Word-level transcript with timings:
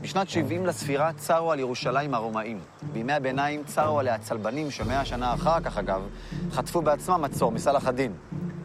בשנת 0.00 0.28
70 0.28 0.66
לספירה 0.66 1.12
צרו 1.12 1.52
על 1.52 1.60
ירושלים 1.60 2.14
הרומאים. 2.14 2.58
בימי 2.92 3.12
הביניים 3.12 3.64
צרו 3.64 3.98
עליה 3.98 4.14
הצלבנים, 4.14 4.70
שמאה 4.70 5.04
שנה 5.04 5.34
אחר 5.34 5.60
כך, 5.60 5.78
אגב, 5.78 6.02
חטפו 6.52 6.82
בעצמם 6.82 7.22
מצור 7.22 7.52
מסלאח 7.52 7.86
א-דין. 7.86 8.12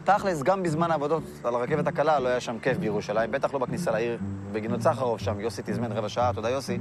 תכלס, 0.04 0.42
גם 0.42 0.62
בזמן 0.62 0.90
העבודות 0.90 1.22
על 1.44 1.54
הרכבת 1.54 1.86
הקלה 1.86 2.20
לא 2.20 2.28
היה 2.28 2.40
שם 2.40 2.58
כיף 2.58 2.78
בירושלים, 2.78 3.30
בטח 3.30 3.54
לא 3.54 3.58
בכניסה 3.58 3.90
לעיר 3.90 4.18
בגינות 4.52 4.80
סחרוב 4.80 5.18
שם. 5.18 5.40
יוסי 5.40 5.62
תזמן 5.64 5.92
רבע 5.92 6.08
שעה, 6.08 6.32
תודה 6.34 6.50
יוסי. 6.50 6.78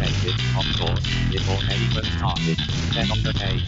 be 0.00 0.04
outdated, 0.04 0.36
of 0.56 0.66
course, 0.78 1.04
before 1.30 1.60
anyone 1.68 2.04
started. 2.16 2.58
Then 2.94 3.10
on 3.10 3.20
the 3.22 3.32
page, 3.34 3.66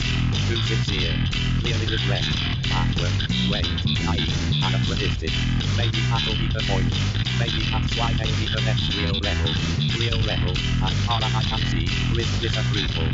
too 0.48 0.60
sincere, 0.68 1.16
clearly 1.60 1.86
regret, 1.96 2.24
backward, 2.68 3.16
wait, 3.50 3.68
naive, 4.04 4.32
anachronistic. 4.64 5.32
Maybe 5.76 6.00
that'll 6.10 6.34
be 6.34 6.48
the 6.48 6.64
point. 6.68 6.92
Maybe 7.38 7.60
that's 7.70 7.92
why 7.98 8.12
they 8.18 8.30
need 8.38 8.52
the 8.56 8.62
next 8.64 8.86
real 8.96 9.16
level. 9.20 9.52
Real 9.98 10.20
level, 10.24 10.54
as 10.86 10.94
far 11.06 11.20
as 11.22 11.32
I 11.34 11.42
can 11.50 11.62
see, 11.70 11.86
with 12.16 12.30
disapproval. 12.40 13.08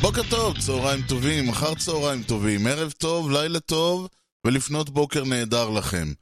בוקר 0.00 0.22
טוב, 0.30 0.58
צהריים 0.58 1.02
טובים, 1.02 1.48
אחר 1.48 1.74
צהריים 1.74 2.22
טובים, 2.22 2.66
ערב 2.66 2.90
טוב, 2.90 3.30
לילה 3.30 3.60
טוב, 3.60 4.08
ולפנות 4.46 4.90
בוקר 4.90 5.24
נהדר 5.24 5.70
לכם. 5.70 6.12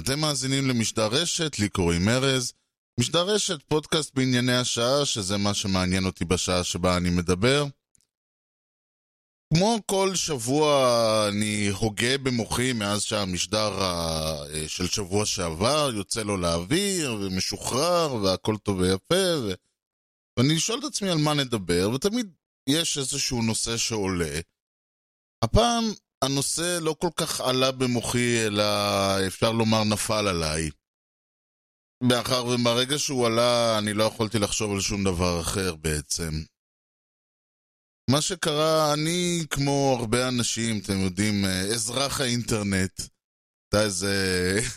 אתם 0.00 0.20
מאזינים 0.20 0.68
למשדר 0.68 1.06
רשת, 1.06 1.58
לי 1.58 1.68
קוראים 1.68 2.08
ארז. 2.08 2.52
משדר 3.00 3.26
רשת, 3.34 3.62
פודקאסט 3.68 4.14
בענייני 4.14 4.56
השעה, 4.56 5.04
שזה 5.04 5.36
מה 5.36 5.54
שמעניין 5.54 6.04
אותי 6.04 6.24
בשעה 6.24 6.64
שבה 6.64 6.96
אני 6.96 7.10
מדבר. 7.10 7.64
כמו 9.54 9.78
כל 9.86 10.14
שבוע 10.14 10.68
אני 11.28 11.68
הוגה 11.68 12.18
במוחי 12.18 12.72
מאז 12.72 13.02
שהמשדר 13.02 13.82
ה- 13.82 14.44
של 14.66 14.86
שבוע 14.86 15.26
שעבר 15.26 15.90
יוצא 15.94 16.22
לו 16.22 16.36
לאוויר 16.36 17.14
ומשוחרר 17.14 18.14
והכל 18.14 18.56
טוב 18.56 18.78
ויפה 18.78 19.38
ו... 19.42 19.52
ואני 20.38 20.58
שואל 20.58 20.78
את 20.78 20.84
עצמי 20.84 21.10
על 21.10 21.18
מה 21.18 21.34
נדבר 21.34 21.90
ותמיד 21.94 22.32
יש 22.68 22.98
איזשהו 22.98 23.42
נושא 23.42 23.76
שעולה. 23.76 24.40
הפעם 25.44 25.84
הנושא 26.24 26.78
לא 26.82 26.96
כל 26.98 27.10
כך 27.16 27.40
עלה 27.40 27.72
במוחי, 27.72 28.46
אלא 28.46 28.64
אפשר 29.26 29.52
לומר 29.52 29.84
נפל 29.84 30.28
עליי. 30.28 30.70
מאחר 32.02 32.46
ומהרגע 32.46 32.98
שהוא 32.98 33.26
עלה, 33.26 33.78
אני 33.78 33.92
לא 33.92 34.04
יכולתי 34.04 34.38
לחשוב 34.38 34.72
על 34.72 34.80
שום 34.80 35.04
דבר 35.04 35.40
אחר 35.40 35.74
בעצם. 35.74 36.30
מה 38.10 38.20
שקרה, 38.20 38.92
אני, 38.92 39.40
כמו 39.50 39.96
הרבה 40.00 40.28
אנשים, 40.28 40.80
אתם 40.84 40.98
יודעים, 41.04 41.44
אזרח 41.74 42.20
האינטרנט, 42.20 43.00
הייתה 43.00 43.84
איזה, 43.84 44.14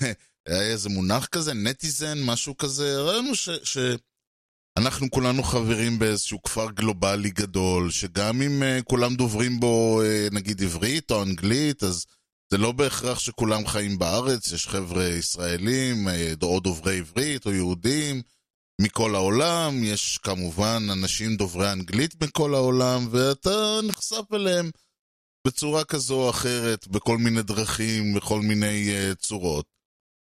היה 0.47 0.71
איזה 0.71 0.89
מונח 0.89 1.25
כזה, 1.25 1.53
נטיזן, 1.53 2.17
משהו 2.25 2.57
כזה, 2.57 3.01
ראינו 3.01 3.35
ש... 3.35 3.49
ש... 3.49 3.77
אנחנו 4.80 5.09
כולנו 5.11 5.44
חברים 5.44 5.99
באיזשהו 5.99 6.41
כפר 6.44 6.72
גלובלי 6.72 7.30
גדול, 7.30 7.91
שגם 7.91 8.41
אם 8.41 8.63
uh, 8.63 8.83
כולם 8.83 9.16
דוברים 9.16 9.59
בו 9.59 10.02
uh, 10.02 10.33
נגיד 10.33 10.63
עברית 10.63 11.11
או 11.11 11.23
אנגלית, 11.23 11.83
אז 11.83 12.05
זה 12.52 12.58
לא 12.58 12.71
בהכרח 12.71 13.19
שכולם 13.19 13.67
חיים 13.67 13.99
בארץ, 13.99 14.52
יש 14.52 14.67
חבר'ה 14.67 15.03
ישראלים, 15.03 16.08
uh, 16.08 16.11
או 16.44 16.59
דוברי 16.59 16.97
עברית 16.97 17.45
או 17.45 17.52
יהודים 17.52 18.21
מכל 18.81 19.16
העולם, 19.16 19.83
יש 19.83 20.17
כמובן 20.17 20.83
אנשים 20.91 21.36
דוברי 21.36 21.71
אנגלית 21.71 22.23
מכל 22.23 22.55
העולם, 22.55 23.08
ואתה 23.11 23.80
נחשף 23.83 24.33
אליהם 24.33 24.71
בצורה 25.47 25.83
כזו 25.83 26.15
או 26.15 26.30
אחרת, 26.30 26.87
בכל 26.87 27.17
מיני 27.17 27.42
דרכים, 27.42 28.14
בכל 28.14 28.42
מיני 28.42 28.89
צורות. 29.17 29.65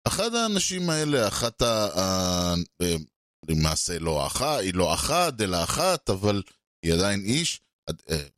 אחד 0.06 0.34
האנשים 0.34 0.91
האלה, 0.91 1.28
אחת 1.28 1.62
ה... 1.62 2.54
למעשה 3.48 3.98
לא 3.98 4.26
אחת, 4.26 4.60
היא 4.60 4.74
לא 4.74 4.94
אחת, 4.94 5.40
אלא 5.40 5.64
אחת, 5.64 6.10
אבל 6.10 6.42
היא 6.82 6.92
עדיין 6.94 7.20
איש, 7.24 7.60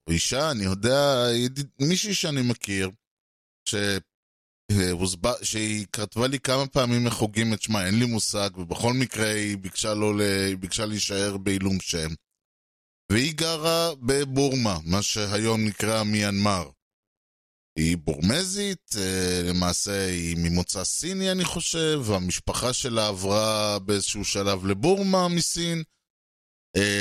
או 0.07 0.13
אישה, 0.13 0.51
אני 0.51 0.65
יודע, 0.65 1.27
מישהי 1.81 2.15
שאני 2.15 2.43
מכיר, 2.43 2.91
ש... 3.69 3.75
שהיא 5.43 5.87
כתבה 5.93 6.27
לי 6.27 6.41
כמה 6.41 6.67
פעמים 6.67 7.05
מחוגים 7.05 7.55
את 7.55 7.63
שמה, 7.63 7.87
אין 7.87 7.99
לי 7.99 8.07
מושג, 8.07 8.51
ובכל 8.57 8.93
מקרה 8.93 9.35
היא 9.35 9.59
ביקשה, 9.59 9.95
לא, 9.95 10.13
היא 10.49 10.57
ביקשה 10.57 10.87
להישאר 10.87 11.37
בעילום 11.37 11.81
שם. 11.81 12.09
והיא 13.13 13.35
גרה 13.35 13.95
בבורמה, 13.95 14.79
מה 14.85 15.03
שהיום 15.03 15.65
נקרא 15.65 16.03
מיינמר. 16.03 16.71
היא 17.77 17.97
בורמזית, 17.97 18.95
למעשה 19.45 20.07
היא 20.07 20.37
ממוצא 20.39 20.85
סיני 20.85 21.33
אני 21.33 21.45
חושב, 21.45 22.01
והמשפחה 22.05 22.73
שלה 22.73 23.09
עברה 23.09 23.79
באיזשהו 23.79 24.25
שלב 24.25 24.67
לבורמה 24.67 25.29
מסין. 25.29 25.83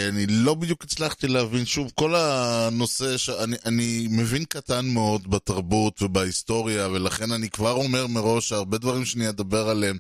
אני 0.10 0.26
לא 0.28 0.56
בדיוק 0.56 0.84
הצלחתי 0.84 1.28
להבין, 1.28 1.66
שוב, 1.66 1.92
כל 1.96 2.16
הנושא, 2.16 3.18
שאני 3.18 3.56
אני 3.66 4.08
מבין 4.12 4.46
קטן 4.46 4.86
מאוד 4.86 5.32
בתרבות 5.32 6.02
ובהיסטוריה, 6.02 6.88
ולכן 6.88 7.32
אני 7.32 7.50
כבר 7.50 7.72
אומר 7.72 8.08
מראש 8.08 8.50
שהרבה 8.50 8.78
דברים 8.78 9.06
שאני 9.06 9.30
אדבר 9.30 9.70
עליהם, 9.70 9.98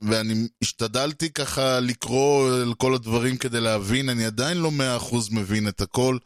ואני 0.00 0.48
השתדלתי 0.62 1.30
ככה 1.30 1.80
לקרוא 1.80 2.50
על 2.50 2.74
כל 2.74 2.94
הדברים 2.94 3.36
כדי 3.36 3.60
להבין, 3.60 4.08
אני 4.08 4.24
עדיין 4.24 4.56
לא 4.56 4.70
מאה 4.70 4.96
אחוז 4.96 5.30
מבין 5.30 5.68
את 5.68 5.80
הכל. 5.80 6.18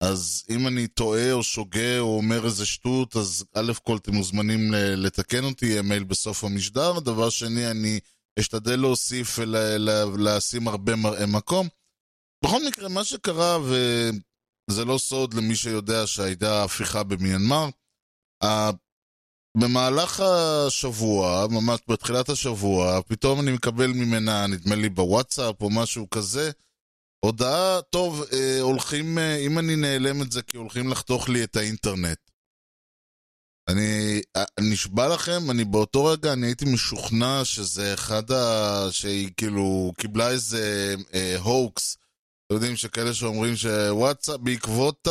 אז 0.00 0.44
אם 0.50 0.66
אני 0.66 0.86
טועה 0.86 1.32
או 1.32 1.42
שוגה 1.42 1.98
או 1.98 2.16
אומר 2.16 2.44
איזה 2.44 2.66
שטות, 2.66 3.16
אז 3.16 3.44
א' 3.54 3.72
כל 3.82 3.96
אתם 3.96 4.14
מוזמנים 4.14 4.72
לתקן 4.74 5.44
אותי, 5.44 5.80
מייל 5.80 6.04
בסוף 6.04 6.44
המשדר. 6.44 6.98
דבר 6.98 7.30
שני, 7.30 7.70
אני 7.70 8.00
אשתדל 8.38 8.80
להוסיף 8.80 9.38
ולשים 9.38 10.68
הרבה 10.68 10.96
מראה 10.96 11.26
מקום. 11.26 11.68
בכל 12.44 12.66
מקרה, 12.66 12.88
מה 12.88 13.04
שקרה, 13.04 13.58
וזה 13.58 14.84
לא 14.84 14.98
סוד 14.98 15.34
למי 15.34 15.56
שיודע 15.56 16.06
שהייתה 16.06 16.64
הפיכה 16.64 17.02
במיינמר, 17.02 17.68
במהלך 19.56 20.20
השבוע, 20.20 21.46
ממש 21.50 21.80
בתחילת 21.88 22.28
השבוע, 22.28 23.00
פתאום 23.02 23.40
אני 23.40 23.52
מקבל 23.52 23.86
ממנה, 23.86 24.46
נדמה 24.46 24.74
לי 24.74 24.88
בוואטסאפ 24.88 25.60
או 25.60 25.70
משהו 25.70 26.10
כזה, 26.10 26.50
הודעה, 27.24 27.82
טוב, 27.90 28.22
אה, 28.32 28.60
הולכים, 28.60 29.18
אה, 29.18 29.36
אם 29.36 29.58
אני 29.58 29.76
נעלם 29.76 30.22
את 30.22 30.32
זה 30.32 30.42
כי 30.42 30.56
הולכים 30.56 30.88
לחתוך 30.88 31.28
לי 31.28 31.44
את 31.44 31.56
האינטרנט. 31.56 32.18
אני 33.68 34.20
אה, 34.36 34.44
נשבע 34.60 35.14
לכם, 35.14 35.50
אני 35.50 35.64
באותו 35.64 36.04
רגע, 36.04 36.32
אני 36.32 36.46
הייתי 36.46 36.64
משוכנע 36.64 37.44
שזה 37.44 37.94
אחד 37.94 38.30
ה... 38.30 38.88
שהיא 38.90 39.30
כאילו 39.36 39.92
קיבלה 39.98 40.30
איזה 40.30 40.94
אה, 41.14 41.36
הוקס. 41.38 41.96
אתם 42.46 42.54
יודעים 42.54 42.76
שכאלה 42.76 43.14
שאומרים 43.14 43.56
שוואטסאפ, 43.56 44.40
בעקבות 44.40 45.08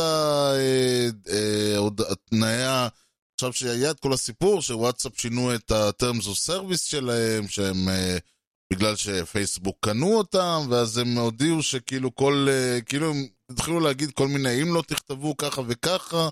התנאי 2.10 2.62
ה... 2.64 2.88
עכשיו 3.34 3.52
שהיה 3.52 3.90
את 3.90 4.00
כל 4.00 4.12
הסיפור 4.12 4.62
שוואטסאפ 4.62 5.20
שינו 5.20 5.54
את 5.54 5.70
ה-terms 5.70 6.24
of 6.24 6.48
service 6.50 6.84
שלהם, 6.84 7.48
שהם... 7.48 7.88
אה, 7.88 8.18
בגלל 8.72 8.96
שפייסבוק 8.96 9.76
קנו 9.80 10.18
אותם, 10.18 10.60
ואז 10.70 10.98
הם 10.98 11.18
הודיעו 11.18 11.62
שכאילו 11.62 12.14
כל, 12.14 12.48
כאילו 12.86 13.10
הם 13.10 13.26
התחילו 13.50 13.80
להגיד 13.80 14.10
כל 14.10 14.28
מיני, 14.28 14.62
אם 14.62 14.74
לא 14.74 14.82
תכתבו 14.86 15.36
ככה 15.36 15.62
וככה, 15.68 16.28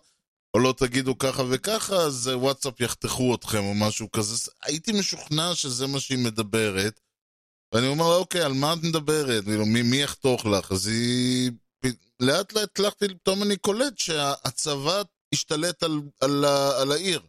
או 0.54 0.59
לא 0.59 0.75
תגידו 0.76 1.19
ככה 1.19 1.43
וככה, 1.50 1.94
אז 1.94 2.31
וואטסאפ 2.34 2.81
יחתכו 2.81 3.34
אתכם 3.34 3.65
או 3.65 3.75
משהו 3.75 4.10
כזה. 4.10 4.50
הייתי 4.62 4.93
משוכנע 4.93 5.54
שזה 5.54 5.87
מה 5.87 6.00
שהיא 6.00 6.25
מדברת, 6.25 7.00
ואני 7.75 7.87
אומר, 7.87 8.04
אוקיי, 8.04 8.43
על 8.43 8.53
מה 8.53 8.72
את 8.72 8.78
מדברת? 8.82 9.44
כאילו, 9.44 9.67
מי, 9.67 9.82
מי 9.82 9.96
יחתוך 9.96 10.46
לך? 10.46 10.73
אז 10.73 10.87
היא... 10.87 11.50
לאט 12.20 12.52
לאט 12.52 12.70
הצלחתי, 12.70 13.08
פתאום 13.08 13.43
אני 13.43 13.56
קולט 13.56 13.99
שהצבא 13.99 15.02
השתלט 15.35 15.82
על, 15.82 16.00
על, 16.20 16.44
על 16.81 16.93
העיר. 16.93 17.20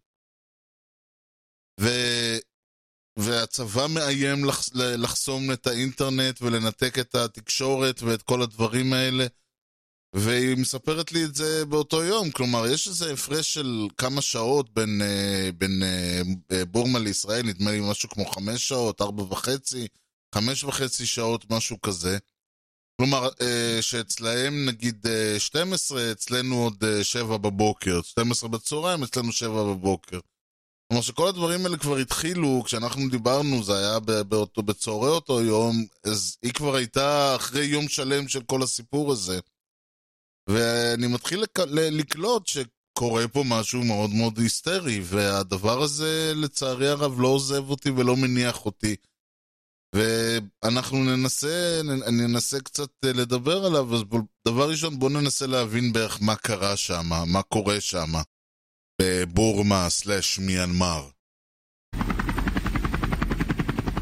ו... 1.82 1.90
והצבא 3.20 3.88
מאיים 3.88 4.46
לחס... 4.46 4.70
לחסום 4.76 5.52
את 5.52 5.68
האינטרנט 5.68 6.42
ולנתק 6.42 7.00
את 7.00 7.16
התקשורת 7.16 8.02
ואת 8.02 8.22
כל 8.22 8.42
הדברים 8.42 8.94
האלה. 8.94 9.26
והיא 10.16 10.58
מספרת 10.58 11.12
לי 11.12 11.24
את 11.24 11.36
זה 11.36 11.66
באותו 11.66 12.04
יום, 12.04 12.32
כלומר, 12.32 12.68
יש 12.68 12.88
איזה 12.88 13.14
הפרש 13.14 13.54
של 13.54 13.88
כמה 13.98 14.22
שעות 14.22 14.74
בין, 14.74 15.02
בין 15.58 15.84
בורמה 16.72 17.00
לישראל, 17.00 17.46
נדמה 17.46 17.72
לי 17.72 17.80
משהו 17.92 18.10
כמו 18.10 18.26
חמש 18.26 18.68
שעות, 18.68 19.02
ארבע 19.02 19.24
וחצי, 19.24 19.88
חמש 20.36 20.64
וחצי 20.64 21.06
שעות, 21.06 21.52
משהו 21.52 21.82
כזה. 21.82 22.18
כלומר, 23.02 23.30
שאצלהם 23.82 24.66
נגיד 24.66 25.06
12, 25.38 26.12
אצלנו 26.12 26.64
עוד 26.64 26.84
7 27.04 27.38
בבוקר, 27.38 28.02
12 28.02 28.50
בצהריים, 28.50 29.04
אצלנו 29.04 29.32
7 29.32 29.64
בבוקר. 29.64 30.20
כלומר 30.92 31.02
שכל 31.02 31.28
הדברים 31.28 31.66
האלה 31.66 31.78
כבר 31.78 31.98
התחילו, 31.98 32.62
כשאנחנו 32.66 33.10
דיברנו, 33.10 33.64
זה 33.64 33.78
היה 33.78 34.00
באותו, 34.24 34.64
בצהרי 34.64 35.10
אותו 35.10 35.42
יום, 35.42 35.86
אז 36.04 36.38
היא 36.42 36.54
כבר 36.54 36.76
הייתה 36.76 37.36
אחרי 37.36 37.66
יום 37.66 37.88
שלם 37.88 38.28
של 38.28 38.44
כל 38.44 38.64
הסיפור 38.64 39.12
הזה. 39.12 39.40
ואני 40.50 41.08
מתחיל 41.08 41.42
לק... 41.42 41.60
לקלוט 41.76 42.48
שקורה 42.48 43.28
פה 43.28 43.44
משהו 43.46 43.84
מאוד 43.84 44.10
מאוד 44.10 44.38
היסטרי, 44.38 45.02
והדבר 45.04 45.82
הזה 45.82 46.34
לצערי 46.36 46.88
הרב 46.88 47.20
לא 47.22 47.28
עוזב 47.28 47.70
אותי 47.70 47.90
ולא 47.90 48.16
מניח 48.16 48.66
אותי. 48.66 48.96
ואנחנו 49.96 51.04
ננסה, 51.04 51.82
אני 52.08 52.26
אנסה 52.26 52.60
קצת 52.60 52.90
אה, 53.06 53.14
לדבר 53.14 53.66
עליו, 53.66 53.96
אז 53.96 54.02
דבר 54.48 54.70
ראשון 54.70 55.00
בואו 55.00 55.12
ננסה 55.12 55.48
להבין 55.48 55.94
בערך 55.94 56.18
מה 56.22 56.36
קרה 56.36 56.78
שם, 56.78 57.10
מה 57.28 57.42
קורה 57.44 57.82
שם, 57.82 58.12
בבורמה 59.02 59.90
סלאש 59.90 60.40
מיינמר. 60.40 61.04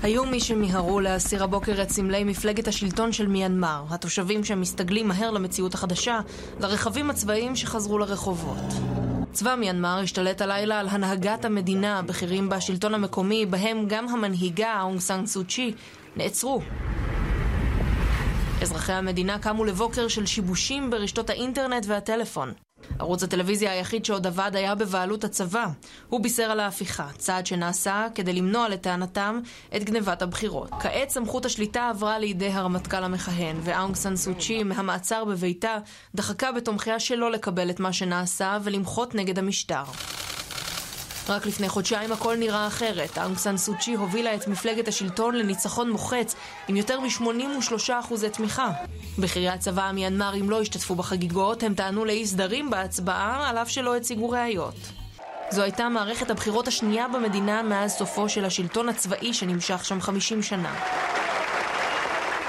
היו 0.03 0.25
מי 0.25 0.39
שמיהרו 0.39 0.99
להסיר 0.99 1.44
הבוקר 1.44 1.81
את 1.81 1.89
סמלי 1.89 2.23
מפלגת 2.23 2.67
השלטון 2.67 3.11
של 3.11 3.27
מיינמר, 3.27 3.83
התושבים 3.89 4.44
שמסתגלים 4.44 5.07
מהר 5.07 5.31
למציאות 5.31 5.73
החדשה, 5.73 6.19
לרכבים 6.59 7.09
הצבאיים 7.09 7.55
שחזרו 7.55 7.97
לרחובות. 7.97 8.73
צבא 9.31 9.55
מיינמר 9.55 9.99
השתלט 10.03 10.41
הלילה 10.41 10.79
על 10.79 10.88
הנהגת 10.89 11.45
המדינה, 11.45 12.01
בכירים 12.01 12.49
בשלטון 12.49 12.94
המקומי, 12.94 13.45
בהם 13.45 13.85
גם 13.88 14.07
המנהיגה 14.07 14.81
אונג 14.81 14.99
סאן 14.99 15.25
סו 15.25 15.44
צ'י, 15.44 15.73
נעצרו. 16.15 16.61
אזרחי 18.61 18.94
המדינה 18.94 19.39
קמו 19.39 19.65
לבוקר 19.65 20.07
של 20.07 20.25
שיבושים 20.25 20.89
ברשתות 20.89 21.29
האינטרנט 21.29 21.85
והטלפון. 21.88 22.53
ערוץ 22.99 23.23
הטלוויזיה 23.23 23.71
היחיד 23.71 24.05
שעוד 24.05 24.27
עבד 24.27 24.51
היה 24.53 24.75
בבעלות 24.75 25.23
הצבא. 25.23 25.65
הוא 26.09 26.23
בישר 26.23 26.44
על 26.44 26.59
ההפיכה, 26.59 27.07
צעד 27.17 27.45
שנעשה 27.45 28.07
כדי 28.15 28.33
למנוע 28.33 28.69
לטענתם 28.69 29.39
את 29.75 29.83
גנבת 29.83 30.21
הבחירות. 30.21 30.69
כעת 30.79 31.09
סמכות 31.09 31.45
השליטה 31.45 31.89
עברה 31.89 32.19
לידי 32.19 32.49
הרמטכ"ל 32.49 33.03
המכהן, 33.03 33.57
ואונג 33.63 33.95
סן 33.95 34.15
סו 34.15 34.35
צ'י 34.35 34.63
מהמעצר 34.63 35.25
בביתה 35.25 35.77
דחקה 36.15 36.51
בתומכיה 36.51 36.99
שלא 36.99 37.31
לקבל 37.31 37.69
את 37.69 37.79
מה 37.79 37.94
שנעשה 37.94 38.57
ולמחות 38.63 39.15
נגד 39.15 39.39
המשטר. 39.39 39.83
רק 41.29 41.45
לפני 41.45 41.69
חודשיים 41.69 42.12
הכל 42.12 42.35
נראה 42.35 42.68
אחרת. 42.68 43.18
אונג 43.18 43.38
סן 43.38 43.57
סו 43.57 43.74
צ'י 43.79 43.94
הובילה 43.94 44.35
את 44.35 44.47
מפלגת 44.47 44.88
השלטון 44.88 45.35
לניצחון 45.35 45.91
מוחץ 45.91 46.35
עם 46.68 46.75
יותר 46.75 47.00
מ-83% 47.00 48.27
תמיכה. 48.33 48.71
בכירי 49.19 49.50
הצבא 49.50 49.83
המיינמרים 49.83 50.50
לא 50.50 50.62
השתתפו 50.62 50.95
בחגיגות, 50.95 51.63
הם 51.63 51.74
טענו 51.74 52.06
לאי 52.06 52.27
סדרים 52.27 52.69
בהצבעה, 52.69 53.50
על 53.50 53.57
אף 53.57 53.69
שלא 53.69 53.95
הציגו 53.95 54.29
ראיות. 54.29 54.75
זו 55.50 55.62
הייתה 55.62 55.89
מערכת 55.89 56.29
הבחירות 56.29 56.68
השנייה 56.68 57.07
במדינה 57.07 57.63
מאז 57.63 57.91
סופו 57.91 58.30
של 58.30 58.45
השלטון 58.45 58.89
הצבאי 58.89 59.33
שנמשך 59.33 59.85
שם 59.85 60.01
50 60.01 60.44
שנה. 60.44 60.73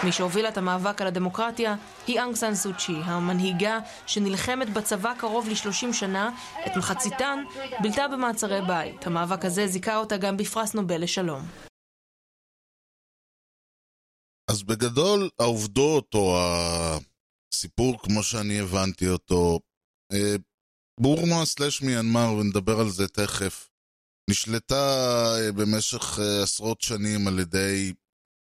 מי 0.04 0.12
שהובילה 0.12 0.48
את 0.48 0.56
המאבק 0.56 1.00
על 1.00 1.06
הדמוקרטיה 1.06 1.76
היא 2.06 2.20
אנג 2.20 2.34
סן 2.34 2.54
סו 2.54 2.70
המנהיגה 3.04 3.78
שנלחמת 4.06 4.72
בצבא 4.72 5.14
קרוב 5.18 5.48
ל-30 5.48 5.92
שנה, 5.92 6.30
את 6.66 6.76
מחציתן 6.76 7.44
בילתה 7.82 8.08
במעצרי 8.08 8.60
בית. 8.66 9.06
המאבק 9.06 9.44
הזה 9.44 9.66
זיכה 9.66 9.96
אותה 9.96 10.16
גם 10.16 10.36
בפרס 10.36 10.74
נובל 10.74 11.02
לשלום. 11.02 11.42
אז 14.50 14.62
בגדול, 14.62 15.30
העובדות 15.38 16.14
או 16.14 16.38
הסיפור, 17.52 18.02
כמו 18.02 18.22
שאני 18.22 18.60
הבנתי 18.60 19.08
אותו, 19.08 19.60
אה, 20.12 20.36
בורמה 21.00 21.44
סלאש 21.44 21.82
מיינמר, 21.82 22.32
ונדבר 22.32 22.80
על 22.80 22.88
זה 22.88 23.08
תכף, 23.08 23.68
נשלטה 24.30 24.74
אה, 25.40 25.52
במשך 25.52 26.18
אה, 26.18 26.42
עשרות 26.42 26.80
שנים 26.80 27.28
על 27.28 27.38
ידי 27.38 27.92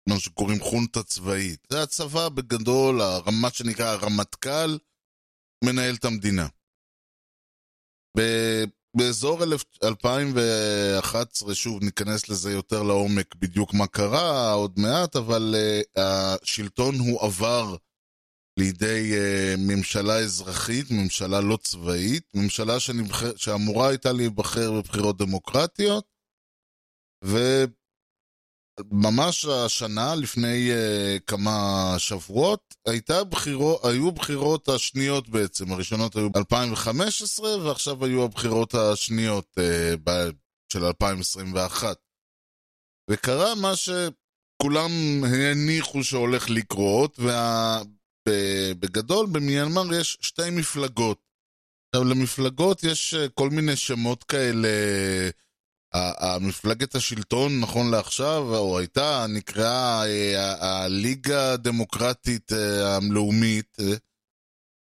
מה 0.10 0.20
שקוראים 0.20 0.60
חונטה 0.60 1.04
צבאית. 1.04 1.68
זה 1.70 1.84
הצבא 1.84 2.30
בגדול, 2.30 3.02
מה 3.42 3.50
שנקרא 3.50 3.86
הרמטכ"ל, 3.86 4.78
מנהל 5.64 5.96
את 5.96 6.06
המדינה. 6.06 6.48
באזור 8.98 9.40
2011, 9.84 11.56
שוב, 11.56 11.84
ניכנס 11.84 12.30
לזה 12.30 12.52
יותר 12.52 12.84
לעומק 12.84 13.36
בדיוק 13.36 13.74
מה 13.74 13.88
קרה 13.88 14.52
עוד 14.52 14.80
מעט, 14.80 15.16
אבל 15.16 15.56
uh, 15.56 16.02
השלטון 16.02 16.96
הועבר 16.96 17.76
לידי 18.60 19.12
uh, 19.14 19.58
ממשלה 19.58 20.20
אזרחית, 20.20 20.86
ממשלה 20.92 21.42
לא 21.42 21.58
צבאית, 21.58 22.24
ממשלה 22.36 22.80
שנבחר, 22.80 23.36
שאמורה 23.36 23.90
הייתה 23.90 24.12
להיבחר 24.12 24.72
בבחירות 24.72 25.18
דמוקרטיות, 25.18 26.06
וממש 28.92 29.46
השנה, 29.46 30.16
לפני 30.16 30.72
uh, 30.72 31.20
כמה 31.28 31.96
שבועות, 31.98 32.76
הייתה 32.88 33.24
בחירות, 33.24 33.86
היו 33.86 34.12
בחירות 34.12 34.70
השניות 34.70 35.30
בעצם, 35.30 35.72
הראשונות 35.72 36.16
היו 36.16 36.30
ב-2015, 36.30 37.42
ועכשיו 37.42 38.06
היו 38.06 38.24
הבחירות 38.24 38.76
השניות 38.76 39.58
uh, 39.60 40.00
ב- 40.04 40.30
של 40.74 40.86
2021. 40.86 41.98
וקרה 43.12 43.56
מה 43.56 43.74
שכולם 43.76 44.92
הניחו 45.24 46.04
שהולך 46.04 46.50
לקרות, 46.50 47.20
ובגדול 48.30 49.26
במיינמר 49.32 49.94
יש 49.94 50.18
שתי 50.22 50.50
מפלגות. 50.50 51.30
עכשיו, 51.96 52.08
למפלגות 52.08 52.84
יש 52.84 53.14
אה, 53.14 53.30
כל 53.30 53.50
מיני 53.50 53.76
שמות 53.76 54.24
כאלה. 54.24 54.68
המפלגת 55.94 56.96
השלטון, 56.96 57.60
נכון 57.60 57.92
לעכשיו, 57.92 58.56
או 58.56 58.80
הייתה, 58.80 59.26
נקראה 59.30 60.06
אה, 60.06 60.84
הליגה 60.84 61.54
הדמוקרטית 61.54 62.52
אה, 62.54 62.96
הלאומית, 62.96 63.78
אה, 63.80 63.96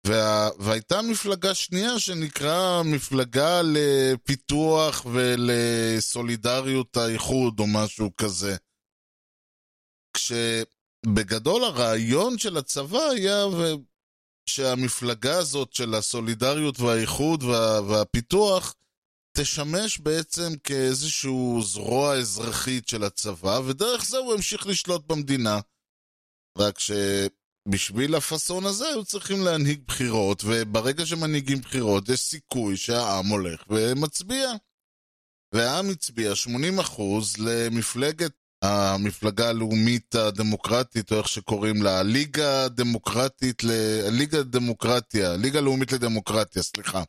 וה, 0.06 0.48
והייתה 0.58 1.02
מפלגה 1.02 1.54
שנייה 1.54 1.98
שנקראה 1.98 2.82
מפלגה 2.82 3.60
לפיתוח 3.64 5.06
ולסולידריות 5.12 6.96
האיחוד 6.96 7.60
או 7.60 7.66
משהו 7.66 8.16
כזה. 8.16 8.56
כשבגדול 10.16 11.64
הרעיון 11.64 12.38
של 12.38 12.56
הצבא 12.56 13.02
היה. 13.02 13.44
שהמפלגה 14.46 15.38
הזאת 15.38 15.72
של 15.72 15.94
הסולידריות 15.94 16.80
והאיחוד 16.80 17.42
וה... 17.42 17.80
והפיתוח 17.82 18.74
תשמש 19.36 19.98
בעצם 19.98 20.52
כאיזשהו 20.64 21.60
זרוע 21.62 22.14
אזרחית 22.14 22.88
של 22.88 23.04
הצבא, 23.04 23.60
ודרך 23.66 24.04
זה 24.04 24.18
הוא 24.18 24.34
המשיך 24.34 24.66
לשלוט 24.66 25.06
במדינה. 25.06 25.60
רק 26.58 26.78
שבשביל 26.78 28.14
הפאסון 28.14 28.66
הזה 28.66 28.88
היו 28.88 29.04
צריכים 29.04 29.44
להנהיג 29.44 29.80
בחירות, 29.86 30.42
וברגע 30.44 31.06
שמנהיגים 31.06 31.60
בחירות 31.60 32.08
יש 32.08 32.20
סיכוי 32.20 32.76
שהעם 32.76 33.26
הולך 33.26 33.64
ומצביע. 33.68 34.50
והעם 35.54 35.90
הצביע 35.90 36.32
80% 36.98 37.00
למפלגת, 37.38 38.32
המפלגה 38.62 39.48
הלאומית 39.48 40.14
הדמוקרטית, 40.14 41.12
או 41.12 41.18
איך 41.18 41.28
שקוראים 41.28 41.82
לה, 41.82 41.98
הליגה 41.98 42.64
הדמוקרטית, 42.64 43.64
ל... 43.64 43.70
הליגה 44.06 44.38
הדמוקרטיה, 44.38 45.32
הליגה 45.32 45.58
הלאומית 45.58 45.92
לדמוקרטיה, 45.92 46.62
סליחה. 46.62 47.02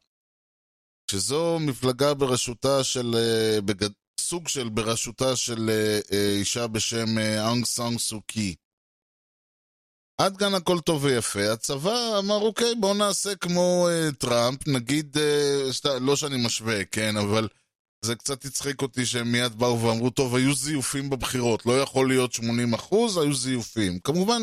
שזו 1.12 1.59
מפלגה 1.59 2.13
בראשותה 2.13 2.83
של, 2.83 3.15
אה, 3.15 3.62
בגד... 3.62 3.89
סוג 4.19 4.47
של 4.47 4.69
בראשותה 4.69 5.35
של 5.35 5.69
אה, 5.69 6.00
אה, 6.12 6.31
אישה 6.31 6.67
בשם 6.67 7.17
אנג 7.51 7.65
סאנג 7.65 8.00
סו 8.00 8.21
קי. 8.21 8.55
עד 10.17 10.38
כאן 10.38 10.53
הכל 10.53 10.79
טוב 10.79 11.03
ויפה. 11.03 11.53
הצבא 11.53 12.19
אמר, 12.19 12.41
אוקיי, 12.41 12.75
בואו 12.79 12.93
נעשה 12.93 13.35
כמו 13.35 13.88
אה, 13.89 14.09
טראמפ, 14.12 14.67
נגיד, 14.67 15.17
אה, 15.17 15.74
שת... 15.74 15.85
לא 15.85 16.15
שאני 16.15 16.45
משווה, 16.45 16.85
כן, 16.85 17.17
אבל 17.17 17.47
זה 18.05 18.15
קצת 18.15 18.45
הצחיק 18.45 18.81
אותי 18.81 19.05
שהם 19.05 19.31
מיד 19.31 19.55
באו 19.55 19.81
ואמרו, 19.81 20.09
טוב, 20.09 20.35
היו 20.35 20.53
זיופים 20.53 21.09
בבחירות, 21.09 21.65
לא 21.65 21.81
יכול 21.81 22.07
להיות 22.07 22.33
80 22.33 22.74
אחוז, 22.74 23.17
היו 23.17 23.33
זיופים. 23.33 24.00
כמובן 24.00 24.41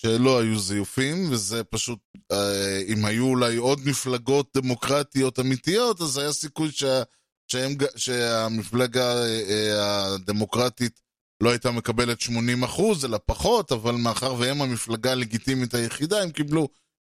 שלא 0.00 0.40
היו 0.40 0.58
זיופים, 0.58 1.32
וזה 1.32 1.64
פשוט, 1.64 1.98
אה, 2.32 2.82
אם 2.88 3.04
היו 3.04 3.24
אולי 3.24 3.56
עוד 3.56 3.80
מפלגות 3.84 4.56
דמוקרטיות 4.56 5.38
אמיתיות, 5.40 6.00
אז 6.00 6.18
היה 6.18 6.32
סיכוי 6.32 6.70
שה, 6.70 7.02
שהם, 7.48 7.72
שהמפלגה 7.96 9.12
אה, 9.12 9.42
אה, 9.48 10.14
הדמוקרטית 10.14 11.00
לא 11.42 11.50
הייתה 11.50 11.70
מקבלת 11.70 12.20
80 12.20 12.62
אחוז, 12.62 13.04
אלא 13.04 13.18
פחות, 13.26 13.72
אבל 13.72 13.94
מאחר 13.94 14.34
והם 14.34 14.62
המפלגה 14.62 15.12
הלגיטימית 15.12 15.74
היחידה, 15.74 16.22
הם 16.22 16.30
קיבלו 16.30 16.68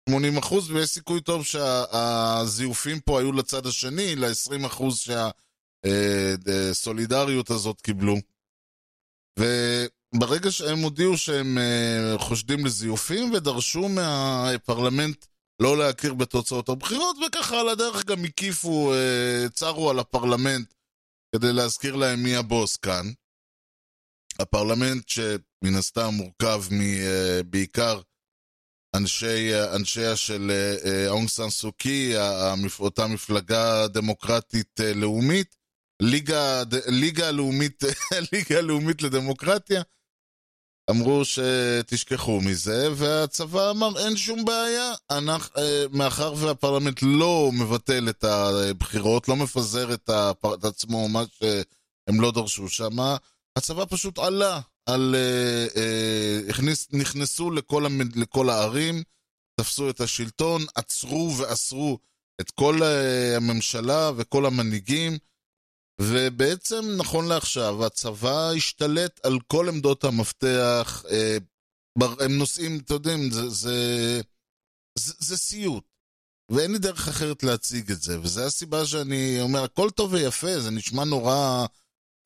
80 0.09 0.37
אחוז, 0.37 0.71
ויש 0.71 0.89
סיכוי 0.89 1.21
טוב 1.21 1.45
שהזיופים 1.45 2.99
פה 2.99 3.19
היו 3.19 3.31
לצד 3.31 3.65
השני, 3.65 4.15
ל-20 4.15 4.65
אחוז 4.65 5.05
שהסולידריות 5.85 7.49
הזאת 7.49 7.81
קיבלו. 7.81 8.15
וברגע 10.15 10.51
שהם 10.51 10.79
הודיעו 10.79 11.17
שהם 11.17 11.57
אה, 11.57 12.17
חושדים 12.17 12.65
לזיופים, 12.65 13.31
ודרשו 13.33 13.89
מהפרלמנט 13.89 15.25
לא 15.61 15.77
להכיר 15.77 16.13
בתוצאות 16.13 16.69
הבחירות, 16.69 17.17
וככה 17.27 17.59
על 17.59 17.69
הדרך 17.69 18.05
גם 18.05 18.23
הקיפו, 18.25 18.93
אה, 18.93 19.49
צרו 19.49 19.89
על 19.89 19.99
הפרלמנט 19.99 20.73
כדי 21.35 21.53
להזכיר 21.53 21.95
להם 21.95 22.23
מי 22.23 22.35
הבוס 22.35 22.77
כאן. 22.77 23.05
הפרלמנט 24.39 25.09
שמן 25.09 25.75
הסתם 25.77 26.09
מורכב 26.13 26.63
מ- 26.71 27.49
בעיקר 27.49 28.01
אנשי, 28.95 29.49
אנשיה 29.75 30.15
של 30.15 30.51
אה, 30.85 31.09
אונג 31.09 31.29
סן 31.29 31.49
סוקי, 31.49 32.13
אותה 32.79 33.07
מפלגה 33.07 33.87
דמוקרטית 33.87 34.81
אה, 34.81 34.93
לאומית, 34.93 35.55
ליגה, 36.01 36.63
ליגה, 36.87 37.31
לאומית, 37.31 37.83
ליגה 38.31 38.61
לאומית 38.61 39.01
לדמוקרטיה, 39.01 39.81
אמרו 40.89 41.25
שתשכחו 41.25 42.41
מזה, 42.41 42.89
והצבא 42.95 43.69
אמר 43.69 43.99
אין 43.99 44.17
שום 44.17 44.45
בעיה, 44.45 44.93
אנחנו, 45.11 45.61
אה, 45.61 45.85
מאחר 45.91 46.33
והפרלמנט 46.37 46.99
לא 47.01 47.49
מבטל 47.53 48.09
את 48.09 48.23
הבחירות, 48.23 49.27
לא 49.27 49.35
מפזר 49.35 49.93
את, 49.93 50.09
הפר, 50.09 50.53
את 50.53 50.65
עצמו, 50.65 51.09
מה 51.09 51.23
שהם 51.39 52.21
לא 52.21 52.31
דרשו 52.31 52.69
שם, 52.69 52.97
הצבא 53.57 53.85
פשוט 53.89 54.19
עלה 54.19 54.59
על... 54.85 55.15
אה, 55.15 55.81
אה, 55.81 56.49
הכניס, 56.49 56.87
נכנסו 56.91 57.51
לכל, 57.51 57.85
המד, 57.85 58.15
לכל 58.15 58.49
הערים, 58.49 59.03
תפסו 59.59 59.89
את 59.89 60.01
השלטון, 60.01 60.61
עצרו 60.75 61.37
ואסרו 61.37 61.99
את 62.41 62.51
כל 62.51 62.83
אה, 62.83 63.37
הממשלה 63.37 64.11
וכל 64.15 64.45
המנהיגים, 64.45 65.17
ובעצם, 66.09 66.85
נכון 66.97 67.27
לעכשיו, 67.27 67.85
הצבא 67.85 68.49
השתלט 68.57 69.19
על 69.25 69.39
כל 69.47 69.69
עמדות 69.69 70.03
המפתח, 70.03 71.03
אה, 71.11 71.37
הם 72.19 72.37
נושאים, 72.37 72.79
אתם 72.85 72.93
יודעים, 72.93 73.31
זה, 73.31 73.49
זה, 73.49 74.21
זה, 74.99 75.13
זה 75.19 75.37
סיוט. 75.37 75.83
ואין 76.51 76.71
לי 76.71 76.77
דרך 76.77 77.07
אחרת 77.07 77.43
להציג 77.43 77.91
את 77.91 78.01
זה, 78.01 78.19
וזו 78.19 78.41
הסיבה 78.41 78.85
שאני 78.85 79.41
אומר, 79.41 79.63
הכל 79.63 79.89
טוב 79.89 80.13
ויפה, 80.13 80.59
זה 80.59 80.71
נשמע 80.71 81.03
נורא 81.03 81.65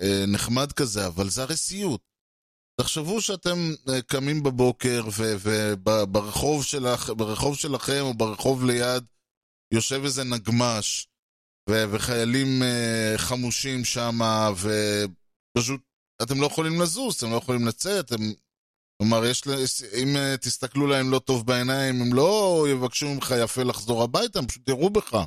אה, 0.02 0.24
נחמד 0.28 0.72
כזה, 0.72 1.08
אבל 1.08 1.30
זה 1.30 1.42
הרי 1.42 1.58
סיוט. 1.58 2.02
תחשבו 2.82 3.22
שאתם 3.22 3.58
אה, 3.90 4.02
קמים 4.02 4.44
בבוקר 4.44 5.04
וברחוב 5.42 6.66
ברחוב 7.18 7.56
שלכם 7.56 8.02
או 8.02 8.14
ברחוב 8.14 8.66
ליד 8.66 9.04
יושב 9.74 10.02
איזה 10.04 10.24
נגמש 10.24 11.08
וחיילים 11.70 12.64
אה, 12.64 13.14
חמושים 13.18 13.86
שם 13.86 14.20
ופשוט 14.56 15.82
אתם 16.22 16.42
לא 16.42 16.46
יכולים 16.46 16.82
לזוז, 16.82 17.16
אתם 17.16 17.32
לא 17.32 17.36
יכולים 17.36 17.68
לצאת, 17.68 18.06
אתם... 18.06 18.24
כלומר, 18.98 19.26
יש, 19.26 19.44
אם 20.04 20.16
אה, 20.16 20.38
תסתכלו 20.38 20.88
להם 20.88 21.12
לא 21.12 21.20
טוב 21.20 21.46
בעיניים, 21.46 22.02
הם 22.02 22.14
לא 22.14 22.66
יבקשו 22.72 23.10
ממך 23.10 23.34
יפה 23.44 23.64
לחזור 23.64 24.04
הביתה, 24.04 24.40
הם 24.40 24.48
פשוט 24.48 24.68
יראו 24.70 24.90
בך. 24.90 25.18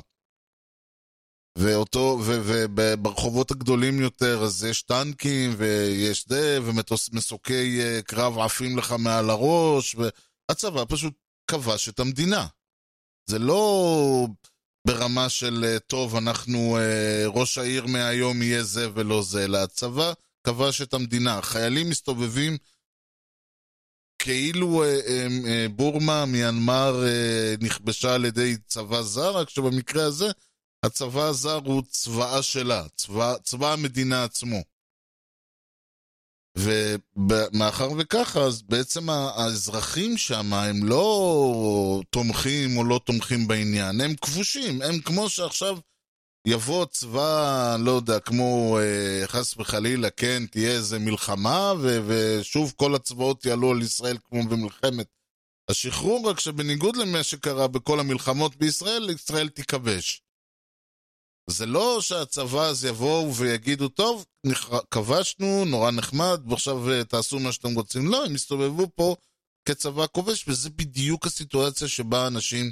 ואותו, 1.57 2.19
וברחובות 2.25 3.51
הגדולים 3.51 3.99
יותר, 3.99 4.43
אז 4.43 4.63
יש 4.63 4.81
טנקים, 4.81 5.51
ויש 5.57 6.25
זה, 6.27 6.59
ומסוקי 6.63 7.81
אה, 7.81 8.01
קרב 8.01 8.37
עפים 8.37 8.77
לך 8.77 8.95
מעל 8.99 9.29
הראש, 9.29 9.95
והצבא 9.95 10.83
פשוט 10.89 11.13
כבש 11.51 11.89
את 11.89 11.99
המדינה. 11.99 12.47
זה 13.29 13.39
לא 13.39 14.27
ברמה 14.87 15.29
של, 15.29 15.65
אה, 15.67 15.79
טוב, 15.79 16.15
אנחנו, 16.15 16.77
אה, 16.77 17.23
ראש 17.27 17.57
העיר 17.57 17.85
מהיום 17.85 18.41
יהיה 18.41 18.63
זה 18.63 18.87
ולא 18.93 19.21
זה, 19.23 19.43
אלא 19.43 19.57
הצבא 19.57 20.13
כבש 20.43 20.81
את 20.81 20.93
המדינה. 20.93 21.41
חיילים 21.41 21.89
מסתובבים 21.89 22.57
כאילו 24.19 24.83
אה, 24.83 25.65
בורמה, 25.75 26.25
מיינמר, 26.25 27.03
נכבשה 27.61 28.15
על 28.15 28.25
ידי 28.25 28.57
צבא 28.67 29.01
זר, 29.01 29.37
רק 29.37 29.49
שבמקרה 29.49 30.05
הזה, 30.05 30.27
הצבא 30.85 31.23
הזר 31.23 31.59
הוא 31.65 31.83
צבאה 31.89 32.43
שלה, 32.43 32.87
צבא, 32.95 33.35
צבא 33.43 33.73
המדינה 33.73 34.23
עצמו. 34.23 34.63
ומאחר 36.57 37.89
וככה, 37.97 38.39
אז 38.39 38.61
בעצם 38.61 39.09
האזרחים 39.09 40.17
שם 40.17 40.53
הם 40.53 40.83
לא 40.83 42.01
תומכים 42.09 42.77
או 42.77 42.83
לא 42.83 42.99
תומכים 43.05 43.47
בעניין, 43.47 44.01
הם 44.01 44.15
כבושים, 44.15 44.81
הם 44.81 44.99
כמו 44.99 45.29
שעכשיו 45.29 45.77
יבוא 46.47 46.85
צבא, 46.85 47.77
לא 47.79 47.91
יודע, 47.91 48.19
כמו 48.19 48.79
אה, 48.79 49.27
חס 49.27 49.57
וחלילה, 49.57 50.09
כן, 50.09 50.43
תהיה 50.51 50.71
איזה 50.71 50.99
מלחמה, 50.99 51.73
ו- 51.79 51.99
ושוב 52.07 52.73
כל 52.75 52.95
הצבאות 52.95 53.45
יעלו 53.45 53.71
על 53.71 53.81
ישראל 53.81 54.17
כמו 54.23 54.43
במלחמת 54.43 55.07
השחרור, 55.69 56.29
רק 56.29 56.39
שבניגוד 56.39 56.95
למה 56.95 57.23
שקרה 57.23 57.67
בכל 57.67 57.99
המלחמות 57.99 58.55
בישראל, 58.55 59.09
ישראל 59.09 59.49
תיכבש. 59.49 60.21
זה 61.49 61.65
לא 61.65 62.01
שהצבא 62.01 62.61
אז 62.61 62.85
יבואו 62.85 63.35
ויגידו, 63.35 63.87
טוב, 63.87 64.25
כבשנו, 64.91 65.65
נורא 65.65 65.91
נחמד, 65.91 66.41
ועכשיו 66.49 67.03
תעשו 67.07 67.39
מה 67.39 67.51
שאתם 67.51 67.75
רוצים. 67.75 68.07
לא, 68.07 68.25
הם 68.25 68.35
יסתובבו 68.35 68.87
פה 68.95 69.15
כצבא 69.65 70.05
כובש, 70.07 70.47
וזה 70.47 70.69
בדיוק 70.69 71.25
הסיטואציה 71.25 71.87
שבה 71.87 72.27
אנשים 72.27 72.71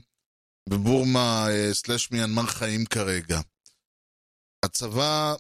בבורמה 0.70 1.48
סלאש 1.72 2.12
מיינמר 2.12 2.46
חיים 2.46 2.86
כרגע. 2.86 3.42
הצבא 4.66 5.36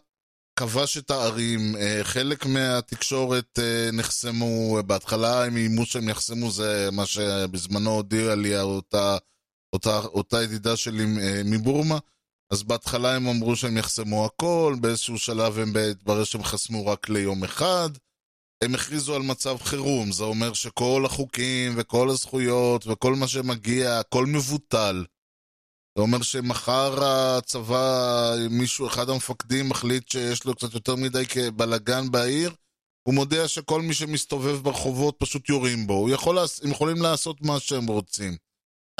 כבש 0.60 0.98
את 0.98 1.12
הערים, 1.12 1.76
חלק 2.04 2.46
מהתקשורת 2.46 3.60
נחסמו, 3.94 4.78
בהתחלה 4.86 5.46
הם 5.46 5.58
איימו 5.58 5.86
שהם 5.86 6.10
יחסמו, 6.10 6.52
זה 6.52 6.90
מה 6.92 7.06
שבזמנו 7.06 7.92
הודיעה 7.92 8.36
לי 8.36 8.60
אותה, 8.60 9.18
אותה, 9.74 10.00
אותה 10.00 10.44
ידידה 10.44 10.78
שלי 10.78 11.06
מבורמה. 11.46 11.98
אז 12.52 12.64
בהתחלה 12.64 13.16
הם 13.16 13.28
אמרו 13.28 13.56
שהם 13.56 13.78
יחסמו 13.78 14.26
הכל, 14.26 14.76
באיזשהו 14.82 15.18
שלב 15.18 15.60
הם 15.60 15.74
התברר 15.92 16.24
שהם 16.24 16.44
חסמו 16.44 16.88
רק 16.88 17.10
ליום 17.10 17.44
אחד. 17.44 17.90
הם 18.64 18.76
הכריזו 18.76 19.16
על 19.16 19.22
מצב 19.22 19.58
חירום, 19.58 20.12
זה 20.12 20.24
אומר 20.24 20.54
שכל 20.54 21.04
החוקים 21.06 21.74
וכל 21.78 22.10
הזכויות 22.10 22.88
וכל 22.88 23.16
מה 23.16 23.28
שמגיע, 23.28 24.00
הכל 24.00 24.26
מבוטל. 24.26 25.06
זה 25.98 26.02
אומר 26.02 26.22
שמחר 26.22 27.04
הצבא, 27.06 28.36
מישהו, 28.50 28.88
אחד 28.88 29.10
המפקדים 29.10 29.70
מחליט 29.70 30.10
שיש 30.12 30.46
לו 30.46 30.56
קצת 30.56 30.74
יותר 30.74 30.96
מדי 30.96 31.24
בלאגן 31.56 32.12
בעיר, 32.12 32.56
הוא 33.08 33.14
מודיע 33.14 33.48
שכל 33.48 33.82
מי 33.82 33.94
שמסתובב 33.94 34.64
ברחובות 34.64 35.16
פשוט 35.20 35.50
יורים 35.50 35.88
בו. 35.88 36.10
יכול, 36.10 36.38
הם 36.64 36.72
יכולים 36.72 37.02
לעשות 37.02 37.42
מה 37.42 37.60
שהם 37.60 37.88
רוצים. 37.88 38.38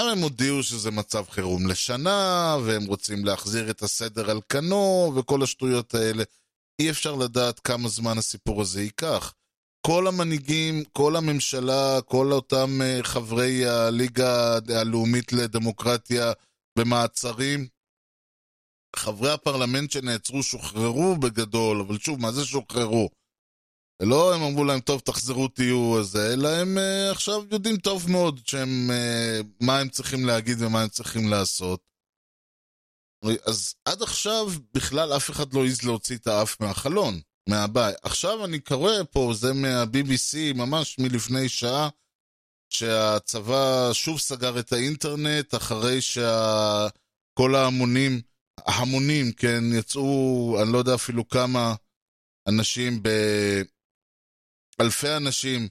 הם 0.02 0.20
הודיעו 0.20 0.64
שזה 0.64 0.92
מצב 0.92 1.24
חירום 1.30 1.68
לשנה, 1.68 2.56
והם 2.66 2.86
רוצים 2.86 3.26
להחזיר 3.26 3.70
את 3.70 3.82
הסדר 3.82 4.32
על 4.32 4.42
כנו, 4.50 5.14
וכל 5.16 5.44
השטויות 5.44 5.96
האלה. 5.96 6.24
אי 6.82 6.90
אפשר 6.90 7.16
לדעת 7.16 7.60
כמה 7.60 7.90
זמן 7.90 8.18
הסיפור 8.18 8.62
הזה 8.62 8.82
ייקח. 8.82 9.34
כל 9.88 10.08
המנהיגים, 10.08 10.84
כל 10.84 11.16
הממשלה, 11.16 12.00
כל 12.06 12.32
אותם 12.32 12.70
חברי 13.02 13.66
הליגה 13.66 14.58
הלאומית 14.80 15.34
לדמוקרטיה 15.34 16.32
במעצרים, 16.78 17.68
חברי 18.96 19.32
הפרלמנט 19.32 19.92
שנעצרו 19.92 20.44
שוחררו 20.44 21.16
בגדול, 21.16 21.82
אבל 21.82 21.98
שוב, 22.00 22.22
מה 22.22 22.32
זה 22.32 22.46
שוחררו? 22.46 23.10
לא 24.02 24.36
הם 24.36 24.42
אמרו 24.42 24.64
להם, 24.64 24.80
טוב, 24.80 25.00
תחזרו, 25.00 25.48
תהיו 25.48 26.04
זה, 26.04 26.34
אלא 26.34 26.48
הם 26.48 26.78
uh, 26.78 27.12
עכשיו 27.12 27.44
יודעים 27.52 27.78
טוב 27.78 28.12
מאוד 28.12 28.40
שהם, 28.46 28.90
uh, 28.90 29.66
מה 29.66 29.80
הם 29.80 29.90
צריכים 29.90 30.26
להגיד 30.26 30.62
ומה 30.62 30.82
הם 30.82 30.90
צריכים 30.90 31.30
לעשות. 31.30 31.88
אז 33.46 33.76
עד 33.86 34.02
עכשיו 34.02 34.48
בכלל 34.74 35.14
אף 35.14 35.30
אחד 35.30 35.54
לא 35.54 35.64
העז 35.64 35.84
להוציא 35.84 36.18
את 36.18 36.28
האף 36.28 36.62
מהחלון, 36.62 37.20
מהבית. 37.50 37.96
עכשיו 38.04 38.46
אני 38.46 38.60
קורא 38.60 38.92
פה, 39.12 39.32
זה 39.36 39.54
מה-BBC, 39.54 40.54
ממש 40.56 41.00
מלפני 41.00 41.50
שעה, 41.50 41.90
שהצבא 42.70 43.90
שוב 43.94 44.20
סגר 44.20 44.60
את 44.60 44.74
האינטרנט 44.74 45.56
אחרי 45.56 46.02
שכל 46.02 47.56
ההמונים, 47.56 48.22
ההמונים, 48.58 49.32
כן, 49.32 49.64
יצאו, 49.80 50.58
אני 50.62 50.74
לא 50.74 50.78
יודע 50.78 50.96
אפילו 50.96 51.28
כמה 51.28 51.76
אנשים 52.48 53.04
ב... 53.04 53.10
אלפי 54.82 55.16
אנשים 55.18 55.68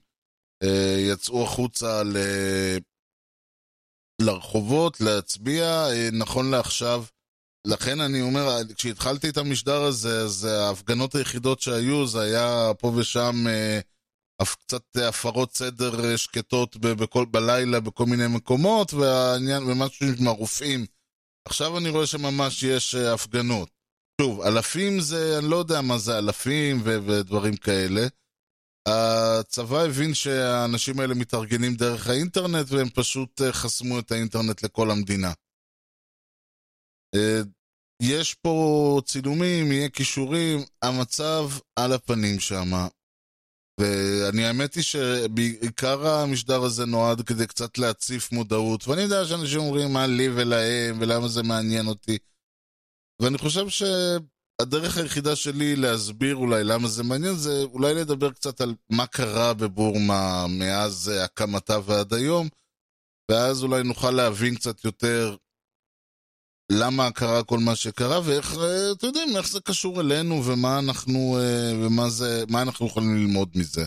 אה, 0.63 0.97
יצאו 1.13 1.45
החוצה 1.45 2.03
ל... 2.03 2.17
לרחובות 4.23 5.01
להצביע, 5.01 5.65
אה, 5.65 6.09
נכון 6.13 6.51
לעכשיו. 6.51 7.05
לכן 7.67 8.01
אני 8.01 8.21
אומר, 8.21 8.47
כשהתחלתי 8.77 9.29
את 9.29 9.37
המשדר 9.37 9.83
הזה, 9.83 10.21
אז 10.21 10.45
ההפגנות 10.45 11.15
היחידות 11.15 11.61
שהיו, 11.61 12.07
זה 12.07 12.21
היה 12.21 12.75
פה 12.79 12.93
ושם 12.97 13.35
אה, 13.49 13.81
קצת 14.67 14.97
הפרות 15.09 15.55
סדר 15.55 16.17
שקטות 16.17 16.77
בכל, 16.77 17.25
בלילה 17.25 17.81
בכל 17.81 18.05
מיני 18.07 18.27
מקומות, 18.29 18.95
והעניין, 18.95 19.63
ומשהו 19.63 20.07
עם 20.19 20.29
הרופאים. 20.29 20.87
עכשיו 21.49 21.79
אני 21.79 21.89
רואה 21.89 22.07
שממש 22.07 22.63
יש 22.63 22.95
הפגנות. 22.95 23.69
שוב, 24.21 24.41
אלפים 24.41 25.01
זה, 25.01 25.39
אני 25.39 25.51
לא 25.51 25.57
יודע 25.57 25.81
מה 25.81 25.99
זה 25.99 26.19
אלפים 26.19 26.81
ו- 26.85 26.99
ודברים 27.07 27.57
כאלה. 27.57 28.07
הצבא 28.87 29.83
הבין 29.83 30.15
שהאנשים 30.15 31.01
האלה 31.01 31.15
מתארגנים 31.15 31.75
דרך 31.75 32.07
האינטרנט 32.07 32.67
והם 32.71 32.89
פשוט 32.91 33.41
חסמו 33.51 33.99
את 33.99 34.13
האינטרנט 34.13 34.63
לכל 34.63 34.91
המדינה. 34.91 35.33
יש 38.03 38.35
פה 38.35 39.01
צילומים, 39.05 39.73
יהיה 39.73 39.89
כישורים, 39.89 40.59
המצב 40.83 41.49
על 41.77 41.93
הפנים 41.93 42.41
שם. 42.41 42.71
ואני 43.81 44.45
האמת 44.45 44.75
היא 44.75 44.83
שבעיקר 44.83 46.07
המשדר 46.07 46.63
הזה 46.63 46.87
נועד 46.87 47.21
כדי 47.21 47.47
קצת 47.47 47.79
להציף 47.79 48.33
מודעות, 48.33 48.89
ואני 48.89 49.03
יודע 49.03 49.25
שאנשים 49.25 49.61
אומרים 49.61 49.93
מה 49.93 50.07
לי 50.07 50.29
ולהם, 50.29 51.01
ולמה 51.01 51.29
זה 51.29 51.43
מעניין 51.43 51.87
אותי. 51.87 52.19
ואני 53.23 53.39
חושב 53.39 53.69
שהדרך 54.61 54.97
היחידה 54.97 55.37
שלי 55.37 55.77
להסביר 55.77 56.37
אולי 56.37 56.65
למה 56.65 56.89
זה 56.89 57.03
מעניין, 57.03 57.35
זה 57.35 57.63
אולי 57.63 57.95
לדבר 57.95 58.33
קצת 58.33 58.61
על 58.61 58.75
מה 58.91 59.07
קרה 59.07 59.55
בבורמה 59.55 60.47
מאז 60.49 61.13
הקמתה 61.25 61.79
ועד 61.85 62.15
היום, 62.15 62.49
ואז 63.31 63.63
אולי 63.63 63.83
נוכל 63.83 64.11
להבין 64.11 64.55
קצת 64.55 64.85
יותר 64.85 65.37
למה 66.73 67.11
קרה 67.11 67.43
כל 67.45 67.59
מה 67.59 67.77
שקרה, 67.77 68.21
ואיך, 68.25 68.55
אה, 68.59 68.93
אתם 68.93 69.07
יודעים, 69.07 69.37
איך 69.37 69.49
זה 69.49 69.61
קשור 69.61 70.01
אלינו, 70.01 70.43
ומה 70.45 70.79
אנחנו, 70.79 71.39
אה, 71.41 71.87
ומה 71.87 72.09
זה, 72.09 72.45
מה 72.49 72.63
אנחנו 72.63 72.87
יכולים 72.87 73.17
ללמוד 73.17 73.49
מזה. 73.55 73.85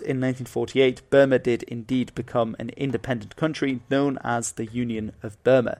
In 0.00 0.24
1948, 0.24 1.02
Burma 1.10 1.38
did 1.38 1.62
indeed 1.70 2.12
become 2.16 2.56
an 2.58 2.70
independent 2.76 3.36
country 3.36 3.78
known 3.90 4.18
as 4.24 4.52
the 4.52 4.66
Union 4.74 5.12
of 5.22 5.36
Burma. 5.44 5.76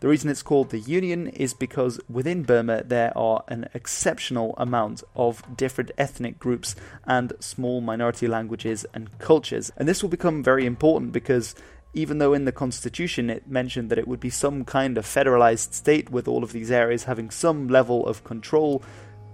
The 0.00 0.08
reason 0.08 0.30
it's 0.30 0.42
called 0.42 0.70
the 0.70 0.78
Union 0.78 1.26
is 1.26 1.54
because 1.54 2.00
within 2.08 2.44
Burma 2.44 2.84
there 2.84 3.16
are 3.18 3.42
an 3.48 3.68
exceptional 3.74 4.54
amount 4.56 5.02
of 5.16 5.42
different 5.56 5.90
ethnic 5.98 6.38
groups 6.38 6.76
and 7.04 7.32
small 7.40 7.80
minority 7.80 8.28
languages 8.28 8.86
and 8.94 9.18
cultures. 9.18 9.72
And 9.76 9.88
this 9.88 10.00
will 10.00 10.10
become 10.10 10.44
very 10.44 10.66
important 10.66 11.10
because 11.10 11.56
even 11.94 12.18
though 12.18 12.32
in 12.32 12.44
the 12.44 12.52
constitution 12.52 13.28
it 13.28 13.48
mentioned 13.48 13.90
that 13.90 13.98
it 13.98 14.06
would 14.06 14.20
be 14.20 14.30
some 14.30 14.64
kind 14.64 14.98
of 14.98 15.04
federalized 15.04 15.72
state 15.72 16.10
with 16.10 16.28
all 16.28 16.44
of 16.44 16.52
these 16.52 16.70
areas 16.70 17.04
having 17.04 17.30
some 17.30 17.66
level 17.66 18.06
of 18.06 18.22
control, 18.22 18.84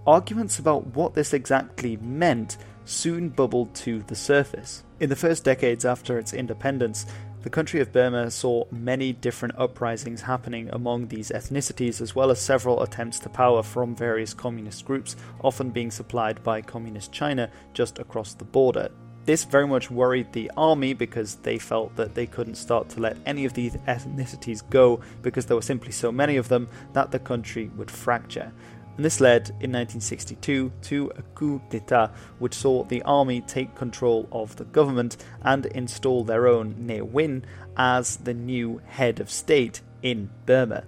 arguments 0.06 0.58
about 0.58 0.86
what 0.88 1.12
this 1.12 1.34
exactly 1.34 1.98
meant 1.98 2.56
soon 2.86 3.28
bubbled 3.28 3.74
to 3.74 4.00
the 4.04 4.14
surface. 4.14 4.82
In 5.00 5.10
the 5.10 5.16
first 5.16 5.44
decades 5.44 5.84
after 5.84 6.18
its 6.18 6.32
independence, 6.32 7.04
the 7.44 7.50
country 7.50 7.78
of 7.80 7.92
Burma 7.92 8.30
saw 8.30 8.64
many 8.70 9.12
different 9.12 9.54
uprisings 9.58 10.22
happening 10.22 10.70
among 10.70 11.08
these 11.08 11.30
ethnicities, 11.30 12.00
as 12.00 12.14
well 12.14 12.30
as 12.30 12.40
several 12.40 12.82
attempts 12.82 13.18
to 13.18 13.28
power 13.28 13.62
from 13.62 13.94
various 13.94 14.32
communist 14.32 14.86
groups, 14.86 15.14
often 15.42 15.68
being 15.68 15.90
supplied 15.90 16.42
by 16.42 16.62
Communist 16.62 17.12
China 17.12 17.50
just 17.74 17.98
across 17.98 18.32
the 18.32 18.46
border. 18.46 18.88
This 19.26 19.44
very 19.44 19.66
much 19.66 19.90
worried 19.90 20.32
the 20.32 20.50
army 20.56 20.94
because 20.94 21.34
they 21.36 21.58
felt 21.58 21.94
that 21.96 22.14
they 22.14 22.26
couldn't 22.26 22.54
start 22.54 22.88
to 22.90 23.00
let 23.00 23.18
any 23.26 23.44
of 23.44 23.52
these 23.52 23.76
ethnicities 23.88 24.62
go 24.70 25.00
because 25.20 25.44
there 25.44 25.56
were 25.56 25.62
simply 25.62 25.92
so 25.92 26.10
many 26.10 26.36
of 26.36 26.48
them 26.48 26.66
that 26.94 27.10
the 27.10 27.18
country 27.18 27.70
would 27.76 27.90
fracture 27.90 28.54
And 28.95 29.05
this 29.05 29.21
led 29.21 29.49
in 29.61 29.71
1962 29.71 30.71
to 30.81 31.11
a 31.15 31.21
coup 31.33 31.61
d'etat, 31.69 32.11
which 32.39 32.53
saw 32.53 32.83
the 32.83 33.01
army 33.03 33.41
take 33.41 33.73
control 33.73 34.27
of 34.31 34.55
the 34.57 34.65
government 34.65 35.15
and 35.41 35.65
install 35.67 36.25
their 36.25 36.47
own 36.47 36.75
Ne 36.77 37.01
Win 37.01 37.45
as 37.77 38.17
the 38.17 38.33
new 38.33 38.81
head 38.85 39.19
of 39.21 39.29
state 39.29 39.81
in 40.03 40.29
Burma. 40.45 40.83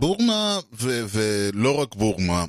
בורמה, 0.00 0.58
ולא 0.72 1.80
רק 1.80 1.94
בורמה, 1.94 2.44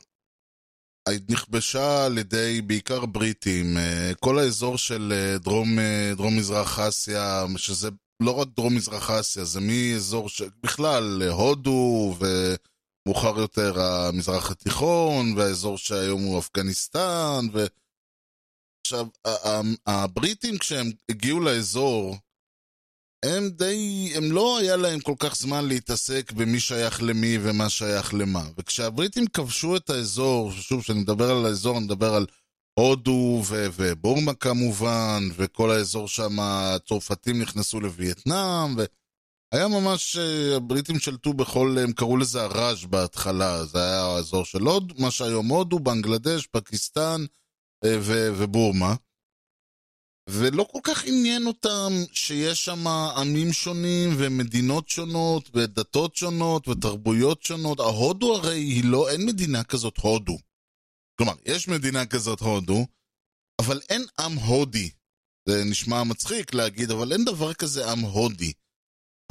נכבשה 1.29 2.05
על 2.05 2.17
ידי 2.17 2.61
בעיקר 2.61 3.05
בריטים, 3.05 3.77
אה, 3.77 4.11
כל 4.19 4.39
האזור 4.39 4.77
של 4.77 5.13
אה, 5.15 5.37
דרום, 5.37 5.79
אה, 5.79 6.13
דרום 6.17 6.37
מזרח 6.37 6.79
אסיה, 6.79 7.45
שזה 7.57 7.89
לא 8.22 8.30
רק 8.40 8.48
דרום 8.56 8.74
מזרח 8.74 9.10
אסיה, 9.10 9.44
זה 9.44 9.60
מאזור 9.60 10.28
ש... 10.28 10.42
בכלל, 10.62 11.22
הודו 11.22 12.14
ומאוחר 12.18 13.38
יותר 13.38 13.80
המזרח 13.80 14.50
התיכון, 14.50 15.34
והאזור 15.36 15.78
שהיום 15.78 16.22
הוא 16.22 16.38
אפגניסטן, 16.38 17.46
ו... 17.52 17.66
עכשיו, 18.86 19.06
הבריטים 19.86 20.58
כשהם 20.58 20.90
הגיעו 21.10 21.40
לאזור, 21.40 22.16
הם 23.24 23.48
די, 23.48 24.12
הם 24.16 24.32
לא 24.32 24.58
היה 24.58 24.76
להם 24.76 25.00
כל 25.00 25.14
כך 25.18 25.36
זמן 25.36 25.68
להתעסק 25.68 26.32
במי 26.32 26.60
שייך 26.60 27.02
למי 27.02 27.38
ומה 27.42 27.68
שייך 27.68 28.14
למה. 28.14 28.44
וכשהבריטים 28.58 29.26
כבשו 29.26 29.76
את 29.76 29.90
האזור, 29.90 30.52
שוב, 30.52 30.82
כשאני 30.82 31.00
מדבר 31.00 31.30
על 31.30 31.46
האזור, 31.46 31.76
אני 31.78 31.84
מדבר 31.84 32.14
על 32.14 32.26
הודו 32.78 33.42
ובורמה 33.48 34.34
כמובן, 34.34 35.28
וכל 35.36 35.70
האזור 35.70 36.08
שם, 36.08 36.40
הצרפתים 36.40 37.42
נכנסו 37.42 37.80
לווייטנאם, 37.80 38.76
והיה 38.76 39.68
ממש, 39.68 40.16
הבריטים 40.56 40.98
שלטו 40.98 41.32
בכל, 41.32 41.76
הם 41.82 41.92
קראו 41.92 42.16
לזה 42.16 42.42
הראז' 42.42 42.84
בהתחלה, 42.84 43.64
זה 43.64 43.78
היה 43.78 44.02
האזור 44.02 44.44
של 44.44 44.62
הודו, 44.62 44.94
מה 44.98 45.10
שהיום 45.10 45.48
הודו, 45.48 45.78
בנגלדש, 45.78 46.46
פקיסטן 46.46 47.24
ו- 47.84 48.30
ובורמה. 48.36 48.94
ולא 50.30 50.66
כל 50.72 50.80
כך 50.82 51.04
עניין 51.04 51.46
אותם 51.46 51.92
שיש 52.12 52.64
שם 52.64 52.86
עמים 53.16 53.52
שונים 53.52 54.10
ומדינות 54.18 54.88
שונות 54.88 55.50
ודתות 55.54 56.16
שונות 56.16 56.68
ותרבויות 56.68 57.42
שונות. 57.42 57.80
ההודו 57.80 58.36
הרי 58.36 58.58
היא 58.58 58.84
לא, 58.84 59.10
אין 59.10 59.26
מדינה 59.26 59.64
כזאת 59.64 59.96
הודו. 59.96 60.38
כלומר, 61.18 61.34
יש 61.44 61.68
מדינה 61.68 62.06
כזאת 62.06 62.40
הודו, 62.40 62.86
אבל 63.60 63.80
אין 63.88 64.04
עם 64.20 64.32
הודי. 64.32 64.90
זה 65.48 65.64
נשמע 65.64 66.04
מצחיק 66.04 66.54
להגיד, 66.54 66.90
אבל 66.90 67.12
אין 67.12 67.24
דבר 67.24 67.54
כזה 67.54 67.90
עם 67.90 68.00
הודי. 68.00 68.52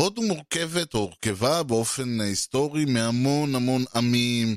הודו 0.01 0.21
מורכבת 0.21 0.93
או 0.93 0.99
הורכבה 0.99 1.63
באופן 1.63 2.21
היסטורי 2.21 2.85
מהמון 2.85 3.55
המון 3.55 3.83
עמים 3.95 4.55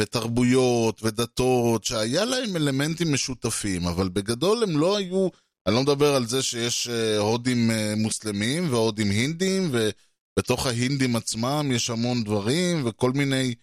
ותרבויות 0.00 1.02
ודתות 1.02 1.84
שהיה 1.84 2.24
להם 2.24 2.56
אלמנטים 2.56 3.12
משותפים, 3.12 3.86
אבל 3.86 4.08
בגדול 4.08 4.62
הם 4.62 4.78
לא 4.78 4.96
היו... 4.96 5.28
אני 5.66 5.74
לא 5.74 5.82
מדבר 5.82 6.14
על 6.14 6.26
זה 6.26 6.42
שיש 6.42 6.88
אה, 6.88 7.18
הודים 7.18 7.70
אה, 7.70 7.94
מוסלמים 7.96 8.72
והודים 8.72 9.10
הינדים, 9.10 9.70
ובתוך 9.72 10.66
ההינדים 10.66 11.16
עצמם 11.16 11.70
יש 11.74 11.90
המון 11.90 12.24
דברים, 12.24 12.86
וכל 12.86 13.12
מיני, 13.12 13.54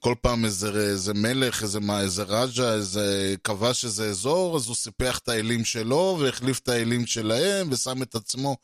כל 0.00 0.14
פעם 0.20 0.44
איזה, 0.44 0.90
איזה 0.90 1.14
מלך, 1.14 1.62
איזה, 1.62 1.78
איזה 2.00 2.22
רג'ה, 2.22 2.74
איזה 2.74 3.34
כבש 3.44 3.84
איזה 3.84 4.08
אזור, 4.08 4.56
אז 4.56 4.66
הוא 4.66 4.76
סיפח 4.76 5.18
את 5.18 5.28
האלים 5.28 5.64
שלו, 5.64 6.18
והחליף 6.20 6.58
את 6.58 6.68
האלים 6.68 7.06
שלהם, 7.06 7.68
ושם 7.72 8.02
את 8.02 8.14
עצמו 8.14 8.56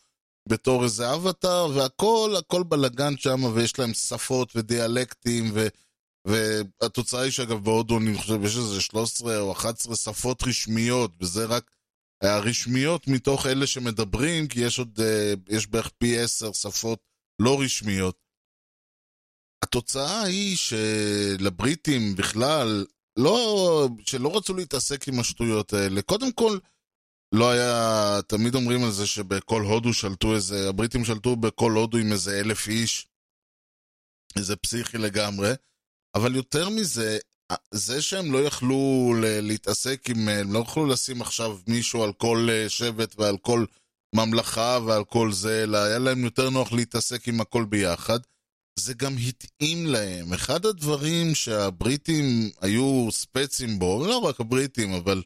בתור 0.48 0.84
איזה 0.84 1.14
אבטאר, 1.14 1.70
והכל, 1.74 2.34
הכל 2.38 2.62
בלאגן 2.62 3.16
שם, 3.16 3.44
ויש 3.54 3.78
להם 3.78 3.94
שפות 3.94 4.52
ודיאלקטים, 4.56 5.50
ו... 5.54 5.66
והתוצאה 6.26 7.20
היא 7.20 7.30
שאגב 7.30 7.64
בהודו 7.64 7.98
אני 7.98 8.14
חושב 8.14 8.44
יש 8.44 8.56
איזה 8.56 8.80
13 8.80 9.40
או 9.40 9.52
11 9.52 9.96
שפות 9.96 10.42
רשמיות, 10.42 11.12
וזה 11.20 11.44
רק 11.44 11.70
הרשמיות 12.22 13.08
מתוך 13.08 13.46
אלה 13.46 13.66
שמדברים, 13.66 14.48
כי 14.48 14.60
יש 14.60 14.78
עוד, 14.78 15.00
אה, 15.00 15.34
יש 15.48 15.66
בערך 15.66 15.90
פי 15.98 16.18
עשר 16.18 16.52
שפות 16.52 16.98
לא 17.38 17.60
רשמיות. 17.60 18.16
התוצאה 19.72 20.22
היא 20.22 20.56
שלבריטים 20.56 22.16
בכלל, 22.16 22.86
לא, 23.16 23.88
שלא 24.06 24.36
רצו 24.36 24.54
להתעסק 24.54 25.08
עם 25.08 25.20
השטויות 25.20 25.72
האלה. 25.72 26.02
קודם 26.02 26.32
כל, 26.32 26.58
לא 27.34 27.50
היה, 27.50 28.20
תמיד 28.26 28.54
אומרים 28.54 28.84
על 28.84 28.90
זה 28.90 29.06
שבכל 29.06 29.62
הודו 29.62 29.92
שלטו 29.92 30.34
איזה, 30.34 30.68
הבריטים 30.68 31.04
שלטו 31.04 31.36
בכל 31.36 31.72
הודו 31.72 31.98
עם 31.98 32.12
איזה 32.12 32.40
אלף 32.40 32.68
איש, 32.68 33.08
איזה 34.36 34.56
פסיכי 34.56 34.98
לגמרי, 34.98 35.52
אבל 36.14 36.36
יותר 36.36 36.68
מזה, 36.68 37.18
זה 37.70 38.02
שהם 38.02 38.32
לא 38.32 38.38
יכלו 38.38 39.12
להתעסק 39.20 40.10
עם, 40.10 40.28
הם 40.28 40.52
לא 40.52 40.58
יכלו 40.58 40.86
לשים 40.86 41.22
עכשיו 41.22 41.58
מישהו 41.68 42.04
על 42.04 42.12
כל 42.12 42.48
אה, 42.50 42.68
שבט 42.68 43.18
ועל 43.18 43.38
כל 43.38 43.64
ממלכה 44.14 44.78
ועל 44.86 45.04
כל 45.04 45.32
זה, 45.32 45.62
אלא 45.62 45.78
היה 45.78 45.98
להם 45.98 46.24
יותר 46.24 46.50
נוח 46.50 46.72
להתעסק 46.72 47.28
עם 47.28 47.40
הכל 47.40 47.64
ביחד. 47.64 48.18
זה 48.78 48.94
גם 48.94 49.16
התאים 49.28 49.86
להם. 49.86 50.32
אחד 50.32 50.66
הדברים 50.66 51.34
שהבריטים 51.34 52.50
היו 52.60 53.08
ספצים 53.10 53.78
בו, 53.78 54.06
לא 54.06 54.18
רק 54.18 54.40
הבריטים, 54.40 54.92
אבל 54.92 55.22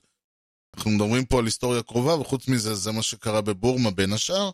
אנחנו 0.76 0.90
מדברים 0.90 1.24
פה 1.24 1.38
על 1.38 1.44
היסטוריה 1.44 1.82
קרובה, 1.82 2.14
וחוץ 2.14 2.48
מזה, 2.48 2.74
זה 2.74 2.92
מה 2.92 3.02
שקרה 3.02 3.40
בבורמה 3.40 3.90
בין 3.90 4.12
השאר. 4.12 4.50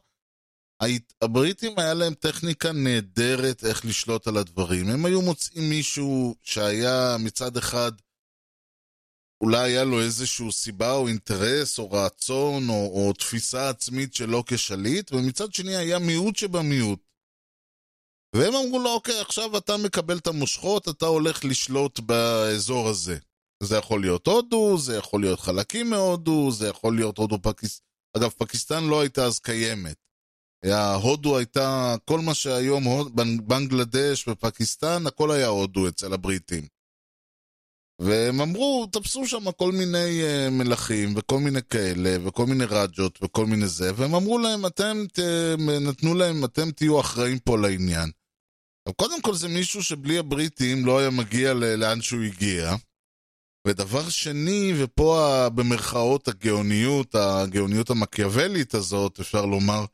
הבריטים 1.23 1.79
היה 1.79 1.95
להם 1.95 2.15
טכניקה 2.15 2.73
נהדרת 2.73 3.65
איך 3.65 3.85
לשלוט 3.85 4.27
על 4.27 4.37
הדברים. 4.37 4.89
הם 4.89 5.07
היו 5.07 5.23
מוצאים 5.23 5.69
מישהו 5.69 6.35
שהיה 6.43 7.17
מצד 7.21 7.57
אחד, 7.57 7.93
אולי 9.41 9.71
היה 9.71 9.85
לו 9.85 10.01
איזושהי 10.01 10.53
סיבה 10.53 10.93
או 10.93 11.09
אינטרס 11.09 11.79
או 11.79 11.91
רצון 11.93 12.69
או, 12.69 12.75
או 12.75 13.13
תפיסה 13.13 13.69
עצמית 13.69 14.15
שלו 14.15 14.45
כשליט, 14.47 15.13
ומצד 15.13 15.55
שני 15.55 15.77
היה 15.77 15.99
מיעוט 15.99 16.37
שבמיעוט. 16.37 17.12
והם 18.35 18.55
אמרו 18.55 18.79
לו, 18.79 18.91
אוקיי, 18.91 19.21
עכשיו 19.21 19.57
אתה 19.57 19.77
מקבל 19.77 20.19
את 20.19 20.27
המושכות, 20.27 20.89
אתה 20.89 21.07
הולך 21.07 21.45
לשלוט 21.45 22.01
באזור 22.01 22.89
הזה. 22.89 23.19
זה 23.63 23.77
יכול 23.77 24.01
להיות 24.01 24.27
הודו, 24.27 24.79
זה 24.79 24.97
יכול 24.97 25.21
להיות 25.21 25.41
חלקים 25.41 25.91
מהודו, 25.91 26.51
זה 26.51 26.69
יכול 26.69 26.97
להיות 26.97 27.19
הודו 27.19 27.39
פקיסטן. 27.43 27.85
אגב, 28.17 28.31
פקיסטן 28.31 28.85
לא 28.85 29.01
הייתה 29.01 29.25
אז 29.25 29.39
קיימת. 29.39 29.97
הודו 31.03 31.39
הייתה, 31.39 31.95
כל 32.05 32.21
מה 32.21 32.35
שהיום, 32.35 32.85
בנגלדש 33.47 34.29
ופקיסטן, 34.29 35.07
הכל 35.07 35.31
היה 35.31 35.47
הודו 35.47 35.89
אצל 35.89 36.13
הבריטים. 36.13 36.67
והם 37.99 38.41
אמרו, 38.41 38.89
תפסו 38.93 39.27
שם 39.27 39.53
כל 39.53 39.73
מיני 39.73 40.23
uh, 40.23 40.51
מלכים 40.51 41.15
וכל 41.17 41.39
מיני 41.39 41.63
כאלה, 41.71 42.29
וכל 42.29 42.47
מיני 42.47 42.65
רג'ות 42.65 43.19
וכל 43.23 43.47
מיני 43.47 43.69
זה, 43.69 43.91
והם 43.97 44.15
אמרו 44.15 44.39
להם, 44.39 44.67
אתם, 44.67 45.05
נתנו 45.81 46.15
להם, 46.15 46.45
אתם 46.45 46.71
תהיו 46.71 47.01
אחראים 47.01 47.39
פה 47.39 47.59
לעניין. 47.59 48.11
עכשיו, 48.83 48.95
קודם 48.95 49.23
כל 49.23 49.35
זה 49.35 49.49
מישהו 49.49 49.83
שבלי 49.83 50.19
הבריטים 50.19 50.87
לא 50.87 50.99
היה 50.99 51.11
מגיע 51.11 51.55
לאן 51.55 52.03
שהוא 52.03 52.23
הגיע. 52.23 52.75
ודבר 53.67 54.09
שני, 54.09 54.73
ופה 54.79 55.47
במרכאות 55.55 56.29
הגאוניות, 56.29 57.15
הגאוניות 57.15 57.91
המקיאוולית 57.91 58.75
הזאת, 58.75 59.21
אפשר 59.21 59.47
לומר, 59.47 59.85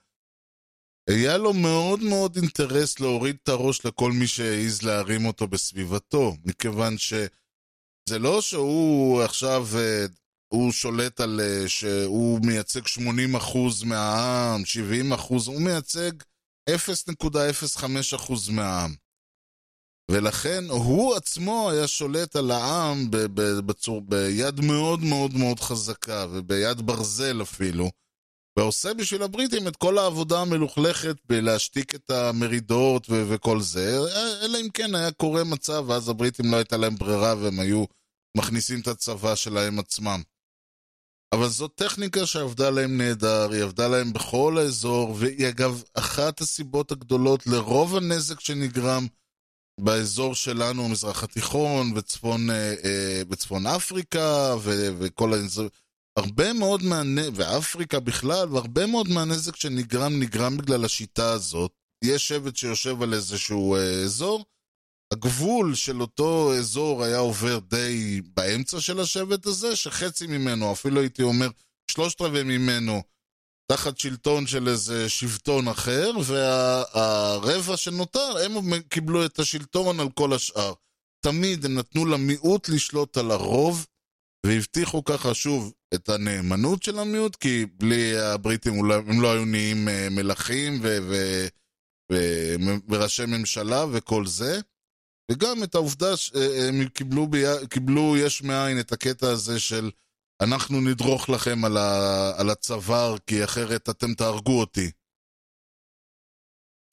היה 1.10 1.36
לו 1.36 1.52
מאוד 1.52 2.02
מאוד 2.02 2.36
אינטרס 2.36 3.00
להוריד 3.00 3.36
את 3.42 3.48
הראש 3.48 3.86
לכל 3.86 4.12
מי 4.12 4.26
שהעז 4.26 4.82
להרים 4.82 5.26
אותו 5.26 5.46
בסביבתו, 5.46 6.36
מכיוון 6.44 6.98
שזה 6.98 8.18
לא 8.18 8.40
שהוא 8.40 9.22
עכשיו, 9.22 9.66
אה, 9.76 10.06
הוא 10.52 10.72
שולט 10.72 11.20
על, 11.20 11.40
אה, 11.40 11.68
שהוא 11.68 12.40
מייצג 12.46 12.86
80% 12.86 13.84
מהעם, 13.84 14.64
70%, 14.64 15.46
הוא 15.46 15.62
מייצג 15.62 16.10
0.05% 16.68 18.50
מהעם. 18.52 18.94
ולכן 20.10 20.64
הוא 20.68 21.16
עצמו 21.16 21.70
היה 21.70 21.86
שולט 21.86 22.36
על 22.36 22.50
העם 22.50 23.06
בצור, 23.66 24.00
ביד 24.00 24.60
מאוד 24.60 25.00
מאוד 25.00 25.34
מאוד 25.34 25.60
חזקה, 25.60 26.26
וביד 26.30 26.80
ברזל 26.80 27.42
אפילו, 27.42 27.90
ועושה 28.58 28.94
בשביל 28.94 29.22
הבריטים 29.22 29.68
את 29.68 29.76
כל 29.76 29.98
העבודה 29.98 30.40
המלוכלכת 30.40 31.16
בלהשתיק 31.24 31.94
את 31.94 32.10
המרידות 32.10 33.10
ו- 33.10 33.24
וכל 33.28 33.60
זה, 33.60 33.98
אלא 34.44 34.58
אם 34.60 34.68
כן 34.74 34.94
היה 34.94 35.12
קורה 35.12 35.44
מצב, 35.44 35.84
ואז 35.88 36.08
הבריטים 36.08 36.50
לא 36.50 36.56
הייתה 36.56 36.76
להם 36.76 36.96
ברירה 36.96 37.34
והם 37.36 37.60
היו 37.60 37.84
מכניסים 38.36 38.80
את 38.80 38.88
הצבא 38.88 39.34
שלהם 39.34 39.78
עצמם. 39.78 40.22
אבל 41.32 41.48
זאת 41.48 41.72
טכניקה 41.74 42.26
שעבדה 42.26 42.70
להם 42.70 42.98
נהדר, 42.98 43.52
היא 43.52 43.62
עבדה 43.62 43.88
להם 43.88 44.12
בכל 44.12 44.58
האזור, 44.58 45.14
והיא 45.18 45.48
אגב 45.48 45.82
אחת 45.94 46.40
הסיבות 46.40 46.92
הגדולות 46.92 47.46
לרוב 47.46 47.96
הנזק 47.96 48.40
שנגרם 48.40 49.06
באזור 49.80 50.34
שלנו, 50.34 50.84
המזרח 50.84 51.24
התיכון, 51.24 51.92
וצפון, 51.96 52.50
אה, 52.50 52.74
אה, 52.84 53.22
בצפון 53.28 53.66
אפריקה, 53.66 54.54
ו- 54.60 54.88
וכל 54.98 55.32
האזור, 55.32 55.66
הרבה 56.16 56.52
מאוד 56.52 56.82
מהנזק, 56.82 57.30
ואפריקה 57.34 58.00
בכלל, 58.00 58.48
והרבה 58.52 58.86
מאוד 58.86 59.08
מהנזק 59.08 59.56
שנגרם, 59.56 60.20
נגרם 60.20 60.56
בגלל 60.56 60.84
השיטה 60.84 61.30
הזאת. 61.30 61.72
יש 62.04 62.28
שבט 62.28 62.56
שיושב 62.56 63.02
על 63.02 63.14
איזשהו 63.14 63.76
אה, 63.76 64.02
אזור, 64.02 64.44
הגבול 65.12 65.74
של 65.74 66.00
אותו 66.00 66.54
אזור 66.54 67.04
היה 67.04 67.18
עובר 67.18 67.58
די 67.58 68.20
באמצע 68.34 68.80
של 68.80 69.00
השבט 69.00 69.46
הזה, 69.46 69.76
שחצי 69.76 70.26
ממנו, 70.26 70.72
אפילו 70.72 71.00
הייתי 71.00 71.22
אומר 71.22 71.48
שלושת 71.90 72.20
רבעי 72.20 72.42
ממנו, 72.42 73.02
תחת 73.72 73.98
שלטון 73.98 74.46
של 74.46 74.68
איזה 74.68 75.08
שבטון 75.08 75.68
אחר, 75.68 76.10
והרבע 76.24 77.76
שנותר, 77.76 78.34
הם 78.44 78.80
קיבלו 78.88 79.24
את 79.24 79.38
השלטון 79.38 80.00
על 80.00 80.08
כל 80.10 80.32
השאר. 80.32 80.72
תמיד 81.20 81.64
הם 81.64 81.74
נתנו 81.74 82.06
למיעוט 82.06 82.68
לשלוט 82.68 83.16
על 83.16 83.30
הרוב, 83.30 83.86
והבטיחו 84.46 85.04
ככה 85.04 85.34
שוב 85.34 85.72
את 85.94 86.08
הנאמנות 86.08 86.82
של 86.82 86.98
המיעוט, 86.98 87.36
כי 87.36 87.66
בלי 87.66 88.18
הבריטים 88.18 88.78
אולי 88.78 88.94
הם 88.94 89.20
לא 89.20 89.32
היו 89.32 89.44
נהיים 89.44 89.88
אה, 89.88 90.08
מלכים 90.10 90.78
ו- 90.82 90.98
ו- 91.10 91.46
ו- 92.12 92.54
וראשי 92.88 93.26
ממשלה 93.26 93.84
וכל 93.92 94.26
זה. 94.26 94.60
וגם 95.30 95.62
את 95.62 95.74
העובדה 95.74 96.16
שהם 96.16 96.88
קיבלו, 96.88 97.26
בי... 97.26 97.42
קיבלו 97.70 98.16
יש 98.16 98.42
מאין 98.42 98.80
את 98.80 98.92
הקטע 98.92 99.30
הזה 99.30 99.60
של 99.60 99.90
אנחנו 100.40 100.80
נדרוך 100.80 101.28
לכם 101.28 101.64
על, 101.64 101.76
ה... 101.76 102.32
על 102.36 102.50
הצוואר 102.50 103.16
כי 103.26 103.44
אחרת 103.44 103.88
אתם 103.88 104.14
תהרגו 104.14 104.60
אותי. 104.60 104.90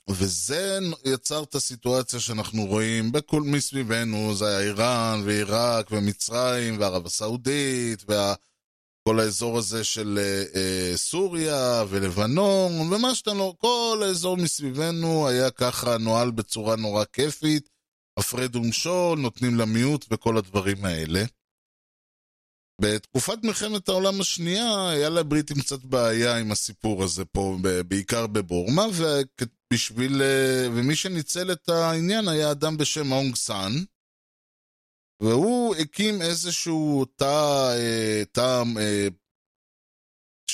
וזה 0.10 0.80
יצר 1.06 1.44
את 1.44 1.56
הסיטואציה 1.56 2.20
שאנחנו 2.20 2.66
רואים 2.66 3.12
בכל 3.12 3.42
מסביבנו, 3.42 4.36
זה 4.36 4.48
היה 4.48 4.60
איראן 4.60 5.22
ועיראק 5.26 5.92
ומצרים 5.92 6.80
וערב 6.80 7.06
הסעודית 7.06 8.04
וכל 8.04 9.20
האזור 9.20 9.58
הזה 9.58 9.84
של 9.84 10.20
אה, 10.22 10.44
אה, 10.56 10.98
סוריה 10.98 11.84
ולבנון 11.90 12.94
ומה 12.94 13.16
שאתה 13.16 13.34
לא, 13.34 13.54
כל 13.58 14.02
האזור 14.06 14.38
מסביבנו 14.38 15.28
היה 15.28 15.52
ככה 15.52 15.98
נוהל 15.98 16.32
בצורה 16.32 16.76
נורא 16.76 17.04
כיפית. 17.14 17.75
הפרד 18.20 18.56
ומשול, 18.56 19.20
נותנים 19.20 19.56
למיעוט 19.56 20.06
וכל 20.12 20.38
הדברים 20.38 20.86
האלה. 20.86 21.24
בתקופת 22.82 23.44
מלחמת 23.44 23.90
העולם 23.90 24.22
השנייה 24.22 24.90
היה 24.90 25.10
לבריטים 25.10 25.58
קצת 25.62 25.84
בעיה 25.84 26.38
עם 26.38 26.52
הסיפור 26.52 27.04
הזה 27.04 27.26
פה, 27.26 27.58
בעיקר 27.88 28.28
בבורמה, 28.28 28.84
ובשביל... 28.96 30.22
ומי 30.76 30.96
שניצל 30.96 31.52
את 31.52 31.70
העניין 31.70 32.28
היה 32.28 32.52
אדם 32.52 32.78
בשם 32.78 33.12
אונג 33.12 33.36
סאן, 33.36 33.72
והוא 35.22 35.76
הקים 35.76 36.22
איזשהו 36.22 37.06
תא, 37.06 37.76
תא, 38.32 38.64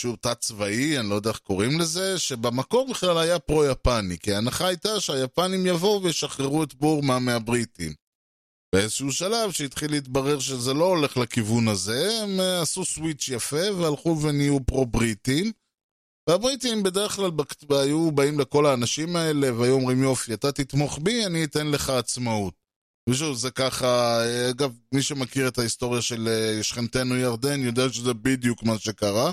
שהוא 0.02 0.18
תא 0.22 0.34
צבאי, 0.34 1.00
אני 1.00 1.10
לא 1.10 1.16
יודע 1.16 1.30
איך 1.30 1.40
קוראים 1.40 1.80
לזה, 1.80 2.20
שבמקור 2.20 2.88
בכלל 2.92 3.18
היה 3.18 3.40
פרו-יפני, 3.40 4.18
כי 4.20 4.34
ההנחה 4.34 4.68
הייתה 4.68 5.00
שהיפנים 5.00 5.66
יבואו 5.66 6.04
וישחררו 6.04 6.64
את 6.64 6.74
בורמה 6.74 7.20
מהבריטים. 7.20 7.94
באיזשהו 8.76 9.12
שלב 9.12 9.52
שהתחיל 9.52 9.92
להתברר 9.92 10.40
שזה 10.40 10.74
לא 10.74 10.86
הולך 10.86 11.18
לכיוון 11.18 11.68
הזה, 11.68 12.10
הם 12.24 12.40
עשו 12.62 12.86
סוויץ' 12.86 13.30
יפה 13.30 13.74
והלכו 13.78 14.22
ונהיו 14.22 14.66
פרו-בריטים. 14.66 15.52
והבריטים 16.30 16.84
בדרך 16.84 17.12
כלל 17.12 17.32
היו 17.70 18.12
באים 18.12 18.40
לכל 18.40 18.66
האנשים 18.66 19.16
האלה 19.16 19.54
והיו 19.54 19.74
אומרים 19.74 20.04
יופי, 20.04 20.34
אתה 20.34 20.52
תתמוך 20.52 21.00
בי, 21.02 21.26
אני 21.26 21.44
אתן 21.44 21.68
לך 21.68 21.90
עצמאות. 21.90 22.54
ושוב, 23.10 23.38
זה 23.38 23.52
ככה, 23.52 24.20
אגב, 24.50 24.78
מי 24.92 25.02
שמכיר 25.02 25.48
את 25.48 25.58
ההיסטוריה 25.58 26.02
של 26.02 26.30
שכנתנו 26.62 27.16
ירדן 27.16 27.60
יודע 27.60 27.90
שזה 27.90 28.14
בדיוק 28.14 28.64
מה 28.64 28.80
שקרה. 28.80 29.32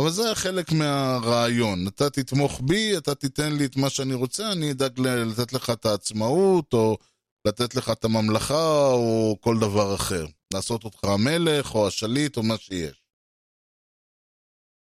אבל 0.00 0.10
זה 0.10 0.34
חלק 0.34 0.72
מהרעיון. 0.72 1.88
אתה 1.88 2.10
תתמוך 2.10 2.60
בי, 2.64 2.96
אתה 2.98 3.14
תיתן 3.14 3.52
לי 3.52 3.64
את 3.64 3.76
מה 3.76 3.90
שאני 3.90 4.14
רוצה, 4.14 4.52
אני 4.52 4.72
אדאג 4.72 5.00
לתת 5.00 5.52
לך 5.52 5.70
את 5.70 5.86
העצמאות, 5.86 6.72
או 6.72 6.98
לתת 7.46 7.74
לך 7.74 7.90
את 7.90 8.04
הממלכה, 8.04 8.86
או 8.92 9.36
כל 9.40 9.56
דבר 9.60 9.94
אחר. 9.94 10.26
לעשות 10.54 10.84
אותך 10.84 11.04
המלך, 11.04 11.74
או 11.74 11.86
השליט, 11.86 12.36
או 12.36 12.42
מה 12.42 12.56
שיש. 12.58 13.02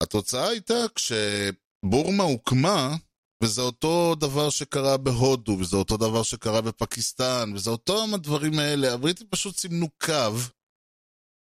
התוצאה 0.04 0.48
הייתה 0.48 0.86
כשבורמה 0.96 2.24
הוקמה, 2.24 2.96
וזה 3.44 3.62
אותו 3.62 4.16
דבר 4.16 4.50
שקרה 4.50 4.98
בהודו, 4.98 5.58
וזה 5.60 5.78
אותו 5.78 5.98
דבר 5.98 6.24
שקרה 6.24 6.62
בפקיסטן, 6.62 7.52
וזה 7.56 7.70
אותם 7.70 8.14
הדברים 8.14 8.60
האלה. 8.60 8.94
הבריטים 8.94 9.28
פשוט 9.30 9.56
סימנו 9.56 9.88
קו, 9.90 10.38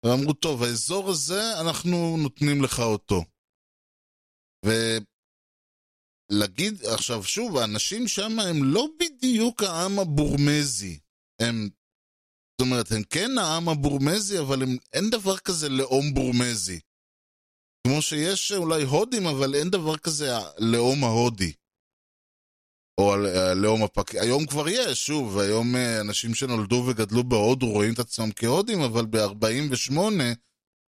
ואמרו, 0.07 0.33
טוב, 0.33 0.63
האזור 0.63 1.11
הזה, 1.11 1.61
אנחנו 1.61 2.17
נותנים 2.23 2.63
לך 2.63 2.81
אותו. 2.81 3.25
ולהגיד, 6.31 6.75
עכשיו 6.95 7.25
שוב, 7.25 7.57
האנשים 7.57 8.09
שם 8.09 8.39
הם 8.39 8.65
לא 8.65 8.87
בדיוק 9.01 9.63
העם 9.63 9.99
הבורמזי. 9.99 10.99
הם, 11.43 11.69
זאת 12.53 12.61
אומרת, 12.61 12.93
הם 12.93 13.03
כן 13.11 13.31
העם 13.39 13.69
הבורמזי, 13.69 14.39
אבל 14.39 14.63
הם, 14.63 14.77
אין 14.93 15.11
דבר 15.11 15.39
כזה 15.39 15.69
לאום 15.69 16.15
בורמזי. 16.15 16.81
כמו 17.87 18.03
שיש 18.03 18.53
אולי 18.53 18.83
הודים, 18.83 19.27
אבל 19.27 19.55
אין 19.55 19.71
דבר 19.71 19.97
כזה 19.97 20.27
לאום 20.59 21.05
ההודי. 21.05 21.53
או 23.01 23.15
הלאום 23.15 23.83
הפק... 23.83 24.15
היום 24.15 24.47
כבר 24.47 24.69
יש, 24.69 25.07
שוב, 25.07 25.39
היום 25.39 25.77
אנשים 26.01 26.35
שנולדו 26.35 26.87
וגדלו 26.89 27.25
בהודו 27.25 27.67
רואים 27.67 27.95
את 27.95 27.99
עצמם 27.99 28.29
כהודים, 28.37 28.81
אבל 28.81 29.07
ב-48' 29.07 29.95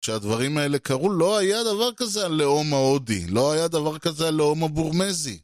כשהדברים 0.02 0.58
האלה 0.58 0.80
קרו, 0.80 1.10
לא 1.10 1.38
היה 1.38 1.64
דבר 1.64 1.94
כזה 1.94 2.26
הלאום 2.26 2.74
ההודי, 2.74 3.28
לא 3.28 3.52
היה 3.52 3.68
דבר 3.68 4.00
כזה 4.00 4.28
הלאום 4.28 4.64
הבורמזי. 4.64 5.40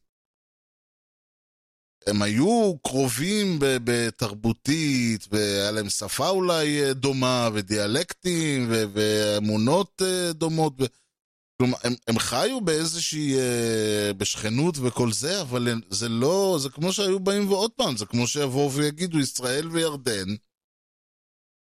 הם 2.08 2.22
היו 2.22 2.74
קרובים 2.84 3.58
בתרבותית, 3.60 5.28
והיה 5.32 5.72
להם 5.72 5.90
שפה 5.90 6.30
אולי 6.30 6.94
דומה, 6.94 7.50
ודיאלקטים, 7.54 8.68
ואמונות 8.70 10.02
דומות. 10.32 10.74
ו... 10.82 10.86
כלומר, 11.58 11.78
הם, 11.84 11.96
הם 12.08 12.20
חיו 12.20 12.62
באיזושהי, 12.62 13.36
בשכנות 14.18 14.76
וכל 14.82 15.12
זה, 15.12 15.42
אבל 15.42 15.68
זה 15.90 16.10
לא, 16.10 16.58
זה 16.62 16.70
כמו 16.70 16.94
שהיו 16.94 17.20
באים 17.20 17.52
ועוד 17.52 17.72
פעם, 17.72 17.98
זה 17.98 18.06
כמו 18.06 18.28
שיבואו 18.28 18.72
ויגידו 18.72 19.20
ישראל 19.20 19.68
וירדן. 19.68 20.36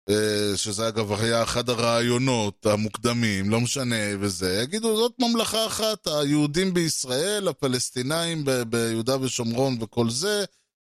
אה, 0.09 0.57
שזה 0.57 0.87
אגב 0.87 1.11
היה 1.13 1.43
אחד 1.43 1.69
הרעיונות 1.69 2.65
המוקדמים, 2.65 3.49
לא 3.49 3.61
משנה 3.61 3.95
וזה, 4.19 4.59
יגידו 4.63 4.97
זאת 4.97 5.13
ממלכה 5.19 5.67
אחת, 5.67 6.07
היהודים 6.07 6.73
בישראל, 6.73 7.47
הפלסטינאים 7.47 8.45
ב- 8.45 8.51
ביהודה 8.69 9.21
ושומרון 9.21 9.77
וכל 9.81 10.09
זה, 10.09 10.45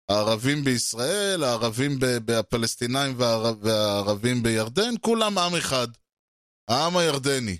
הערבים 0.10 0.63
בישראל, 0.63 1.43
הערבים 1.43 2.00
ב- 2.00 2.32
הפלסטינאים 2.32 3.20
והער- 3.20 3.56
והערבים 3.62 4.43
בירדן, 4.43 4.93
כולם 5.02 5.38
עם 5.38 5.56
אחד, 5.56 5.88
העם 6.70 6.98
הירדני. 6.98 7.58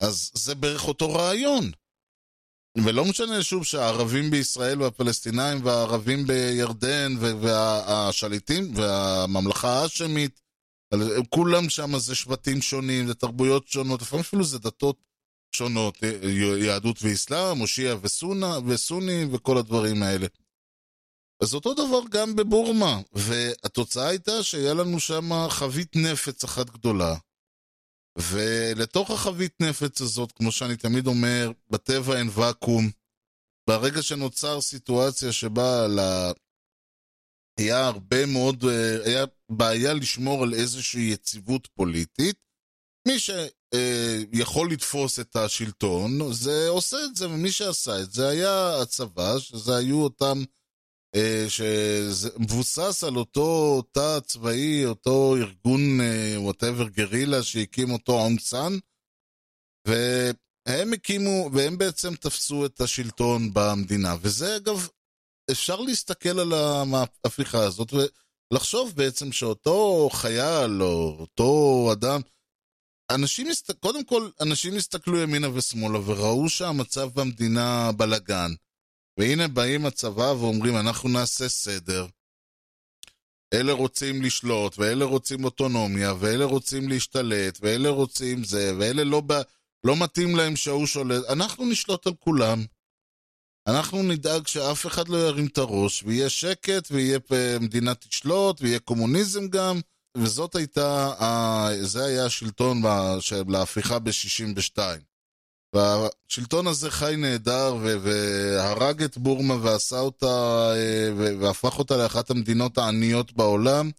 אז 0.00 0.30
זה 0.34 0.54
בערך 0.54 0.88
אותו 0.88 1.12
רעיון. 1.14 1.70
ולא 2.78 3.04
משנה 3.04 3.42
שוב 3.42 3.64
שהערבים 3.64 4.30
בישראל 4.30 4.82
והפלסטינאים 4.82 5.64
והערבים 5.64 6.26
בירדן 6.26 7.16
והשליטים 7.18 8.74
והממלכה 8.76 9.68
ההאשמית, 9.68 10.40
אבל 10.92 11.22
כולם 11.28 11.68
שם 11.68 11.98
זה 11.98 12.14
שבטים 12.14 12.62
שונים, 12.62 13.06
זה 13.06 13.14
תרבויות 13.14 13.68
שונות, 13.68 14.02
לפעמים 14.02 14.20
אפילו 14.20 14.44
זה 14.44 14.58
דתות 14.58 14.96
שונות, 15.52 15.98
יהדות 16.58 16.98
ואסלאם, 17.02 17.60
או 17.60 17.66
שיעה 17.66 17.96
וסונה, 18.02 18.58
וסוני 18.66 19.24
וכל 19.32 19.58
הדברים 19.58 20.02
האלה. 20.02 20.26
אז 21.42 21.54
אותו 21.54 21.74
דבר 21.74 22.00
גם 22.10 22.36
בבורמה, 22.36 23.00
והתוצאה 23.12 24.08
הייתה 24.08 24.42
שהיה 24.42 24.74
לנו 24.74 25.00
שם 25.00 25.48
חבית 25.48 25.96
נפץ 25.96 26.44
אחת 26.44 26.70
גדולה. 26.70 27.14
ולתוך 28.18 29.10
החבית 29.10 29.60
נפץ 29.60 30.00
הזאת, 30.00 30.32
כמו 30.32 30.52
שאני 30.52 30.76
תמיד 30.76 31.06
אומר, 31.06 31.50
בטבע 31.70 32.18
אין 32.18 32.28
ואקום. 32.34 32.90
ברגע 33.68 34.02
שנוצר 34.02 34.60
סיטואציה 34.60 35.32
שבה 35.32 35.86
לה... 35.88 36.32
היה 37.58 37.86
הרבה 37.86 38.26
מאוד, 38.26 38.64
אה, 38.64 39.04
היה 39.04 39.24
בעיה 39.48 39.94
לשמור 39.94 40.42
על 40.42 40.54
איזושהי 40.54 41.10
יציבות 41.12 41.66
פוליטית, 41.74 42.36
מי 43.08 43.14
שיכול 43.18 44.70
לתפוס 44.70 45.20
את 45.20 45.36
השלטון, 45.36 46.32
זה 46.32 46.68
עושה 46.68 46.96
את 47.04 47.16
זה, 47.16 47.28
ומי 47.28 47.52
שעשה 47.52 48.02
את 48.02 48.12
זה 48.12 48.28
היה 48.28 48.80
הצבא, 48.82 49.38
שזה 49.38 49.76
היו 49.76 50.02
אותם, 50.02 50.44
אה, 51.16 51.44
שזה 51.48 52.30
מבוסס 52.38 53.04
על 53.04 53.16
אותו 53.16 53.82
תא 53.92 54.20
צבאי, 54.20 54.84
אותו 54.86 55.36
ארגון, 55.36 56.00
whatever, 56.36 56.88
גרילה, 56.88 57.42
שהקים 57.42 57.90
אותו 57.90 58.12
אונג 58.12 58.40
סאן, 58.40 58.72
והם 59.86 60.92
הקימו, 60.92 61.50
והם 61.52 61.78
בעצם 61.78 62.14
תפסו 62.14 62.66
את 62.66 62.80
השלטון 62.80 63.50
במדינה, 63.52 64.16
וזה 64.20 64.56
אגב, 64.56 64.88
אפשר 65.50 65.80
להסתכל 65.80 66.38
על 66.38 66.52
ההפיכה 66.52 67.64
הזאת 67.64 67.92
ולחשוב 67.92 68.92
בעצם 68.96 69.32
שאותו 69.32 70.08
חייל 70.12 70.82
או 70.82 71.16
אותו 71.20 71.88
אדם, 71.92 72.20
אנשים. 73.10 73.46
קודם 73.80 74.04
כל, 74.04 74.30
אנשים 74.40 74.76
הסתכלו 74.76 75.18
ימינה 75.18 75.48
ושמאלה 75.54 75.98
וראו 75.98 76.48
שהמצב 76.48 77.20
במדינה 77.20 77.92
בלאגן. 77.92 78.50
והנה 79.18 79.48
באים 79.48 79.86
הצבא 79.86 80.34
ואומרים, 80.38 80.76
אנחנו 80.76 81.08
נעשה 81.08 81.48
סדר. 81.48 82.06
אלה 83.54 83.72
רוצים 83.72 84.22
לשלוט, 84.22 84.78
ואלה 84.78 85.04
רוצים 85.04 85.44
אוטונומיה, 85.44 86.14
ואלה 86.20 86.44
רוצים 86.44 86.88
להשתלט, 86.88 87.58
ואלה 87.62 87.88
רוצים 87.88 88.44
זה, 88.44 88.72
ואלה 88.78 89.04
לא, 89.04 89.22
ב... 89.26 89.32
לא 89.84 89.96
מתאים 89.96 90.36
להם 90.36 90.56
שההוא 90.56 90.86
שולט. 90.86 91.24
אנחנו 91.28 91.64
נשלוט 91.64 92.06
על 92.06 92.14
כולם. 92.18 92.64
אנחנו 93.66 94.02
נדאג 94.02 94.46
שאף 94.46 94.86
אחד 94.86 95.08
לא 95.08 95.16
ירים 95.16 95.46
את 95.46 95.58
הראש, 95.58 96.02
ויהיה 96.02 96.28
שקט, 96.28 96.88
ויהיה 96.90 97.18
מדינה 97.60 97.94
תשלוט, 97.94 98.60
ויהיה 98.60 98.78
קומוניזם 98.78 99.48
גם, 99.48 99.80
וזאת 100.16 100.54
הייתה, 100.54 101.10
זה 101.82 102.04
היה 102.04 102.26
השלטון 102.26 102.82
להפיכה 103.48 103.98
ב-62. 103.98 104.78
והשלטון 105.74 106.66
הזה 106.66 106.90
חי 106.90 107.14
נהדר, 107.18 107.76
והרג 108.02 109.02
את 109.02 109.18
בורמה 109.18 109.54
ועשה 109.62 109.98
אותה, 109.98 110.72
והפך 111.16 111.78
אותה 111.78 111.96
לאחת 111.96 112.30
המדינות 112.30 112.78
העניות 112.78 113.32
בעולם, 113.32 113.90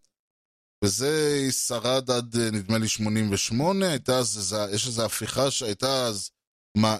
וזה 0.83 1.47
שרד 1.51 2.11
עד 2.11 2.37
נדמה 2.37 2.77
לי 2.77 2.87
88, 2.87 3.89
הייתה 3.89 4.17
אז, 4.17 4.55
יש 4.71 4.87
איזו 4.87 5.05
הפיכה 5.05 5.51
שהייתה 5.51 6.05
אז, 6.05 6.29
מה, 6.77 6.97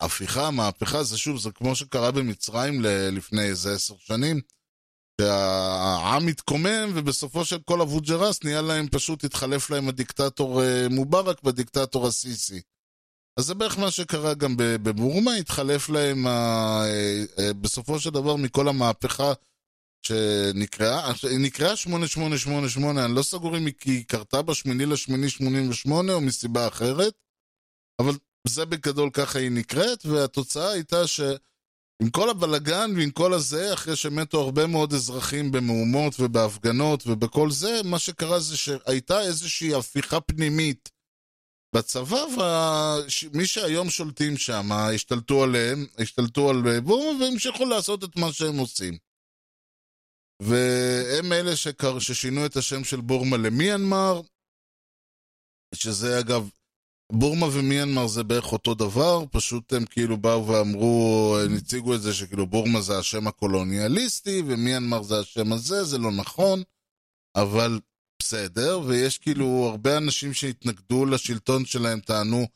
הפיכה, 0.00 0.50
מהפכה, 0.50 1.02
זה 1.02 1.18
שוב, 1.18 1.40
זה 1.40 1.50
כמו 1.50 1.76
שקרה 1.76 2.10
במצרים 2.10 2.82
לפני 3.12 3.42
איזה 3.42 3.74
עשר 3.74 3.94
שנים, 3.98 4.40
שהעם 5.20 6.28
התקומם, 6.28 6.92
ובסופו 6.94 7.44
של 7.44 7.58
כל 7.64 7.80
אבו 7.80 8.00
ג'רס 8.00 8.44
נהיה 8.44 8.62
להם, 8.62 8.88
פשוט 8.88 9.24
התחלף 9.24 9.70
להם 9.70 9.88
הדיקטטור 9.88 10.62
מובארק 10.90 11.42
בדיקטטור 11.42 12.06
הסיסי. 12.06 12.60
אז 13.40 13.46
זה 13.46 13.54
בערך 13.54 13.78
מה 13.78 13.90
שקרה 13.90 14.34
גם 14.34 14.54
בבורמה, 14.56 15.34
התחלף 15.34 15.88
להם 15.88 16.26
בסופו 17.60 18.00
של 18.00 18.10
דבר 18.10 18.36
מכל 18.36 18.68
המהפכה 18.68 19.32
שנקראה, 20.06 21.12
נקראה 21.38 21.76
8888, 21.76 23.04
אני 23.04 23.14
לא 23.14 23.22
סגור 23.22 23.56
אם 23.56 23.66
היא 23.84 24.04
קרתה 24.04 24.42
בשמיני 24.42 24.86
לשמיני 24.86 25.30
88 25.30 26.12
או 26.12 26.20
מסיבה 26.20 26.68
אחרת, 26.68 27.14
אבל 28.02 28.12
זה 28.46 28.64
בגדול 28.64 29.10
ככה 29.12 29.38
היא 29.38 29.50
נקראת, 29.50 30.06
והתוצאה 30.06 30.70
הייתה 30.70 31.06
שעם 31.06 32.10
כל 32.10 32.30
הבלגן 32.30 32.90
ועם 32.96 33.10
כל 33.10 33.32
הזה, 33.32 33.72
אחרי 33.74 33.96
שמתו 33.96 34.40
הרבה 34.40 34.66
מאוד 34.66 34.92
אזרחים 34.94 35.52
במהומות 35.52 36.20
ובהפגנות 36.20 37.06
ובכל 37.06 37.50
זה, 37.50 37.80
מה 37.84 37.98
שקרה 37.98 38.40
זה 38.40 38.56
שהייתה 38.56 39.20
איזושהי 39.20 39.74
הפיכה 39.74 40.20
פנימית 40.20 40.88
בצבא, 41.74 42.24
ומי 43.24 43.46
שהיום 43.46 43.90
שולטים 43.90 44.36
שם, 44.36 44.72
השתלטו 44.72 45.44
עליהם, 45.44 45.86
השתלטו 45.98 46.50
על 46.50 46.80
בורמה 46.80 47.24
והמשיכו 47.24 47.64
לעשות 47.64 48.04
את 48.04 48.16
מה 48.16 48.32
שהם 48.32 48.58
עושים. 48.58 48.98
והם 50.42 51.32
אלה 51.32 51.56
שקר, 51.56 51.98
ששינו 51.98 52.46
את 52.46 52.56
השם 52.56 52.84
של 52.84 53.00
בורמה 53.00 53.36
למיינמר, 53.36 54.20
שזה 55.74 56.18
אגב 56.18 56.50
בורמה 57.12 57.46
ומיינמר 57.46 58.06
זה 58.06 58.22
בערך 58.24 58.52
אותו 58.52 58.74
דבר, 58.74 59.24
פשוט 59.30 59.72
הם 59.72 59.84
כאילו 59.84 60.16
באו 60.16 60.46
ואמרו, 60.46 61.36
הם 61.44 61.56
הציגו 61.56 61.94
את 61.94 62.02
זה 62.02 62.14
שכאילו 62.14 62.46
בורמה 62.46 62.80
זה 62.80 62.98
השם 62.98 63.26
הקולוניאליסטי 63.26 64.42
ומיינמר 64.46 65.02
זה 65.02 65.18
השם 65.18 65.52
הזה, 65.52 65.84
זה 65.84 65.98
לא 65.98 66.10
נכון, 66.12 66.62
אבל 67.36 67.80
בסדר, 68.30 68.80
ויש 68.86 69.18
כאילו 69.18 69.68
הרבה 69.70 69.96
אנשים 69.96 70.34
שהתנגדו 70.34 71.06
לשלטון 71.06 71.64
שלהם 71.64 72.00
טענו 72.00 72.46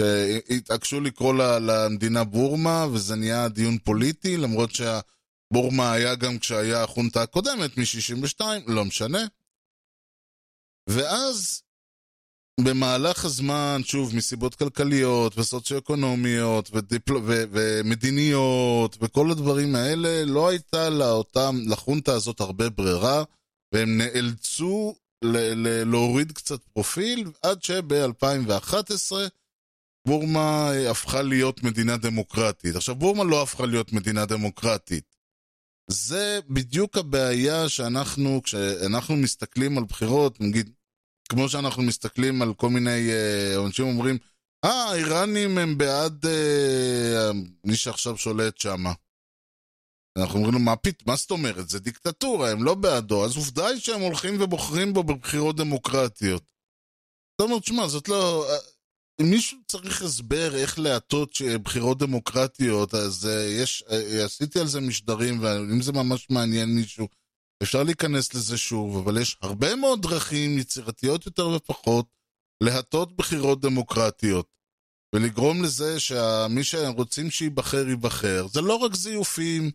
שהתעקשו 0.00 1.00
לקרוא 1.00 1.34
למדינה 1.60 2.24
בורמה, 2.24 2.86
וזה 2.92 3.16
נהיה 3.16 3.48
דיון 3.48 3.78
פוליטי, 3.78 4.36
למרות 4.36 4.70
שבורמה 4.70 5.92
היה 5.92 6.14
גם 6.14 6.38
כשהיה 6.38 6.82
החונטה 6.82 7.22
הקודמת 7.22 7.78
מ-62, 7.78 8.40
לא 8.66 8.84
משנה. 8.84 9.26
ואז 10.88 11.62
במהלך 12.60 13.24
הזמן, 13.24 13.80
שוב, 13.84 14.16
מסיבות 14.16 14.54
כלכליות 14.54 15.38
וסוציו-אקונומיות 15.38 16.70
ודיפל... 16.72 17.16
ו... 17.16 17.44
ומדיניות 17.50 18.96
וכל 19.00 19.30
הדברים 19.30 19.74
האלה, 19.74 20.24
לא 20.24 20.48
הייתה 20.48 20.90
לאותם, 20.90 21.56
לחונטה 21.66 22.12
הזאת 22.12 22.40
הרבה 22.40 22.70
ברירה, 22.70 23.24
והם 23.74 23.98
נאלצו. 23.98 25.05
להוריד 25.22 26.32
קצת 26.32 26.64
פרופיל, 26.64 27.30
עד 27.42 27.62
שב-2011 27.62 29.12
בורמה 30.06 30.70
הפכה 30.90 31.22
להיות 31.22 31.62
מדינה 31.62 31.96
דמוקרטית. 31.96 32.76
עכשיו, 32.76 32.94
בורמה 32.94 33.24
לא 33.24 33.42
הפכה 33.42 33.66
להיות 33.66 33.92
מדינה 33.92 34.26
דמוקרטית. 34.26 35.16
זה 35.90 36.40
בדיוק 36.48 36.96
הבעיה 36.96 37.68
שאנחנו, 37.68 38.40
כשאנחנו 38.42 39.16
מסתכלים 39.16 39.78
על 39.78 39.84
בחירות, 39.84 40.40
נגיד, 40.40 40.70
כמו 41.28 41.48
שאנחנו 41.48 41.82
מסתכלים 41.82 42.42
על 42.42 42.54
כל 42.54 42.68
מיני 42.68 43.10
אה, 43.12 43.64
אנשים 43.66 43.86
אומרים, 43.86 44.18
אה, 44.64 44.84
האיראנים 44.84 45.58
הם 45.58 45.78
בעד 45.78 46.26
אה, 46.26 47.30
מי 47.64 47.76
שעכשיו 47.76 48.16
שולט 48.16 48.58
שם. 48.58 48.84
אנחנו 50.16 50.36
אומרים 50.36 50.54
לו, 50.54 50.60
מה, 50.60 50.76
פית, 50.76 51.06
מה 51.06 51.16
זאת 51.16 51.30
אומרת? 51.30 51.68
זה 51.68 51.80
דיקטטורה, 51.80 52.50
הם 52.50 52.64
לא 52.64 52.74
בעדו. 52.74 53.24
אז 53.24 53.36
עובדה 53.36 53.66
היא 53.66 53.80
שהם 53.80 54.00
הולכים 54.00 54.42
ובוחרים 54.42 54.92
בו 54.92 55.04
בבחירות 55.04 55.56
דמוקרטיות. 55.56 56.52
זאת 57.40 57.48
אומרת, 57.48 57.64
שמע, 57.64 57.86
זאת 57.86 58.08
לא... 58.08 58.46
אם 59.20 59.30
מישהו 59.30 59.58
צריך 59.68 60.02
הסבר 60.02 60.56
איך 60.56 60.78
להטות 60.78 61.38
בחירות 61.62 61.98
דמוקרטיות, 61.98 62.94
אז 62.94 63.24
uh, 63.24 63.62
יש, 63.62 63.84
uh, 63.88 64.24
עשיתי 64.24 64.60
על 64.60 64.66
זה 64.66 64.80
משדרים, 64.80 65.42
ואם 65.42 65.82
זה 65.82 65.92
ממש 65.92 66.30
מעניין 66.30 66.68
מישהו, 66.68 67.08
אפשר 67.62 67.82
להיכנס 67.82 68.34
לזה 68.34 68.58
שוב, 68.58 68.96
אבל 68.96 69.20
יש 69.20 69.36
הרבה 69.42 69.76
מאוד 69.76 70.02
דרכים 70.02 70.58
יצירתיות 70.58 71.26
יותר 71.26 71.48
ופחות 71.48 72.06
להטות 72.62 73.16
בחירות 73.16 73.60
דמוקרטיות 73.60 74.48
ולגרום 75.14 75.62
לזה 75.62 76.00
שמי 76.00 76.64
שרוצים 76.64 77.30
שייבחר, 77.30 77.88
ייבחר. 77.88 78.46
זה 78.52 78.60
לא 78.60 78.76
רק 78.76 78.94
זיופים, 78.94 79.70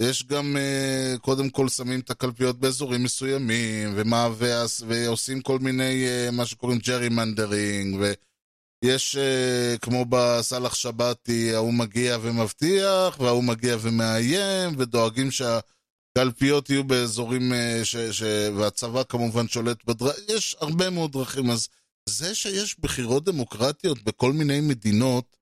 יש 0.00 0.26
גם, 0.26 0.56
אה, 0.56 1.14
קודם 1.20 1.50
כל 1.50 1.68
שמים 1.68 2.00
את 2.00 2.10
הקלפיות 2.10 2.58
באזורים 2.58 3.02
מסוימים, 3.02 3.92
ומה, 3.96 4.28
ועש, 4.36 4.82
ועושים 4.86 5.40
כל 5.40 5.58
מיני, 5.58 6.06
אה, 6.06 6.30
מה 6.32 6.46
שקוראים 6.46 6.78
gerrymandering, 6.78 8.00
ויש, 8.00 9.16
אה, 9.16 9.76
כמו 9.80 10.04
בסאלח 10.08 10.74
שבתי, 10.74 11.54
ההוא 11.54 11.74
מגיע 11.74 12.18
ומבטיח, 12.22 13.20
וההוא 13.20 13.44
מגיע 13.44 13.76
ומאיים, 13.80 14.74
ודואגים 14.78 15.28
שהקלפיות 15.30 16.70
יהיו 16.70 16.84
באזורים, 16.84 17.52
ש, 17.84 17.96
ש, 17.96 18.22
והצבא 18.56 19.02
כמובן 19.02 19.48
שולט 19.48 19.84
בדרכים, 19.86 20.24
יש 20.28 20.56
הרבה 20.60 20.90
מאוד 20.90 21.12
דרכים, 21.12 21.50
אז 21.50 21.68
זה 22.08 22.34
שיש 22.34 22.80
בחירות 22.80 23.24
דמוקרטיות 23.24 24.02
בכל 24.02 24.32
מיני 24.32 24.60
מדינות, 24.60 25.41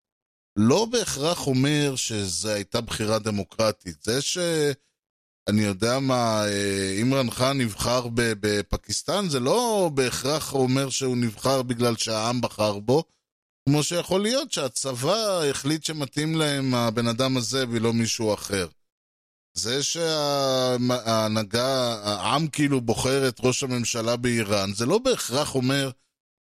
לא 0.68 0.84
בהכרח 0.84 1.46
אומר 1.46 1.96
שזו 1.96 2.50
הייתה 2.50 2.80
בחירה 2.80 3.18
דמוקרטית. 3.18 4.02
זה 4.02 4.22
ש... 4.22 4.38
אני 5.48 5.62
יודע 5.62 5.98
מה, 5.98 6.44
אה, 6.46 6.90
אימרן 6.98 7.30
חאן 7.30 7.60
נבחר 7.60 8.06
בפקיסטן, 8.14 9.28
זה 9.28 9.40
לא 9.40 9.90
בהכרח 9.94 10.52
אומר 10.54 10.90
שהוא 10.90 11.16
נבחר 11.16 11.62
בגלל 11.62 11.96
שהעם 11.96 12.40
בחר 12.40 12.78
בו, 12.78 13.04
כמו 13.68 13.82
שיכול 13.82 14.22
להיות 14.22 14.52
שהצבא 14.52 15.42
החליט 15.50 15.84
שמתאים 15.84 16.34
להם 16.34 16.74
הבן 16.74 17.06
אדם 17.06 17.36
הזה 17.36 17.64
ולא 17.70 17.92
מישהו 17.92 18.34
אחר. 18.34 18.68
זה 19.54 19.82
שההנהגה, 19.82 21.68
העם 22.04 22.48
כאילו 22.48 22.80
בוחר 22.80 23.28
את 23.28 23.40
ראש 23.40 23.62
הממשלה 23.62 24.16
באיראן, 24.16 24.72
זה 24.72 24.86
לא 24.86 24.98
בהכרח 24.98 25.54
אומר 25.54 25.90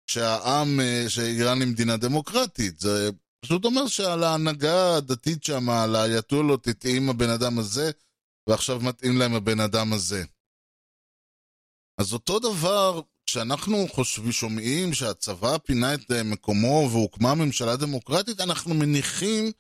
שהעם, 0.08 0.80
אה, 0.80 1.06
שאיראן 1.08 1.62
היא 1.62 1.70
מדינה 1.70 1.98
דמוקרטית. 1.98 2.80
זה 2.80 3.10
פשוט 3.46 3.66
אומר 3.66 3.88
שעל 3.88 4.24
ההנהגה 4.24 4.96
הדתית 4.96 5.44
שם, 5.44 5.70
על 5.70 5.96
האייתולות, 5.96 6.68
התאים 6.68 7.10
הבן 7.10 7.30
אדם 7.30 7.60
הזה, 7.60 7.92
ועכשיו 8.50 8.80
מתאים 8.80 9.18
להם 9.18 9.34
הבן 9.34 9.60
אדם 9.60 9.94
הזה. 9.94 10.24
אז 11.98 12.14
אותו 12.14 12.40
דבר, 12.40 13.02
כשאנחנו 13.26 13.88
חושבים, 13.88 14.32
שומעים 14.32 14.94
שהצבא 14.94 15.58
פינה 15.58 15.94
את 15.94 16.12
אה, 16.12 16.24
מקומו 16.24 16.90
והוקמה 16.92 17.36
ממשלה 17.36 17.76
דמוקרטית, 17.76 18.40
אנחנו 18.40 18.74
מניחים 18.74 19.52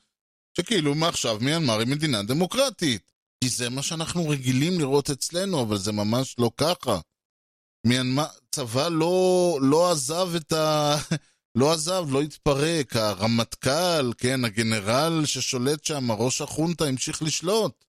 שכאילו 0.57 0.95
מעכשיו 0.95 1.37
מיינמר 1.41 1.79
היא 1.79 1.87
מדינה 1.87 2.23
דמוקרטית. 2.23 3.11
כי 3.43 3.49
זה 3.49 3.69
מה 3.69 3.81
שאנחנו 3.81 4.29
רגילים 4.29 4.79
לראות 4.79 5.09
אצלנו, 5.09 5.61
אבל 5.61 5.77
זה 5.77 5.91
ממש 5.91 6.35
לא 6.39 6.51
ככה. 6.57 6.99
מיינמר, 7.87 8.27
צבא 8.51 8.87
לא, 8.87 9.57
לא 9.61 9.91
עזב 9.91 10.35
את 10.35 10.51
ה... 10.53 10.95
לא 11.55 11.73
עזב, 11.73 12.05
לא 12.09 12.21
התפרק, 12.21 12.95
הרמטכ"ל, 12.95 14.13
כן, 14.17 14.45
הגנרל 14.45 15.25
ששולט 15.25 15.83
שם, 15.83 16.11
ראש 16.11 16.41
החונטה, 16.41 16.85
המשיך 16.85 17.23
לשלוט. 17.23 17.85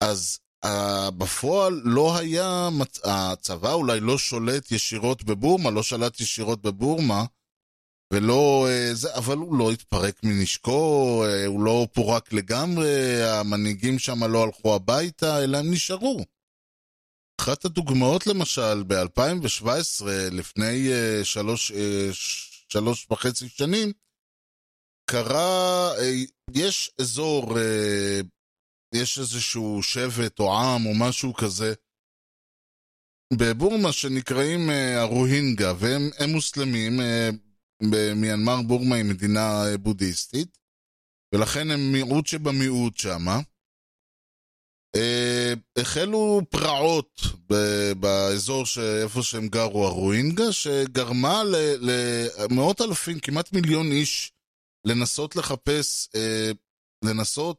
אז 0.00 0.38
uh, 0.64 1.10
בפועל 1.10 1.80
לא 1.84 2.18
היה, 2.18 2.68
הצבא 3.04 3.72
אולי 3.72 4.00
לא 4.00 4.18
שולט 4.18 4.72
ישירות 4.72 5.24
בבורמה, 5.24 5.70
לא 5.70 5.82
שלט 5.82 6.20
ישירות 6.20 6.62
בבורמה, 6.62 7.24
ולא, 8.12 8.68
uh, 8.68 8.94
זה, 8.94 9.14
אבל 9.14 9.36
הוא 9.36 9.58
לא 9.58 9.72
התפרק 9.72 10.24
מנשקו, 10.24 11.24
uh, 11.24 11.46
הוא 11.46 11.62
לא 11.62 11.86
פורק 11.92 12.32
לגמרי, 12.32 13.22
המנהיגים 13.24 13.98
שם 13.98 14.24
לא 14.24 14.42
הלכו 14.42 14.74
הביתה, 14.74 15.44
אלא 15.44 15.58
הם 15.58 15.70
נשארו. 15.70 16.24
אחת 17.40 17.64
הדוגמאות 17.64 18.26
למשל, 18.26 18.82
ב-2017, 18.86 20.04
לפני 20.30 20.88
uh, 20.88 21.24
שלוש, 21.24 21.72
uh, 21.72 21.74
שלוש 22.68 23.06
וחצי 23.10 23.48
שנים, 23.48 23.92
קרה, 25.10 25.92
uh, 25.96 26.00
יש 26.54 26.90
אזור, 27.00 27.52
uh, 27.52 28.26
יש 28.94 29.18
איזשהו 29.18 29.82
שבט 29.82 30.38
או 30.38 30.58
עם 30.58 30.86
או 30.86 30.92
משהו 30.94 31.34
כזה, 31.34 31.74
בבורמה 33.32 33.92
שנקראים 33.92 34.70
uh, 34.70 34.98
הרוהינגה, 34.98 35.72
והם 35.78 36.10
מוסלמים, 36.28 37.00
uh, 37.00 37.34
במיינמר 37.90 38.62
בורמה 38.66 38.96
היא 38.96 39.04
מדינה 39.04 39.62
בודהיסטית, 39.80 40.58
ולכן 41.34 41.70
הם 41.70 41.92
מיעוט 41.92 42.26
שבמיעוט 42.26 42.96
שמה. 42.96 43.40
Uh, 44.96 45.80
החלו 45.80 46.40
פרעות 46.50 47.20
באזור 48.00 48.66
ש- 48.66 48.78
איפה 48.78 49.22
שהם 49.22 49.48
גרו, 49.48 49.86
הרואינגה, 49.86 50.52
שגרמה 50.52 51.42
למאות 51.80 52.80
אלפים, 52.80 53.20
כמעט 53.20 53.52
מיליון 53.52 53.92
איש, 53.92 54.32
לנסות 54.86 55.36
לחפש, 55.36 56.08
uh, 56.08 56.56
לנסות 57.04 57.56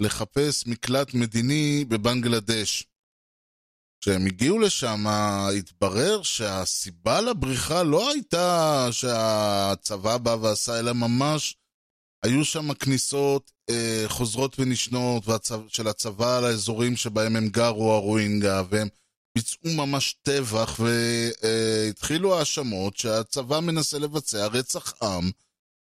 לחפש 0.00 0.66
מקלט 0.66 1.14
מדיני 1.14 1.84
בבנגלדש. 1.88 2.86
כשהם 4.00 4.26
הגיעו 4.26 4.58
לשם, 4.58 5.04
התברר 5.06 6.22
שהסיבה 6.22 7.20
לבריחה 7.20 7.82
לא 7.82 8.10
הייתה 8.10 8.88
שהצבא 8.90 10.16
בא 10.16 10.30
ועשה, 10.30 10.78
אלא 10.78 10.92
ממש 10.92 11.56
היו 12.24 12.44
שם 12.44 12.74
כניסות 12.74 13.50
אה, 13.70 14.04
חוזרות 14.08 14.60
ונשנות 14.60 15.28
והצו, 15.28 15.54
של 15.68 15.88
הצבא 15.88 16.40
לאזורים 16.40 16.96
שבהם 16.96 17.36
הם 17.36 17.48
גרו, 17.48 17.92
הרואינגה, 17.92 18.62
והם 18.70 18.88
ביצעו 19.36 19.74
ממש 19.74 20.16
טבח, 20.22 20.80
והתחילו 20.80 22.34
אה, 22.34 22.38
האשמות 22.38 22.96
שהצבא 22.96 23.60
מנסה 23.60 23.98
לבצע 23.98 24.46
רצח 24.46 24.94
עם. 25.02 25.30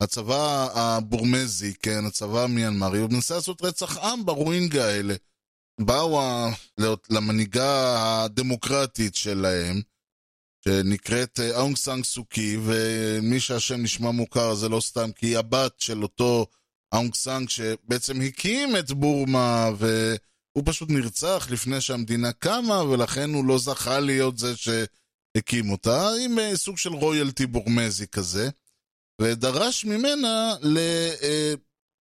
הצבא 0.03 0.69
הבורמזי, 0.75 1.75
כן, 1.83 2.05
הצבא 2.07 2.43
המיינמרי, 2.43 2.99
הוא 2.99 3.11
מנסה 3.11 3.35
לעשות 3.35 3.63
רצח 3.63 3.99
עם 3.99 4.27
ברואינגה 4.27 4.87
האלה. 4.87 5.15
באו 5.81 6.21
למנהיגה 7.11 7.97
הדמוקרטית 8.25 9.15
שלהם, 9.15 9.81
שנקראת 10.65 11.41
אה, 11.41 11.61
אונג 11.61 11.77
סאנג 11.77 12.05
סוקי, 12.05 12.57
ומי 12.65 13.41
שהשם 13.41 13.83
נשמע 13.83 14.11
מוכר 14.11 14.55
זה 14.55 14.69
לא 14.69 14.81
סתם 14.81 15.13
כי 15.13 15.27
היא 15.27 15.39
הבת 15.39 15.81
של 15.81 16.03
אותו 16.03 16.47
אונג 16.95 17.15
סאנג 17.15 17.49
שבעצם 17.49 18.21
הקים 18.21 18.77
את 18.77 18.93
בורמה, 18.93 19.71
והוא 19.79 20.65
פשוט 20.65 20.91
נרצח 20.91 21.49
לפני 21.51 21.81
שהמדינה 21.81 22.33
קמה, 22.33 22.83
ולכן 22.83 23.35
הוא 23.35 23.45
לא 23.45 23.59
זכה 23.59 24.01
להיות 24.01 24.39
זה 24.39 24.53
שהקים 24.57 25.71
אותה, 25.71 26.09
עם 26.25 26.39
אה, 26.39 26.57
סוג 26.57 26.79
של 26.79 26.93
royalty 26.93 27.47
בורמזי 27.47 28.07
כזה, 28.07 28.49
ודרש 29.21 29.85
ממנה 29.85 30.55
ל... 30.63 30.79
אה, 31.23 31.55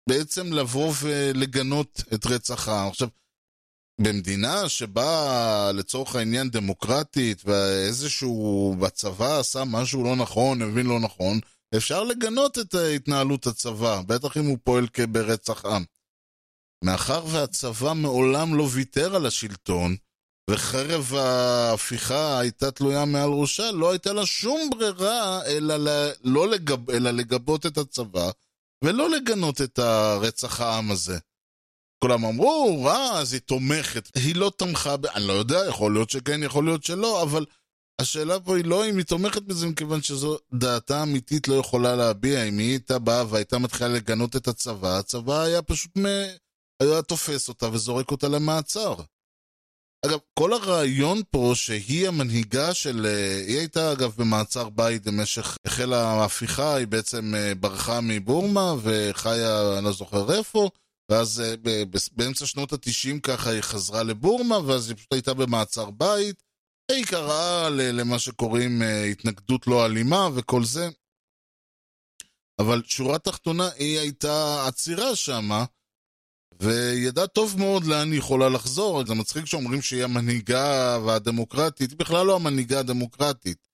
בעצם 0.09 0.53
לבוא 0.53 0.93
ולגנות 1.03 2.03
את 2.15 2.27
רצח 2.27 2.69
העם. 2.69 2.89
עכשיו, 2.89 3.09
במדינה 4.03 4.69
שבה 4.69 5.71
לצורך 5.75 6.17
העניין 6.17 6.51
דמוקרטית 6.51 7.43
ואיזשהו 7.45 8.77
בצבא 8.81 9.39
עשה 9.39 9.65
משהו 9.65 10.05
לא 10.05 10.17
נכון, 10.17 10.63
הבין 10.63 10.87
לא 10.87 11.01
נכון, 11.01 11.41
אפשר 11.77 12.05
לגנות 12.05 12.59
את 12.59 12.75
התנהלות 12.75 13.47
הצבא, 13.47 14.01
בטח 14.07 14.37
אם 14.37 14.45
הוא 14.45 14.59
פועל 14.65 14.87
ברצח 15.09 15.65
עם. 15.65 15.85
מאחר 16.85 17.25
והצבא 17.27 17.93
מעולם 17.93 18.55
לא 18.55 18.69
ויתר 18.73 19.17
על 19.17 19.27
השלטון, 19.27 19.97
וחרב 20.51 21.15
ההפיכה 21.15 22.39
הייתה 22.39 22.71
תלויה 22.71 23.05
מעל 23.05 23.31
ראשה, 23.31 23.71
לא 23.71 23.91
הייתה 23.91 24.13
לה 24.13 24.27
שום 24.27 24.71
ברירה 24.71 25.45
אלא, 25.47 25.75
לא 26.25 26.49
לגב, 26.49 26.91
אלא 26.91 27.11
לגבות 27.11 27.67
את 27.67 27.79
הצבא 27.79 28.31
ולא 28.85 29.11
לגנות 29.11 29.61
את 29.61 29.79
הרצח 29.79 30.61
העם 30.61 30.91
הזה. 30.91 31.19
כולם 32.05 32.25
אמרו, 32.25 32.89
אה, 32.89 33.19
אז 33.19 33.33
היא 33.33 33.41
תומכת. 33.41 34.11
היא 34.15 34.37
לא 34.37 34.53
תמכה, 34.57 34.97
ב... 34.97 35.07
אני 35.07 35.27
לא 35.27 35.33
יודע, 35.33 35.59
יכול 35.69 35.93
להיות 35.93 36.11
שכן, 36.11 36.43
יכול 36.43 36.65
להיות 36.65 36.85
שלא, 36.85 37.23
אבל 37.23 37.47
השאלה 38.01 38.41
פה 38.41 38.57
היא 38.57 38.65
לא 38.65 38.89
אם 38.89 38.97
היא 38.97 39.05
תומכת 39.05 39.43
בזה, 39.43 39.67
מכיוון 39.67 40.03
שזו 40.03 40.39
דעתה 40.53 41.03
אמיתית 41.03 41.49
לא 41.49 41.55
יכולה 41.55 41.97
להביע. 41.97 42.43
אם 42.43 42.59
היא 42.59 42.71
הייתה 42.71 42.99
באה 42.99 43.25
והייתה 43.29 43.59
מתחילה 43.59 43.89
לגנות 43.89 44.37
את 44.37 44.49
הצבא, 44.49 44.99
הצבא 44.99 45.41
היה 45.41 45.63
פשוט 45.63 45.99
מ... 45.99 46.07
היה 46.83 47.03
תופס 47.03 47.49
אותה 47.49 47.69
וזורק 47.73 48.11
אותה 48.11 48.29
למעצר. 48.29 48.95
אגב, 50.07 50.19
כל 50.39 50.53
הרעיון 50.53 51.23
פה 51.31 51.53
שהיא 51.55 52.09
המנהיגה 52.09 52.75
של... 52.75 53.07
היא 53.47 53.59
הייתה 53.59 53.93
אגב 53.93 54.15
במעצר 54.17 54.69
בית 54.69 55.05
במשך... 55.05 55.57
החלה 55.67 56.03
ההפיכה, 56.03 56.75
היא 56.75 56.87
בעצם 56.87 57.35
אה, 57.35 57.55
ברחה 57.55 58.01
מבורמה 58.01 58.75
וחיה, 58.83 59.77
אני 59.77 59.85
לא 59.85 59.93
זוכר 59.93 60.33
איפה. 60.39 60.71
ואז 61.11 61.41
אה, 61.41 61.55
באמצע 62.13 62.47
שנות 62.47 62.73
התשעים 62.73 63.21
ככה 63.21 63.51
היא 63.51 63.61
חזרה 63.61 64.03
לבורמה, 64.03 64.59
ואז 64.59 64.89
היא 64.89 64.97
פשוט 64.97 65.13
הייתה 65.13 65.35
במעצר 65.35 65.91
בית. 65.91 66.43
היא 66.93 67.05
קראה 67.05 67.69
למה 67.71 68.19
שקוראים 68.19 68.83
אה, 68.83 69.05
התנגדות 69.05 69.67
לא 69.67 69.87
אלימה 69.87 70.29
וכל 70.35 70.65
זה. 70.65 70.89
אבל 72.61 72.83
שורה 72.87 73.19
תחתונה, 73.19 73.69
היא 73.79 73.99
הייתה 73.99 74.67
עצירה 74.67 75.17
שמה, 75.17 75.65
וידעה 76.63 77.27
טוב 77.27 77.55
מאוד 77.59 77.85
לאן 77.85 78.13
היא 78.13 78.19
יכולה 78.19 78.49
לחזור. 78.49 79.07
זה 79.07 79.15
מצחיק 79.15 79.45
שאומרים 79.45 79.83
שהיא 79.83 80.05
המנהיגה 80.05 80.99
והדמוקרטית, 81.07 81.91
היא 81.91 81.99
בכלל 81.99 82.27
לא 82.27 82.37
המנהיגה 82.37 82.81
הדמוקרטית. 82.81 83.69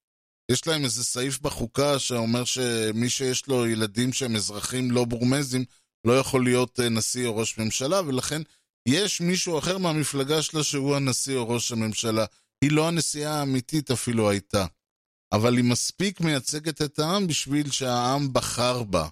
יש 0.50 0.66
להם 0.66 0.84
איזה 0.84 1.04
סעיף 1.04 1.40
בחוקה 1.40 1.98
שאומר 1.98 2.44
שמי 2.44 3.08
שיש 3.10 3.46
לו 3.46 3.66
ילדים 3.66 4.12
שהם 4.12 4.36
אזרחים 4.36 4.90
לא 4.90 5.04
בורמזים, 5.04 5.64
לא 6.06 6.18
יכול 6.18 6.44
להיות 6.44 6.80
אה, 6.80 6.88
נשיא 6.88 7.26
או 7.26 7.36
ראש 7.36 7.58
ממשלה, 7.58 8.00
ולכן 8.06 8.42
יש 8.88 9.20
מישהו 9.20 9.58
אחר 9.58 9.78
מהמפלגה 9.78 10.42
שלה 10.42 10.64
שהוא 10.64 10.96
הנשיא 10.96 11.36
או 11.36 11.48
ראש 11.48 11.72
הממשלה. 11.72 12.24
היא 12.64 12.72
לא 12.72 12.88
הנשיאה 12.88 13.40
האמיתית 13.40 13.90
אפילו 13.90 14.30
הייתה. 14.30 14.66
אבל 15.32 15.56
היא 15.56 15.64
מספיק 15.64 16.20
מייצגת 16.20 16.82
את 16.82 16.98
העם 16.98 17.26
בשביל 17.26 17.70
שהעם 17.70 18.32
בחר 18.32 18.82
בה. 18.82 19.08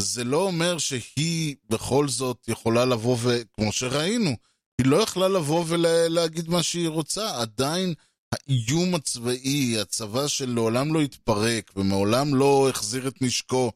זה 0.00 0.24
לא 0.24 0.42
אומר 0.42 0.78
שהיא 0.78 1.56
בכל 1.70 2.08
זאת 2.08 2.48
יכולה 2.48 2.84
לבוא 2.84 3.16
ו... 3.20 3.28
כמו 3.52 3.72
שראינו, 3.72 4.36
היא 4.78 4.86
לא 4.86 4.96
יכלה 4.96 5.28
לבוא 5.28 5.64
ולהגיד 5.68 6.48
מה 6.48 6.62
שהיא 6.62 6.88
רוצה. 6.88 7.40
עדיין 7.40 7.94
האיום 8.32 8.94
הצבאי, 8.94 9.80
הצבא 9.80 10.28
שלעולם 10.28 10.94
לא 10.94 11.00
התפרק 11.00 11.70
ומעולם 11.76 12.34
לא 12.34 12.68
החזיר 12.68 13.08
את 13.08 13.22
נשקו, 13.22 13.72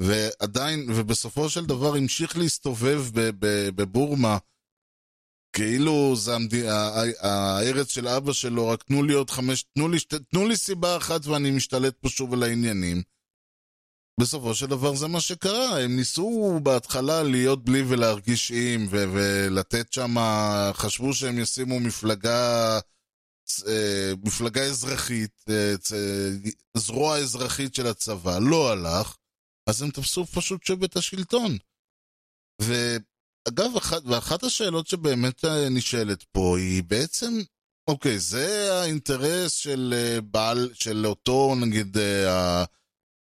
ועדיין, 0.00 0.86
ובסופו 0.88 1.48
של 1.50 1.66
דבר 1.66 1.96
המשיך 1.96 2.36
להסתובב 2.36 3.04
בבורמה, 3.74 4.38
כאילו 5.52 6.16
זה 6.16 6.34
המד... 6.34 6.54
הארץ 7.20 7.88
של 7.88 8.08
אבא 8.08 8.32
שלו, 8.32 8.68
רק 8.68 8.82
תנו 8.82 9.02
לי 9.02 9.12
עוד 9.14 9.30
חמש, 9.30 9.62
תנו 9.62 9.88
לי, 9.88 9.98
תנו 10.30 10.48
לי 10.48 10.56
סיבה 10.56 10.96
אחת 10.96 11.26
ואני 11.26 11.50
משתלט 11.50 11.94
פה 12.00 12.08
שוב 12.08 12.32
על 12.32 12.42
העניינים. 12.42 13.02
בסופו 14.20 14.54
של 14.54 14.66
דבר 14.66 14.94
זה 14.94 15.08
מה 15.08 15.20
שקרה, 15.20 15.80
הם 15.80 15.96
ניסו 15.96 16.60
בהתחלה 16.62 17.22
להיות 17.22 17.64
בלי 17.64 17.82
ולהרגיש 17.88 18.50
עם, 18.50 18.86
ו- 18.90 19.04
ולתת 19.12 19.92
שם, 19.92 20.14
חשבו 20.72 21.14
שהם 21.14 21.38
ישימו 21.38 21.80
מפלגה, 21.80 22.78
אה, 23.68 24.12
מפלגה 24.24 24.62
אזרחית, 24.62 25.44
אה, 25.48 25.74
זרוע 26.76 27.18
אזרחית 27.18 27.74
של 27.74 27.86
הצבא, 27.86 28.38
לא 28.38 28.72
הלך, 28.72 29.16
אז 29.66 29.82
הם 29.82 29.90
תפסו 29.90 30.26
פשוט 30.26 30.64
שוב 30.64 30.84
את 30.84 30.96
השלטון. 30.96 31.58
ואגב, 32.62 33.76
אחת, 33.76 34.02
ואחת 34.04 34.42
השאלות 34.42 34.86
שבאמת 34.86 35.44
אה, 35.44 35.68
נשאלת 35.68 36.22
פה 36.22 36.58
היא 36.58 36.82
בעצם, 36.82 37.32
אוקיי, 37.88 38.18
זה 38.18 38.72
האינטרס 38.72 39.52
של 39.52 39.94
בעל, 40.24 40.70
של 40.74 41.06
אותו, 41.06 41.54
נגיד, 41.60 41.96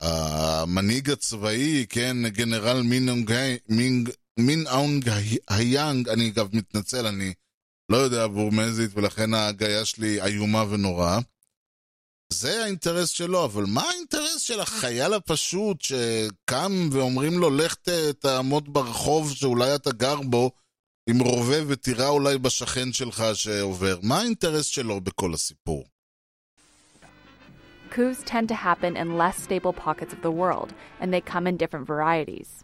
המנהיג 0.01 1.09
הצבאי, 1.09 1.85
כן, 1.89 2.27
גנרל 2.27 2.81
מין 4.37 4.67
אונג 4.67 5.09
היאנג, 5.49 6.09
אני 6.09 6.29
אגב 6.29 6.55
מתנצל, 6.55 7.07
אני 7.07 7.33
לא 7.91 7.97
יודע 7.97 8.27
בורמזית 8.27 8.91
ולכן 8.93 9.33
ההגייה 9.33 9.85
שלי 9.85 10.21
איומה 10.21 10.63
ונוראה. 10.69 11.19
זה 12.33 12.63
האינטרס 12.63 13.09
שלו, 13.09 13.45
אבל 13.45 13.63
מה 13.67 13.81
האינטרס 13.81 14.41
של 14.41 14.59
החייל 14.59 15.13
הפשוט 15.13 15.81
שקם 15.81 16.89
ואומרים 16.91 17.39
לו, 17.39 17.49
לך 17.49 17.75
תעמוד 18.19 18.73
ברחוב 18.73 19.31
שאולי 19.31 19.75
אתה 19.75 19.91
גר 19.91 20.21
בו 20.21 20.51
עם 21.09 21.19
רובה 21.19 21.55
ותירה 21.67 22.07
אולי 22.07 22.37
בשכן 22.37 22.93
שלך 22.93 23.23
שעובר? 23.33 23.97
מה 24.03 24.19
האינטרס 24.19 24.65
שלו 24.65 25.01
בכל 25.01 25.33
הסיפור? 25.33 25.83
Coups 27.91 28.23
tend 28.23 28.47
to 28.47 28.55
happen 28.55 28.95
in 28.95 29.17
less 29.17 29.37
stable 29.47 29.73
pockets 29.73 30.13
of 30.13 30.21
the 30.21 30.31
world, 30.41 30.69
and 31.01 31.13
they 31.13 31.19
come 31.19 31.45
in 31.45 31.57
different 31.57 31.85
varieties. 31.85 32.63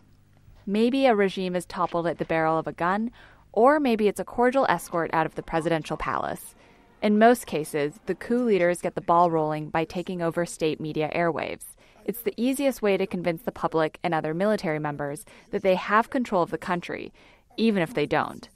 Maybe 0.65 1.05
a 1.05 1.13
regime 1.13 1.53
is 1.59 1.65
toppled 1.65 2.07
at 2.07 2.17
the 2.17 2.29
barrel 2.33 2.57
of 2.57 2.67
a 2.67 2.79
gun, 2.85 3.11
or 3.51 3.71
maybe 3.81 4.07
it's 4.07 4.21
a 4.21 4.31
cordial 4.37 4.65
escort 4.69 5.09
out 5.17 5.25
of 5.25 5.35
the 5.35 5.47
presidential 5.51 5.97
palace. 5.97 6.55
In 6.99 7.19
most 7.19 7.45
cases, 7.45 7.99
the 8.07 8.15
coup 8.15 8.43
leaders 8.43 8.81
get 8.81 8.95
the 8.95 9.01
ball 9.01 9.29
rolling 9.29 9.69
by 9.69 9.85
taking 9.85 10.21
over 10.21 10.47
state 10.47 10.79
media 10.79 11.11
airwaves. 11.13 11.75
It's 12.05 12.21
the 12.21 12.33
easiest 12.37 12.81
way 12.81 12.97
to 12.97 13.05
convince 13.05 13.43
the 13.43 13.51
public 13.51 13.99
and 14.03 14.13
other 14.13 14.33
military 14.33 14.79
members 14.79 15.23
that 15.51 15.61
they 15.61 15.75
have 15.75 16.09
control 16.09 16.41
of 16.41 16.49
the 16.49 16.57
country, 16.57 17.13
even 17.55 17.83
if 17.83 17.93
they 17.93 18.07
don't. 18.07 18.49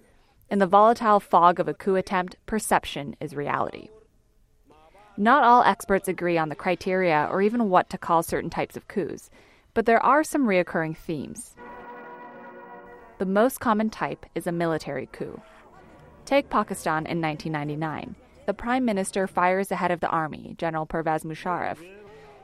In 0.50 0.58
the 0.58 0.66
volatile 0.66 1.20
fog 1.20 1.60
of 1.60 1.68
a 1.68 1.74
coup 1.74 1.96
attempt, 1.96 2.36
perception 2.48 3.16
is 3.22 3.36
reality. 3.36 3.90
Not 5.18 5.44
all 5.44 5.62
experts 5.64 6.08
agree 6.08 6.38
on 6.38 6.50
the 6.50 6.56
criteria 6.56 7.28
or 7.32 7.44
even 7.44 7.70
what 7.70 7.92
to 7.92 7.98
call 7.98 8.24
certain 8.24 8.50
types 8.50 8.76
of 8.76 8.88
coups, 8.88 9.30
but 9.76 9.86
there 9.86 10.04
are 10.04 10.24
some 10.24 10.48
reoccurring 10.48 10.98
themes. 10.98 11.56
The 13.20 13.26
most 13.26 13.60
common 13.60 13.92
type 13.92 14.26
is 14.34 14.48
a 14.48 14.52
military 14.52 15.08
coup. 15.12 15.40
Take 16.26 16.50
Pakistan 16.50 17.06
in 17.06 17.22
1999 17.22 18.16
The 18.51 18.55
prime 18.55 18.85
minister 18.85 19.27
fires 19.27 19.69
the 19.69 19.77
head 19.77 19.91
of 19.91 20.01
the 20.01 20.09
army, 20.09 20.55
General 20.59 20.87
Pervez 20.87 21.25
Musharraf. 21.25 21.79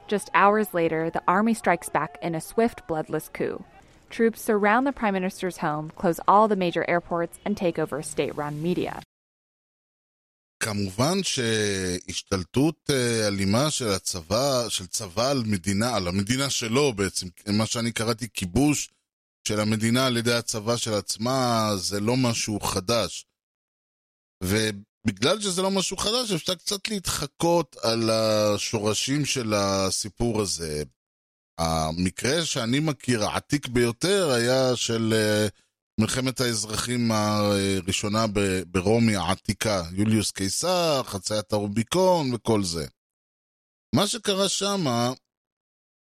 Just 0.08 0.30
hours 0.34 0.74
later, 0.74 1.10
the 1.10 1.22
army 1.28 1.54
strikes 1.54 1.88
back 1.88 2.18
in 2.22 2.34
a 2.34 2.40
swift, 2.40 2.86
bloodless 2.88 3.28
coup. 3.28 3.64
Troops 4.10 4.40
surround 4.42 4.86
the 4.86 4.92
prime 4.92 5.14
minister's 5.14 5.58
home, 5.58 5.90
close 6.00 6.20
all 6.28 6.48
the 6.48 6.56
major 6.56 6.84
airports, 6.88 7.38
and 7.44 7.56
take 7.56 7.78
over 7.78 8.02
state 8.02 8.36
run 8.36 8.62
media. 8.62 9.00
כמובן 10.62 11.22
שהשתלטות 11.22 12.90
אלימה 13.28 13.70
של 13.70 13.88
הצבא, 13.88 14.68
של 14.68 14.86
צבא 14.86 15.30
על 15.30 15.42
מדינה, 15.46 15.96
על 15.96 16.08
המדינה 16.08 16.50
שלו 16.50 16.92
בעצם, 16.92 17.26
מה 17.52 17.66
שאני 17.66 17.92
קראתי 17.92 18.28
כיבוש 18.34 18.90
של 19.48 19.60
המדינה 19.60 20.06
על 20.06 20.16
ידי 20.16 20.32
הצבא 20.32 20.76
של 20.76 20.94
עצמה, 20.94 21.70
זה 21.76 22.00
לא 22.00 22.16
משהו 22.16 22.60
חדש. 22.60 23.26
ובגלל 25.07 25.41
שזה 25.41 25.61
לא 25.61 25.71
משהו 25.71 25.97
חדש, 25.97 26.31
אפשר 26.31 26.55
קצת 26.55 26.87
להתחקות 26.87 27.75
על 27.83 28.09
השורשים 28.09 29.25
של 29.25 29.53
הסיפור 29.53 30.41
הזה. 30.41 30.83
המקרה 31.59 32.45
שאני 32.45 32.79
מכיר, 32.79 33.23
העתיק 33.23 33.67
ביותר, 33.67 34.29
היה 34.31 34.75
של 34.75 35.13
מלחמת 35.99 36.41
האזרחים 36.41 37.11
הראשונה 37.11 38.25
ברומי 38.67 39.15
העתיקה, 39.15 39.83
יוליוס 39.91 40.31
קיסר, 40.31 41.03
חציית 41.03 41.53
הרוביקון 41.53 42.33
וכל 42.33 42.63
זה. 42.63 42.87
מה 43.95 44.07
שקרה 44.07 44.49
שמה, 44.49 45.11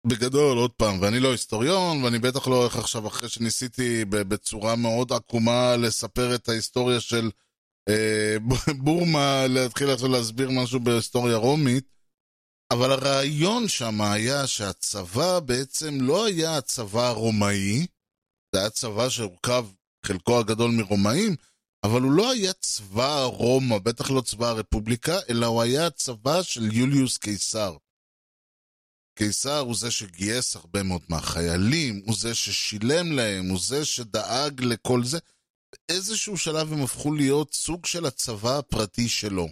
בגדול, 0.07 0.57
עוד 0.57 0.71
פעם, 0.71 1.01
ואני 1.01 1.19
לא 1.19 1.31
היסטוריון, 1.31 2.03
ואני 2.03 2.19
בטח 2.19 2.47
לא 2.47 2.55
הולך 2.55 2.75
עכשיו, 2.75 3.07
אחרי 3.07 3.29
שניסיתי 3.29 4.05
בצורה 4.05 4.75
מאוד 4.75 5.13
עקומה 5.13 5.75
לספר 5.77 6.35
את 6.35 6.49
ההיסטוריה 6.49 6.99
של 6.99 7.25
אה, 7.25 7.48
בורמה, 8.83 9.47
להתחיל 9.47 9.89
עכשיו 9.89 10.09
להסביר 10.09 10.49
משהו 10.51 10.79
בהיסטוריה 10.79 11.37
רומית, 11.37 11.85
אבל 12.73 12.91
הרעיון 12.91 13.67
שם 13.67 14.01
היה 14.01 14.47
שהצבא 14.47 15.39
בעצם 15.39 16.01
לא 16.01 16.25
היה 16.25 16.57
הצבא 16.57 17.07
הרומאי, 17.07 17.87
זה 18.55 18.59
היה 18.59 18.69
צבא 18.69 19.09
שהורכב 19.09 19.65
חלקו 20.05 20.39
הגדול 20.39 20.71
מרומאים, 20.71 21.35
אבל 21.83 22.01
הוא 22.01 22.11
לא 22.11 22.31
היה 22.31 22.53
צבא 22.53 23.23
רומא, 23.23 23.77
בטח 23.77 24.11
לא 24.11 24.21
צבא 24.21 24.47
הרפובליקה, 24.47 25.19
אלא 25.29 25.45
הוא 25.45 25.61
היה 25.61 25.89
צבא 25.89 26.41
של 26.43 26.73
יוליוס 26.73 27.17
קיסר. 27.17 27.77
קיסר 29.15 29.59
הוא 29.59 29.75
זה 29.75 29.91
שגייס 29.91 30.55
הרבה 30.55 30.83
מאוד 30.83 31.01
מהחיילים, 31.09 32.01
הוא 32.05 32.15
זה 32.15 32.35
ששילם 32.35 33.11
להם, 33.11 33.49
הוא 33.49 33.59
זה 33.59 33.85
שדאג 33.85 34.61
לכל 34.63 35.03
זה. 35.03 35.19
באיזשהו 35.71 36.37
שלב 36.37 36.73
הם 36.73 36.83
הפכו 36.83 37.13
להיות 37.13 37.53
סוג 37.53 37.85
של 37.85 38.05
הצבא 38.05 38.57
הפרטי 38.57 39.09
שלו. 39.09 39.47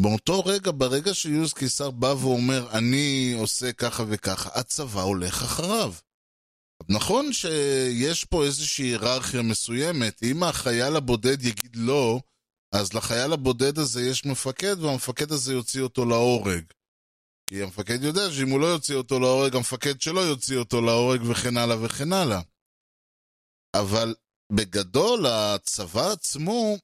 באותו 0.00 0.44
רגע, 0.44 0.70
ברגע 0.74 1.14
שיוליוס 1.14 1.52
קיסר 1.52 1.90
בא 1.90 2.06
ואומר, 2.06 2.78
אני 2.78 3.34
עושה 3.38 3.72
ככה 3.72 4.02
וככה, 4.08 4.50
הצבא 4.60 5.00
הולך 5.00 5.42
אחריו. 5.42 5.94
נכון 6.88 7.32
שיש 7.32 8.24
פה 8.24 8.44
איזושהי 8.44 8.84
היררכיה 8.84 9.42
מסוימת, 9.42 10.22
אם 10.22 10.42
החייל 10.42 10.96
הבודד 10.96 11.44
יגיד 11.44 11.76
לא, 11.76 12.20
אז 12.72 12.94
לחייל 12.94 13.32
הבודד 13.32 13.78
הזה 13.78 14.02
יש 14.02 14.24
מפקד, 14.24 14.80
והמפקד 14.80 15.32
הזה 15.32 15.52
יוציא 15.52 15.82
אותו 15.82 16.04
להורג. 16.04 16.64
כי 17.46 17.62
המפקד 17.62 18.02
יודע 18.02 18.30
שאם 18.30 18.48
הוא 18.48 18.60
לא 18.60 18.66
יוציא 18.66 18.94
אותו 18.94 19.20
להורג, 19.20 19.56
המפקד 19.56 20.00
שלו 20.00 20.20
יוציא 20.20 20.58
אותו 20.58 20.80
להורג 20.80 21.20
וכן 21.30 21.56
הלאה 21.56 21.84
וכן 21.84 22.12
הלאה. 22.12 22.40
אבל 23.74 24.14
בגדול, 24.52 25.26
הצבא 25.26 26.12
עצמו, 26.12 26.76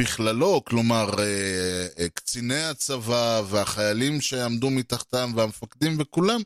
בכללו, 0.00 0.64
כלומר, 0.64 1.10
אה, 1.18 1.86
אה, 1.98 2.08
קציני 2.08 2.62
הצבא 2.62 3.42
והחיילים 3.48 4.20
שעמדו 4.20 4.70
מתחתם 4.70 5.32
והמפקדים 5.36 5.96
וכולם, 6.00 6.40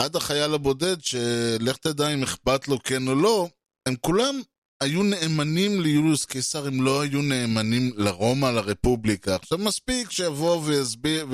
עד 0.00 0.16
החייל 0.16 0.54
הבודד, 0.54 1.02
שלך 1.02 1.76
תדע 1.76 2.14
אם 2.14 2.22
אכפת 2.22 2.68
לו 2.68 2.82
כן 2.82 3.08
או 3.08 3.14
לא, 3.14 3.48
הם 3.88 3.96
כולם 4.00 4.40
היו 4.82 5.02
נאמנים 5.02 5.80
ליוליוס 5.80 6.24
קיסר, 6.24 6.66
הם 6.66 6.82
לא 6.82 7.00
היו 7.00 7.22
נאמנים 7.22 7.92
לרומא, 7.96 8.46
לרפובליקה. 8.46 9.34
עכשיו 9.34 9.58
מספיק 9.58 10.10
שיבואו 10.10 10.64
ויסביר, 10.64 11.26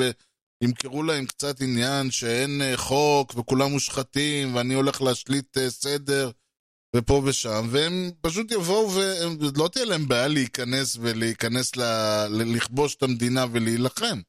וימכרו 0.63 1.03
להם 1.03 1.27
קצת 1.27 1.61
עניין 1.61 2.11
שאין 2.11 2.63
אה, 2.63 2.77
חוק 2.77 3.35
וכולם 3.37 3.71
מושחתים 3.71 4.55
ואני 4.55 4.75
הולך 4.75 5.03
להשליט 5.03 5.59
סדר 5.69 6.31
ופה 6.97 7.23
ושם, 7.25 7.67
והם 7.71 8.11
פשוט 8.21 8.53
יבואו 8.53 8.91
ולא 8.95 9.69
תהיה 9.69 9.85
להם 9.85 10.09
בעיה 10.09 10.29
להיכנס 10.29 10.97
ולהיכנס 11.01 11.77
ל... 11.77 11.83
לכבוש 12.29 12.95
את 12.95 13.03
המדינה 13.03 13.45
ולהילחם. 13.53 14.21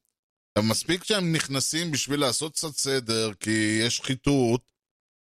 מספיק 0.62 1.04
שהם 1.04 1.32
נכנסים 1.32 1.90
בשביל 1.90 2.20
לעשות 2.20 2.52
קצת 2.52 2.72
סדר, 2.72 3.32
כי 3.40 3.80
יש 3.86 3.96
שחיתות, 3.96 4.72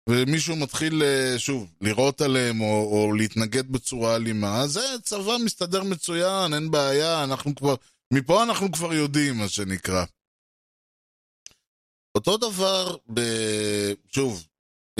ומישהו 0.10 0.56
מתחיל, 0.56 1.04
אה, 1.04 1.40
שוב, 1.40 1.74
לירות 1.82 2.22
עליהם 2.22 2.62
או, 2.62 2.90
או 2.92 3.14
להתנגד 3.14 3.72
בצורה 3.72 4.16
אלימה, 4.16 4.68
זה 4.68 4.82
צבא 5.04 5.38
מסתדר 5.46 5.84
מצוין, 5.84 6.54
אין 6.54 6.72
בעיה, 6.72 7.24
אנחנו 7.24 7.56
כבר, 7.56 7.76
מפה 8.14 8.44
אנחנו 8.44 8.72
כבר 8.72 8.94
יודעים, 8.94 9.38
מה 9.38 9.50
שנקרא. 9.50 10.06
אותו 12.16 12.38
דבר, 12.38 12.98
ב... 13.14 13.22
שוב, 14.12 14.48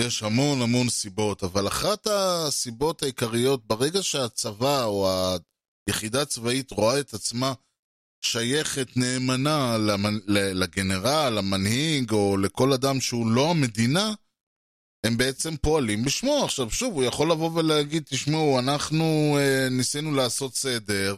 יש 0.02 0.24
המון 0.24 0.62
המון 0.62 0.90
סיבות, 0.90 1.44
אבל 1.44 1.68
אחת 1.68 2.08
הסיבות 2.08 3.04
העיקריות, 3.04 3.66
ברגע 3.68 4.04
שהצבא 4.04 4.84
או 4.84 5.10
היחידה 5.88 6.22
הצבאית 6.22 6.72
רואה 6.72 7.00
את 7.00 7.14
עצמה 7.14 7.54
שייכת 8.22 8.98
נאמנה 8.98 9.78
למנ... 9.78 10.18
לגנרל, 10.28 11.34
למנהיג, 11.38 12.12
או 12.12 12.38
לכל 12.38 12.74
אדם 12.74 13.02
שהוא 13.02 13.32
לא 13.32 13.52
המדינה, 13.52 14.14
הם 15.06 15.18
בעצם 15.18 15.58
פועלים 15.58 16.06
בשמו. 16.06 16.44
עכשיו, 16.46 16.72
שוב, 16.72 16.94
הוא 16.94 17.04
יכול 17.04 17.32
לבוא 17.32 17.52
ולהגיד, 17.52 18.04
תשמעו, 18.10 18.60
אנחנו 18.60 19.38
אה, 19.40 19.70
ניסינו 19.72 20.16
לעשות 20.16 20.56
סדר, 20.56 21.16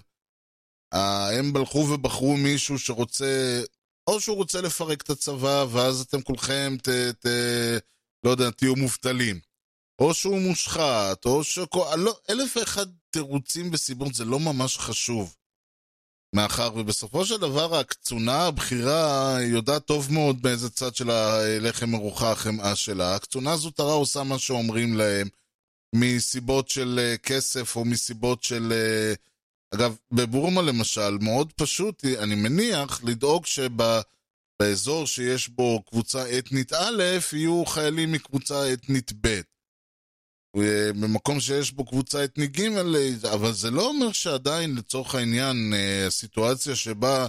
אה, 0.93 1.37
הם 1.39 1.55
הלכו 1.55 1.77
ובחרו 1.77 2.37
מישהו 2.37 2.79
שרוצה, 2.79 3.61
או 4.07 4.21
שהוא 4.21 4.37
רוצה 4.37 4.61
לפרק 4.61 5.01
את 5.01 5.09
הצבא, 5.09 5.65
ואז 5.71 6.01
אתם 6.01 6.21
כולכם, 6.21 6.75
ת, 6.83 6.89
ת, 7.25 7.27
לא 8.23 8.29
יודע, 8.29 8.49
תהיו 8.51 8.75
מובטלים. 8.75 9.39
או 9.99 10.13
שהוא 10.13 10.39
מושחת, 10.41 11.25
או 11.25 11.43
ש... 11.43 11.59
לא, 11.97 12.17
אלף 12.29 12.57
ואחד 12.57 12.85
תירוצים 13.09 13.69
וסיבות, 13.73 14.13
זה 14.13 14.25
לא 14.25 14.39
ממש 14.39 14.77
חשוב. 14.77 15.35
מאחר 16.35 16.71
ובסופו 16.75 17.25
של 17.25 17.37
דבר 17.37 17.75
הקצונה 17.75 18.45
הבכירה 18.45 19.37
יודעת 19.41 19.85
טוב 19.85 20.13
מאוד 20.13 20.41
באיזה 20.41 20.69
צד 20.69 20.95
של 20.95 21.09
הלחם 21.09 21.89
מרוחה 21.89 22.31
החמאה 22.31 22.75
שלה. 22.75 23.15
הקצונה 23.15 23.51
הזוטרה 23.51 23.93
עושה 23.93 24.23
מה 24.23 24.39
שאומרים 24.39 24.97
להם 24.97 25.27
מסיבות 25.95 26.69
של 26.69 26.99
אה, 27.03 27.17
כסף 27.17 27.75
או 27.75 27.85
מסיבות 27.85 28.43
של... 28.43 28.73
אה, 28.73 29.13
אגב, 29.73 29.95
בבורמה 30.11 30.61
למשל, 30.61 31.17
מאוד 31.21 31.53
פשוט, 31.53 32.05
אני 32.05 32.35
מניח, 32.35 33.03
לדאוג 33.03 33.45
שבאזור 34.55 35.07
שיש 35.07 35.49
בו 35.49 35.83
קבוצה 35.83 36.37
אתנית 36.37 36.73
א', 36.73 37.03
יהיו 37.33 37.65
חיילים 37.65 38.11
מקבוצה 38.11 38.73
אתנית 38.73 39.11
ב'. 39.21 39.41
במקום 41.01 41.39
שיש 41.39 41.71
בו 41.71 41.85
קבוצה 41.85 42.23
אתנית 42.23 42.51
ג', 42.57 43.25
אבל 43.33 43.53
זה 43.53 43.71
לא 43.71 43.87
אומר 43.87 44.11
שעדיין 44.11 44.75
לצורך 44.75 45.15
העניין 45.15 45.73
אה, 45.73 46.07
הסיטואציה 46.07 46.75
שבה 46.75 47.27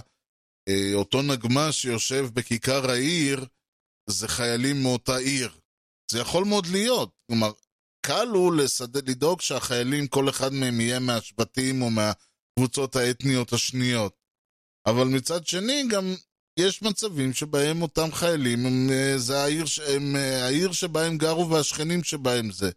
אה, 0.69 0.91
אותו 0.93 1.21
נגמ"ש 1.21 1.81
שיושב 1.81 2.25
בכיכר 2.33 2.89
העיר 2.91 3.45
זה 4.09 4.27
חיילים 4.27 4.83
מאותה 4.83 5.17
עיר. 5.17 5.49
זה 6.11 6.19
יכול 6.19 6.45
מאוד 6.45 6.67
להיות. 6.67 7.11
כלומר, 7.27 7.51
קל 8.05 8.27
הוא 8.27 8.53
לסד... 8.53 9.09
לדאוג 9.09 9.41
שהחיילים, 9.41 10.07
כל 10.07 10.29
אחד 10.29 10.53
מהם 10.53 10.81
יהיה 10.81 10.99
מהשבטים 10.99 11.81
או 11.81 11.89
מהקבוצות 11.89 12.95
האתניות 12.95 13.53
השניות. 13.53 14.15
אבל 14.85 15.07
מצד 15.07 15.47
שני, 15.47 15.83
גם 15.91 16.15
יש 16.59 16.81
מצבים 16.81 17.33
שבהם 17.33 17.81
אותם 17.81 18.11
חיילים 18.11 18.65
הם, 18.65 18.89
אה, 18.91 19.17
זה 19.17 19.37
העיר, 19.37 19.65
הם, 19.87 20.15
העיר 20.15 20.71
שבה 20.71 21.05
הם 21.05 21.17
גרו 21.17 21.49
והשכנים 21.49 22.03
שבהם 22.03 22.51
זה. 22.51 22.71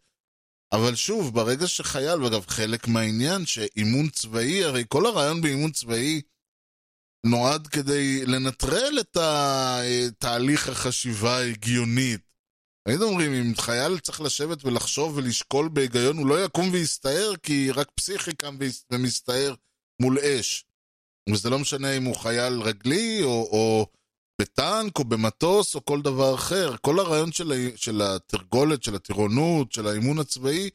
אבל 0.73 0.95
שוב, 0.95 1.35
ברגע 1.35 1.67
שחייל, 1.67 2.23
ואגב, 2.23 2.45
חלק 2.49 2.89
מהעניין 2.89 3.47
שאימון 3.47 4.09
צבאי, 4.09 4.65
הרי 4.65 4.85
כל 4.89 5.07
הרעיון 5.07 5.41
באימון 5.41 5.71
צבאי 5.71 6.21
נועד 7.27 7.67
כדי 7.67 8.27
לנטרל 8.27 8.99
את 9.01 9.17
תהליך 10.19 10.69
החשיבה 10.69 11.39
ההגיונית. 11.39 12.21
הייתם 12.89 13.03
אומרים, 13.03 13.33
אם 13.33 13.55
חייל 13.57 13.99
צריך 13.99 14.21
לשבת 14.21 14.65
ולחשוב 14.65 15.17
ולשקול 15.17 15.69
בהיגיון, 15.69 16.19
הוא 16.19 16.27
לא 16.27 16.45
יקום 16.45 16.71
ויסתער, 16.73 17.33
כי 17.43 17.71
רק 17.71 17.91
פסיכי 17.91 18.35
קם 18.35 18.59
ומסתער 18.93 19.55
מול 20.03 20.19
אש. 20.19 20.65
וזה 21.33 21.51
לא 21.51 21.59
משנה 21.59 21.97
אם 21.97 22.05
הוא 22.05 22.17
חייל 22.17 22.61
רגלי, 22.61 23.23
או, 23.23 23.29
או 23.31 23.87
בטנק 24.41 24.99
או 24.99 25.05
במטוס 25.05 25.75
או 25.75 25.85
כל 25.85 26.03
דבר 26.03 26.35
אחר. 26.35 26.77
כל 26.81 26.99
הרעיון 26.99 27.33
של, 27.33 27.71
של 27.77 28.03
התרגולת, 28.03 28.83
של 28.83 28.95
הטירונות, 28.95 29.73
של 29.73 29.87
האימון 29.87 30.19
הצבאי, 30.19 30.71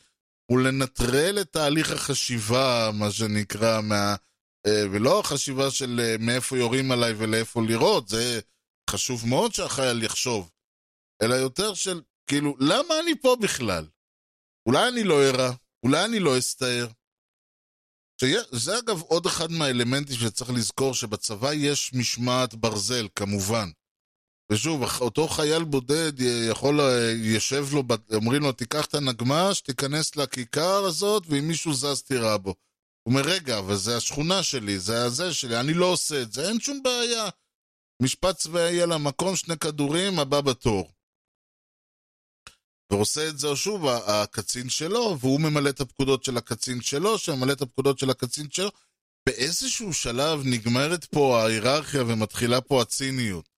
הוא 0.52 0.60
לנטרל 0.60 1.38
את 1.42 1.52
תהליך 1.52 1.92
החשיבה, 1.92 2.92
מה 2.94 3.12
שנקרא, 3.12 3.82
מה... 3.82 4.16
אה, 4.68 4.84
ולא 4.92 5.20
החשיבה 5.20 5.72
של 5.72 6.00
אה, 6.04 6.16
מאיפה 6.20 6.58
יורים 6.58 6.92
עליי 6.92 7.14
ולאיפה 7.18 7.62
לירות, 7.62 8.08
זה 8.08 8.40
חשוב 8.90 9.28
מאוד 9.28 9.54
שהחייל 9.54 10.04
יחשוב. 10.04 10.52
אלא 11.22 11.36
יותר 11.36 11.74
של, 11.74 12.02
כאילו, 12.28 12.56
למה 12.60 13.00
אני 13.00 13.12
פה 13.22 13.36
בכלל? 13.42 13.86
אולי 14.66 14.88
אני 14.88 15.04
לא 15.04 15.24
ארע, 15.24 15.52
אולי 15.84 16.06
אני 16.06 16.20
לא 16.20 16.38
אסתער. 16.38 16.88
שזה 18.22 18.80
אגב 18.80 19.02
עוד 19.02 19.26
אחד 19.26 19.52
מהאלמנטים 19.52 20.16
שצריך 20.16 20.52
לזכור, 20.52 20.94
שבצבא 20.94 21.54
יש 21.54 21.94
משמעת 21.94 22.56
ברזל, 22.56 23.08
כמובן. 23.16 23.70
ושוב, 24.52 24.84
אותו 25.02 25.28
חייל 25.28 25.64
בודד 25.64 26.14
יכול, 26.52 26.80
יושב 27.16 27.66
לו, 27.74 27.84
אומרים 28.14 28.42
לו, 28.42 28.52
תיקח 28.52 28.86
את 28.86 28.94
הנגמ"ש, 28.94 29.62
תיכנס 29.62 30.16
לכיכר 30.16 30.86
הזאת, 30.86 31.24
ואם 31.28 31.48
מישהו 31.48 31.74
זז 31.74 32.02
תירה 32.02 32.38
בו. 32.38 32.56
הוא 33.04 33.14
אומר, 33.14 33.22
רגע, 33.30 33.60
אבל 33.60 33.76
זה 33.76 33.98
השכונה 33.98 34.44
שלי, 34.44 34.80
זה 34.80 35.06
הזה 35.06 35.34
שלי, 35.34 35.60
אני 35.60 35.74
לא 35.74 35.86
עושה 35.86 36.22
את 36.22 36.34
זה, 36.34 36.48
אין 36.48 36.60
שום 36.60 36.84
בעיה. 36.84 37.30
משפט 38.02 38.38
צבאי 38.38 38.82
על 38.82 38.92
המקום, 38.92 39.36
שני 39.36 39.58
כדורים, 39.58 40.20
הבא 40.20 40.42
בתור. 40.42 40.92
ועושה 42.94 43.30
את 43.30 43.40
זה 43.40 43.56
שוב 43.56 43.88
הקצין 43.88 44.70
שלו, 44.70 45.18
והוא 45.20 45.40
ממלא 45.42 45.70
את 45.70 45.82
הפקודות 45.82 46.24
של 46.24 46.38
הקצין 46.38 46.82
שלו, 46.82 47.18
שממלא 47.18 47.52
את 47.52 47.62
הפקודות 47.62 48.00
של 48.00 48.10
הקצין 48.10 48.48
שלו. 48.52 48.70
באיזשהו 49.26 49.94
שלב 49.94 50.42
נגמרת 50.46 51.06
פה 51.06 51.42
ההיררכיה 51.42 52.04
ומתחילה 52.04 52.62
פה 52.62 52.82
הציניות. 52.82 53.50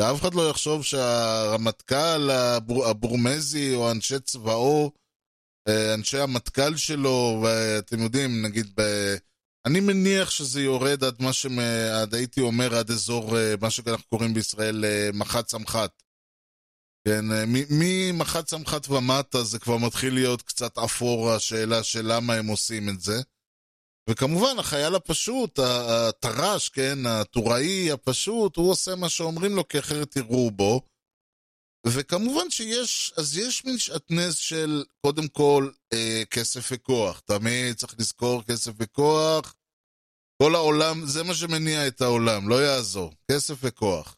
שאף 0.00 0.20
אחד 0.20 0.34
לא 0.34 0.50
יחשוב 0.50 0.84
שהרמטכ"ל 0.84 2.30
הבור, 2.30 2.86
הבורמזי 2.86 3.74
או 3.74 3.90
אנשי 3.90 4.20
צבאו, 4.20 4.92
אה, 5.68 5.94
אנשי 5.94 6.18
המטכ"ל 6.18 6.76
שלו, 6.76 7.44
ואתם 7.44 8.00
יודעים, 8.00 8.42
נגיד, 8.42 8.72
ב... 8.76 8.82
אני 9.66 9.80
מניח 9.80 10.30
שזה 10.30 10.62
יורד 10.62 11.04
עד 11.04 11.22
מה 11.22 11.32
ש... 11.32 11.46
עד 12.02 12.14
הייתי 12.14 12.40
אומר, 12.40 12.74
עד 12.74 12.90
אזור, 12.90 13.38
אה, 13.38 13.54
מה 13.60 13.70
שאנחנו 13.70 14.06
קוראים 14.08 14.34
בישראל, 14.34 14.84
אה, 14.84 15.10
מח"ט 15.14 15.48
סמח"ט. 15.48 16.02
כן, 17.08 17.24
ממח"ט 17.70 18.48
סמח"ט 18.48 18.88
ומטה 18.88 19.44
זה 19.44 19.58
כבר 19.58 19.76
מתחיל 19.76 20.14
להיות 20.14 20.42
קצת 20.42 20.78
אפור 20.78 21.30
השאלה 21.30 21.82
של 21.82 22.02
למה 22.04 22.34
הם 22.34 22.46
עושים 22.46 22.88
את 22.88 23.00
זה. 23.00 23.20
וכמובן, 24.10 24.58
החייל 24.58 24.94
הפשוט, 24.94 25.58
הטר"ש, 25.58 26.68
כן, 26.68 27.06
הטוראי 27.06 27.92
הפשוט, 27.92 28.56
הוא 28.56 28.70
עושה 28.70 28.94
מה 28.94 29.08
שאומרים 29.08 29.56
לו, 29.56 29.68
כי 29.68 29.78
אחרת 29.78 30.16
יראו 30.16 30.50
בו. 30.50 30.80
וכמובן 31.86 32.50
שיש, 32.50 33.12
אז 33.16 33.38
יש 33.38 33.64
מין 33.64 33.78
שעטנז 33.78 34.36
של, 34.36 34.84
קודם 35.06 35.28
כל, 35.28 35.70
אה, 35.92 36.22
כסף 36.30 36.68
וכוח. 36.72 37.20
תמיד 37.20 37.76
צריך 37.76 37.94
לזכור 37.98 38.42
כסף 38.42 38.72
וכוח. 38.78 39.54
כל 40.42 40.54
העולם, 40.54 41.06
זה 41.06 41.22
מה 41.22 41.34
שמניע 41.34 41.86
את 41.86 42.00
העולם, 42.00 42.48
לא 42.48 42.62
יעזור. 42.64 43.12
כסף 43.30 43.54
וכוח. 43.60 44.16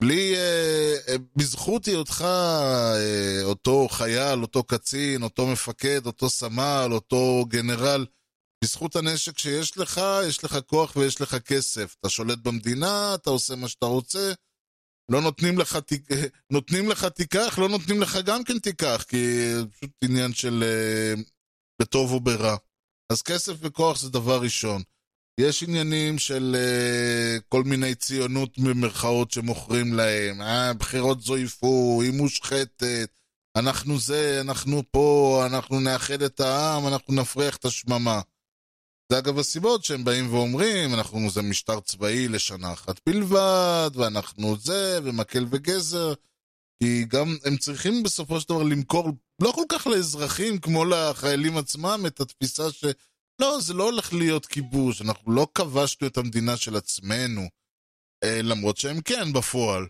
בלי, 0.00 0.36
אה, 0.36 0.96
אה, 1.08 1.14
בזכות 1.36 1.84
היותך 1.84 2.22
אה, 2.22 3.42
אותו 3.42 3.88
חייל, 3.88 4.42
אותו 4.42 4.64
קצין, 4.64 5.22
אותו 5.22 5.46
מפקד, 5.46 6.06
אותו 6.06 6.30
סמל, 6.30 6.88
אותו 6.90 7.44
גנרל, 7.48 8.06
בזכות 8.64 8.96
הנשק 8.96 9.38
שיש 9.38 9.78
לך, 9.78 10.00
יש 10.28 10.44
לך 10.44 10.58
כוח 10.66 10.96
ויש 10.96 11.20
לך 11.20 11.34
כסף. 11.34 11.96
אתה 12.00 12.08
שולט 12.08 12.38
במדינה, 12.38 13.14
אתה 13.14 13.30
עושה 13.30 13.56
מה 13.56 13.68
שאתה 13.68 13.86
רוצה, 13.86 14.32
לא 15.12 15.20
נותנים 15.20 15.58
לך, 15.58 15.78
נותנים 16.52 16.88
לך 16.88 17.04
תיקח, 17.04 17.58
לא 17.58 17.68
נותנים 17.68 18.02
לך 18.02 18.16
גם 18.24 18.44
כן 18.44 18.58
תיקח, 18.58 19.04
כי 19.08 19.54
זה 19.54 19.66
פשוט 19.66 19.90
עניין 20.04 20.32
של 20.32 20.64
בטוב 21.82 22.12
או 22.12 22.20
ברע. 22.20 22.56
אז 23.12 23.22
כסף 23.22 23.52
וכוח 23.60 24.00
זה 24.00 24.10
דבר 24.10 24.40
ראשון. 24.42 24.82
יש 25.40 25.62
עניינים 25.62 26.18
של 26.18 26.56
uh, 26.56 27.42
כל 27.48 27.64
מיני 27.64 27.94
ציונות 27.94 28.58
במרכאות 28.58 29.30
שמוכרים 29.30 29.94
להם, 29.94 30.42
אה, 30.42 30.72
בחירות 30.74 31.22
זויפו, 31.22 32.00
היא 32.02 32.12
מושחתת, 32.12 33.10
אנחנו 33.56 33.98
זה, 33.98 34.40
אנחנו 34.40 34.82
פה, 34.90 35.42
אנחנו 35.46 35.80
נאחד 35.80 36.22
את 36.22 36.40
העם, 36.40 36.86
אנחנו 36.86 37.14
נפריח 37.14 37.56
את 37.56 37.64
השממה. 37.64 38.20
זה 39.12 39.18
אגב 39.18 39.38
הסיבות 39.38 39.84
שהם 39.84 40.04
באים 40.04 40.34
ואומרים, 40.34 40.94
אנחנו 40.94 41.30
זה 41.30 41.42
משטר 41.42 41.80
צבאי 41.80 42.28
לשנה 42.28 42.72
אחת 42.72 43.00
בלבד, 43.06 43.90
ואנחנו 43.94 44.56
זה, 44.56 45.00
ומקל 45.04 45.46
וגזר, 45.50 46.14
כי 46.82 47.04
גם 47.04 47.36
הם 47.44 47.56
צריכים 47.56 48.02
בסופו 48.02 48.40
של 48.40 48.48
דבר 48.48 48.62
למכור 48.62 49.12
לא 49.42 49.52
כל 49.52 49.64
כך 49.68 49.86
לאזרחים 49.86 50.58
כמו 50.58 50.84
לחיילים 50.84 51.56
עצמם 51.56 52.04
את 52.06 52.20
התפיסה 52.20 52.72
ש... 52.72 52.84
לא, 53.40 53.60
זה 53.60 53.74
לא 53.74 53.84
הולך 53.84 54.12
להיות 54.12 54.46
כיבוש, 54.46 55.02
אנחנו 55.02 55.32
לא 55.32 55.46
כבשנו 55.54 56.06
את 56.06 56.16
המדינה 56.16 56.56
של 56.56 56.76
עצמנו, 56.76 57.48
אה, 58.24 58.42
למרות 58.42 58.76
שהם 58.76 59.00
כן 59.00 59.32
בפועל. 59.32 59.86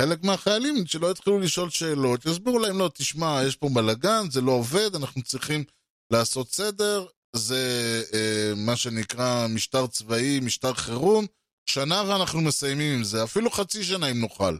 חלק 0.00 0.24
מהחיילים 0.24 0.86
שלא 0.86 1.10
יתחילו 1.10 1.38
לשאול 1.38 1.70
שאלות, 1.70 2.26
יסבירו 2.26 2.58
להם, 2.58 2.78
לא, 2.78 2.90
תשמע, 2.94 3.40
יש 3.46 3.56
פה 3.56 3.68
בלאגן, 3.74 4.30
זה 4.30 4.40
לא 4.40 4.52
עובד, 4.52 4.94
אנחנו 4.94 5.22
צריכים 5.22 5.64
לעשות 6.12 6.48
סדר, 6.48 7.06
זה 7.36 8.02
אה, 8.14 8.52
מה 8.56 8.76
שנקרא 8.76 9.46
משטר 9.46 9.86
צבאי, 9.86 10.40
משטר 10.40 10.74
חירום, 10.74 11.26
שנה 11.66 12.02
ואנחנו 12.08 12.40
מסיימים 12.40 12.96
עם 12.96 13.04
זה, 13.04 13.24
אפילו 13.24 13.50
חצי 13.50 13.84
שנה 13.84 14.10
אם 14.10 14.20
נוכל. 14.20 14.56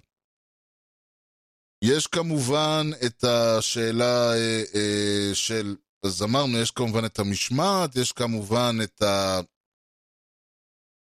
יש 1.84 2.06
כמובן 2.06 2.90
את 3.06 3.24
השאלה 3.24 4.32
אה, 4.32 4.62
אה, 4.74 5.30
של, 5.34 5.76
אז 6.04 6.22
אמרנו, 6.22 6.58
יש 6.58 6.70
כמובן 6.70 7.04
את 7.04 7.18
המשמעת, 7.18 7.96
יש 7.96 8.12
כמובן 8.12 8.76
את 8.82 9.02
ה... 9.02 9.40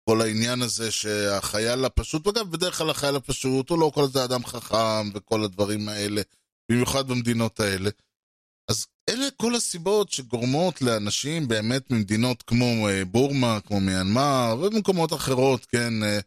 כל 0.09 0.21
העניין 0.21 0.61
הזה 0.61 0.91
שהחייל 0.91 1.85
הפשוט, 1.85 2.27
וגם 2.27 2.51
בדרך 2.51 2.77
כלל 2.77 2.89
החייל 2.89 3.15
הפשוט 3.15 3.69
הוא 3.69 3.79
לא 3.79 3.91
כל 3.93 4.07
זה 4.07 4.23
אדם 4.23 4.45
חכם 4.45 5.09
וכל 5.13 5.43
הדברים 5.43 5.89
האלה, 5.89 6.21
במיוחד 6.71 7.07
במדינות 7.07 7.59
האלה. 7.59 7.89
אז 8.69 8.88
אלה 9.09 9.27
כל 9.38 9.55
הסיבות 9.55 10.11
שגורמות 10.11 10.81
לאנשים 10.81 11.47
באמת 11.47 11.91
ממדינות 11.91 12.43
כמו 12.43 12.88
אה, 12.89 13.05
בורמה, 13.05 13.59
כמו 13.65 13.79
מיינמר 13.79 14.55
ובמקומות 14.59 15.13
אחרות, 15.13 15.65
כן, 15.65 16.03
אה, 16.03 16.19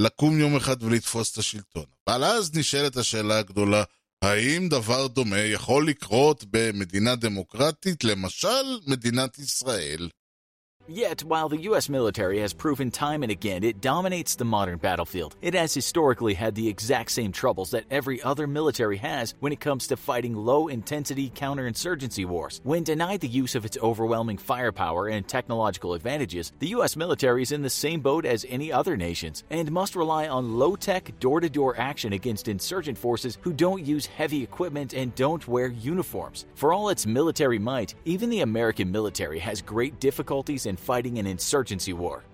לקום 0.00 0.38
יום 0.38 0.56
אחד 0.56 0.82
ולתפוס 0.82 1.32
את 1.32 1.38
השלטון. 1.38 1.84
אבל 2.08 2.24
אז 2.24 2.54
נשאלת 2.54 2.96
השאלה 2.96 3.38
הגדולה, 3.38 3.84
האם 4.24 4.68
דבר 4.68 5.06
דומה 5.06 5.38
יכול 5.38 5.88
לקרות 5.88 6.44
במדינה 6.50 7.16
דמוקרטית, 7.16 8.04
למשל 8.04 8.78
מדינת 8.86 9.38
ישראל? 9.38 10.08
Yet, 10.92 11.22
while 11.22 11.48
the 11.48 11.62
U.S. 11.62 11.88
military 11.88 12.40
has 12.40 12.52
proven 12.52 12.90
time 12.90 13.22
and 13.22 13.30
again 13.30 13.62
it 13.62 13.80
dominates 13.80 14.34
the 14.34 14.44
modern 14.44 14.78
battlefield, 14.78 15.36
it 15.40 15.54
has 15.54 15.72
historically 15.72 16.34
had 16.34 16.56
the 16.56 16.66
exact 16.66 17.12
same 17.12 17.30
troubles 17.30 17.70
that 17.70 17.84
every 17.92 18.20
other 18.22 18.48
military 18.48 18.96
has 18.96 19.36
when 19.38 19.52
it 19.52 19.60
comes 19.60 19.86
to 19.86 19.96
fighting 19.96 20.34
low 20.34 20.66
intensity 20.66 21.30
counterinsurgency 21.30 22.26
wars. 22.26 22.60
When 22.64 22.82
denied 22.82 23.20
the 23.20 23.28
use 23.28 23.54
of 23.54 23.64
its 23.64 23.78
overwhelming 23.80 24.38
firepower 24.38 25.06
and 25.06 25.28
technological 25.28 25.94
advantages, 25.94 26.52
the 26.58 26.70
U.S. 26.70 26.96
military 26.96 27.42
is 27.42 27.52
in 27.52 27.62
the 27.62 27.70
same 27.70 28.00
boat 28.00 28.24
as 28.24 28.44
any 28.48 28.72
other 28.72 28.96
nations 28.96 29.44
and 29.48 29.70
must 29.70 29.94
rely 29.94 30.26
on 30.26 30.58
low 30.58 30.74
tech, 30.74 31.16
door 31.20 31.38
to 31.38 31.48
door 31.48 31.78
action 31.78 32.14
against 32.14 32.48
insurgent 32.48 32.98
forces 32.98 33.38
who 33.42 33.52
don't 33.52 33.86
use 33.86 34.06
heavy 34.06 34.42
equipment 34.42 34.92
and 34.92 35.14
don't 35.14 35.46
wear 35.46 35.68
uniforms. 35.68 36.46
For 36.56 36.72
all 36.72 36.88
its 36.88 37.06
military 37.06 37.60
might, 37.60 37.94
even 38.04 38.28
the 38.28 38.40
American 38.40 38.90
military 38.90 39.38
has 39.38 39.62
great 39.62 40.00
difficulties 40.00 40.66
in 40.66 40.79
fighting 40.80 41.18
an 41.18 41.26
insurgency 41.26 41.92
war. 41.92 42.24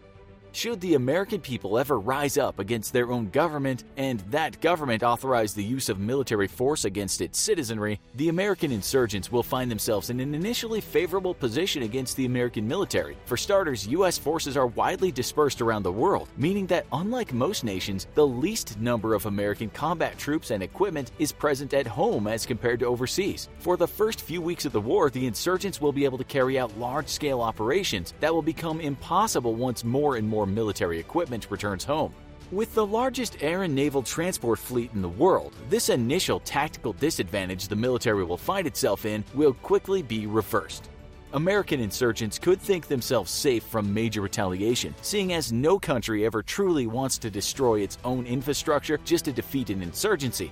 Should 0.57 0.81
the 0.81 0.95
American 0.95 1.43
people 1.43 1.79
ever 1.79 2.01
rise 2.01 2.39
up 2.39 2.59
against 2.59 2.95
their 2.95 3.13
own 3.13 3.29
government 3.29 3.85
and 3.99 4.21
that 4.31 4.59
government 4.63 5.03
authorize 5.03 5.53
the 5.53 5.63
use 5.63 5.91
of 5.91 5.99
military 5.99 6.49
force 6.49 6.87
against 6.87 7.21
its 7.21 7.39
citizenry, 7.39 8.01
the 8.15 8.31
American 8.31 8.73
insurgents 8.73 9.31
will 9.31 9.43
find 9.43 9.71
themselves 9.71 10.09
in 10.09 10.19
an 10.19 10.35
initially 10.35 10.81
favorable 10.81 11.35
position 11.35 11.83
against 11.83 12.17
the 12.17 12.25
American 12.25 12.67
military. 12.67 13.19
For 13.27 13.37
starters, 13.37 13.87
U.S. 13.89 14.17
forces 14.17 14.57
are 14.57 14.69
widely 14.69 15.13
dispersed 15.13 15.61
around 15.61 15.83
the 15.83 15.93
world, 15.93 16.31
meaning 16.39 16.67
that 16.69 16.87
unlike 16.91 17.35
most 17.35 17.63
nations, 17.63 18.07
the 18.15 18.27
least 18.27 18.81
number 18.81 19.13
of 19.13 19.27
American 19.27 19.69
combat 19.69 20.17
troops 20.17 20.51
and 20.53 20.63
equipment 20.63 21.11
is 21.19 21.33
present 21.33 21.75
at 21.75 21.87
home 21.87 22.27
as 22.27 22.47
compared 22.47 22.81
to 22.81 22.87
overseas. 22.87 23.51
For 23.59 23.77
the 23.77 23.87
first 23.87 24.23
few 24.23 24.41
weeks 24.41 24.65
of 24.65 24.73
the 24.73 24.81
war, 24.81 25.11
the 25.11 25.27
insurgents 25.27 25.83
will 25.83 25.93
be 25.93 26.07
able 26.07 26.17
to 26.17 26.25
carry 26.25 26.59
out 26.59 26.79
large 26.79 27.09
scale 27.09 27.43
operations 27.43 28.15
that 28.21 28.33
will 28.33 28.41
become 28.41 28.81
impossible 28.81 29.55
once 29.55 29.85
more 29.85 30.17
and 30.17 30.27
more 30.27 30.46
military 30.46 31.00
equipment 31.00 31.48
returns 31.50 31.84
home. 31.84 32.14
With 32.52 32.74
the 32.74 32.86
largest 32.86 33.38
air 33.42 33.64
and 33.64 33.74
naval 33.74 34.04
transport 34.04 34.60
fleet 34.60 34.92
in 34.94 35.02
the 35.02 35.08
world, 35.08 35.54
this 35.70 35.90
initial 35.90 36.42
tactical 36.42 36.94
disadvantage 36.94 37.68
the 37.68 37.76
military 37.76 38.24
will 38.26 38.38
find 38.38 38.68
itself 38.68 39.06
in 39.06 39.24
will 39.34 39.54
quickly 39.54 40.02
be 40.02 40.28
reversed. 40.28 40.90
American 41.34 41.80
insurgents 41.80 42.38
could 42.38 42.60
think 42.60 42.88
themselves 42.88 43.32
safe 43.32 43.64
from 43.64 43.94
major 43.94 44.22
retaliation, 44.22 44.94
seeing 45.02 45.32
as 45.34 45.54
no 45.54 45.80
country 45.80 46.26
ever 46.26 46.44
truly 46.44 46.88
wants 46.88 47.18
to 47.20 47.30
destroy 47.30 47.80
its 47.80 47.98
own 48.04 48.26
infrastructure 48.26 48.98
just 49.06 49.26
to 49.26 49.32
defeat 49.32 49.70
an 49.70 49.82
insurgency. 49.82 50.52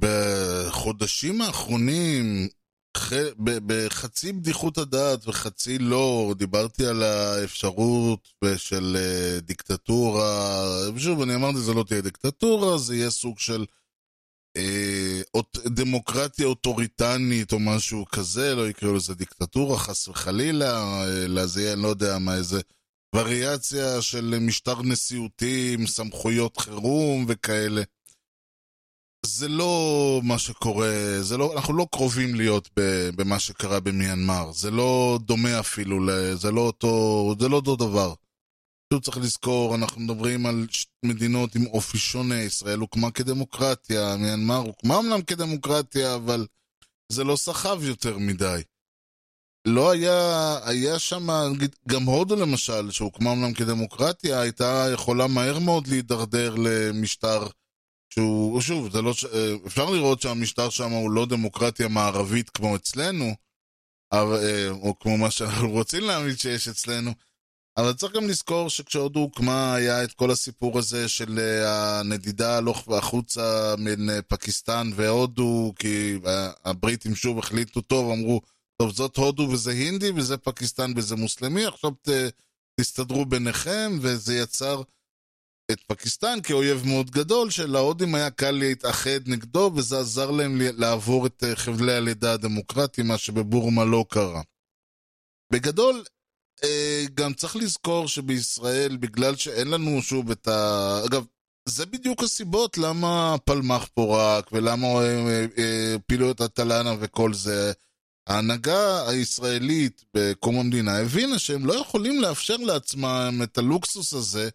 בחודשים 0.00 1.40
האחרונים 1.40 2.48
בחצי 3.43 4.33
בדיחות 4.33 4.77
הדעת 4.77 5.27
וחצי 5.27 5.77
לא, 5.77 6.33
דיברתי 6.37 6.85
על 6.85 7.03
האפשרות 7.03 8.27
של 8.57 8.97
אה, 8.99 9.39
דיקטטורה, 9.39 10.65
שוב, 10.97 11.21
אני 11.21 11.35
אמרתי, 11.35 11.57
זה 11.57 11.73
לא 11.73 11.83
תהיה 11.87 12.01
דיקטטורה, 12.01 12.77
זה 12.77 12.95
יהיה 12.95 13.09
סוג 13.09 13.39
של 13.39 13.65
אה, 14.57 15.21
אוט, 15.33 15.57
דמוקרטיה 15.65 16.45
אוטוריטנית 16.45 17.53
או 17.53 17.59
משהו 17.59 18.05
כזה, 18.05 18.55
לא 18.55 18.69
יקראו 18.69 18.95
לזה 18.95 19.15
דיקטטורה, 19.15 19.77
חס 19.77 20.07
וחלילה, 20.07 21.03
אלא 21.07 21.45
זה 21.45 21.61
יהיה, 21.61 21.73
אני 21.73 21.81
לא 21.81 21.87
יודע 21.87 22.17
מה, 22.17 22.35
איזה 22.35 22.61
וריאציה 23.15 24.01
של 24.01 24.37
משטר 24.41 24.81
נשיאותי 24.81 25.75
עם 25.79 25.87
סמכויות 25.87 26.57
חירום 26.57 27.25
וכאלה. 27.27 27.81
זה 29.25 29.47
לא 29.47 30.21
מה 30.23 30.39
שקורה, 30.39 31.17
זה 31.21 31.37
לא, 31.37 31.53
אנחנו 31.53 31.73
לא 31.73 31.87
קרובים 31.91 32.35
להיות 32.35 32.69
במה 33.15 33.39
שקרה 33.39 33.79
במיינמר, 33.79 34.51
זה 34.51 34.71
לא 34.71 35.19
דומה 35.25 35.59
אפילו, 35.59 35.97
זה 36.33 36.51
לא 36.51 36.61
אותו, 36.61 37.35
זה 37.39 37.49
לא 37.49 37.55
אותו 37.55 37.75
דבר. 37.75 38.13
פשוט 38.89 39.03
צריך 39.03 39.17
לזכור, 39.17 39.75
אנחנו 39.75 40.01
מדברים 40.01 40.45
על 40.45 40.67
מדינות 41.05 41.55
עם 41.55 41.65
אופי 41.65 41.97
שונה, 41.97 42.41
ישראל 42.41 42.79
הוקמה 42.79 43.11
כדמוקרטיה, 43.11 44.15
מיינמר 44.17 44.57
הוקמה 44.57 44.99
אמנם 44.99 45.21
כדמוקרטיה, 45.21 46.15
אבל 46.15 46.47
זה 47.11 47.23
לא 47.23 47.35
סחב 47.35 47.83
יותר 47.83 48.17
מדי. 48.17 48.61
לא 49.67 49.91
היה, 49.91 50.57
היה 50.63 50.99
שם, 50.99 51.27
גם 51.87 52.03
הודו 52.03 52.35
למשל, 52.35 52.91
שהוקמה 52.91 53.31
אמנם 53.31 53.53
כדמוקרטיה, 53.53 54.41
הייתה 54.41 54.87
יכולה 54.93 55.27
מהר 55.27 55.59
מאוד 55.59 55.87
להידרדר 55.87 56.55
למשטר 56.57 57.47
שהוא, 58.13 58.61
שוב, 58.61 58.97
לא, 58.97 59.13
אה, 59.33 59.55
אפשר 59.67 59.89
לראות 59.89 60.21
שהמשטר 60.21 60.69
שם 60.69 60.91
הוא 60.91 61.11
לא 61.11 61.25
דמוקרטיה 61.25 61.87
מערבית 61.87 62.49
כמו 62.49 62.75
אצלנו, 62.75 63.35
אבל, 64.11 64.39
אה, 64.43 64.69
או 64.69 64.99
כמו 64.99 65.17
מה 65.17 65.31
שאנחנו 65.31 65.69
רוצים 65.79 66.03
להאמין 66.03 66.35
שיש 66.37 66.67
אצלנו, 66.67 67.13
אבל 67.77 67.93
צריך 67.93 68.13
גם 68.13 68.27
לזכור 68.27 68.69
שכשהודו 68.69 69.19
הוקמה 69.19 69.75
היה 69.75 70.03
את 70.03 70.13
כל 70.13 70.31
הסיפור 70.31 70.79
הזה 70.79 71.09
של 71.09 71.39
אה, 71.39 71.99
הנדידה 71.99 72.57
הלוך 72.57 72.87
החוצה 72.89 73.75
בין 73.83 74.09
אה, 74.09 74.21
פקיסטן 74.21 74.89
והודו, 74.95 75.73
כי 75.79 76.19
הבריטים 76.65 77.15
שוב 77.15 77.39
החליטו 77.39 77.81
טוב, 77.81 78.11
אמרו, 78.11 78.41
טוב, 78.77 78.91
זאת 78.91 79.17
הודו 79.17 79.43
וזה 79.43 79.71
הינדי 79.71 80.11
וזה 80.15 80.37
פקיסטן 80.37 80.93
וזה 80.95 81.15
מוסלמי, 81.15 81.65
עכשיו 81.65 81.91
ת, 81.91 82.09
תסתדרו 82.79 83.25
ביניכם, 83.25 83.97
וזה 84.01 84.35
יצר 84.35 84.81
את 85.71 85.79
פקיסטן 85.87 86.41
כאויב 86.43 86.83
מאוד 86.85 87.11
גדול, 87.11 87.49
שלהודים 87.49 88.15
היה 88.15 88.29
קל 88.29 88.51
להתאחד 88.51 89.19
נגדו, 89.27 89.71
וזה 89.75 89.99
עזר 89.99 90.31
להם 90.31 90.57
לעבור 90.61 91.27
את 91.27 91.43
אה, 91.43 91.55
חבלי 91.55 91.93
הלידה 91.93 92.33
הדמוקרטיים, 92.33 93.07
מה 93.07 93.17
שבבורמה 93.17 93.85
לא 93.85 94.05
קרה. 94.09 94.41
בגדול, 95.53 96.03
אה, 96.63 97.05
גם 97.13 97.33
צריך 97.33 97.55
לזכור 97.55 98.07
שבישראל, 98.07 98.97
בגלל 98.97 99.35
שאין 99.35 99.67
לנו 99.67 100.01
שוב 100.01 100.31
את 100.31 100.47
ה... 100.47 101.01
אגב, 101.05 101.25
זה 101.65 101.85
בדיוק 101.85 102.23
הסיבות 102.23 102.77
למה 102.77 103.33
הפלמ"ח 103.33 103.85
פורק, 103.93 104.49
ולמה 104.51 104.87
אה, 104.87 105.95
הפילו 105.95 106.31
את 106.31 106.41
הטלנה 106.41 106.95
וכל 106.99 107.33
זה. 107.33 107.71
ההנהגה 108.27 109.09
הישראלית 109.09 110.03
בקום 110.13 110.59
המדינה 110.59 110.97
הבינה 110.97 111.39
שהם 111.39 111.65
לא 111.65 111.73
יכולים 111.73 112.21
לאפשר 112.21 112.57
לעצמם 112.57 113.39
את 113.43 113.57
הלוקסוס 113.57 114.13
הזה 114.13 114.49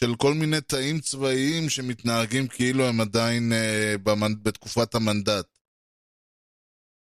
של 0.00 0.14
כל 0.16 0.34
מיני 0.34 0.60
תאים 0.60 1.00
צבאיים 1.00 1.68
שמתנהגים 1.68 2.48
כאילו 2.48 2.84
הם 2.84 3.00
עדיין 3.00 3.52
אה, 3.52 3.94
במנ... 4.02 4.42
בתקופת 4.42 4.94
המנדט. 4.94 5.58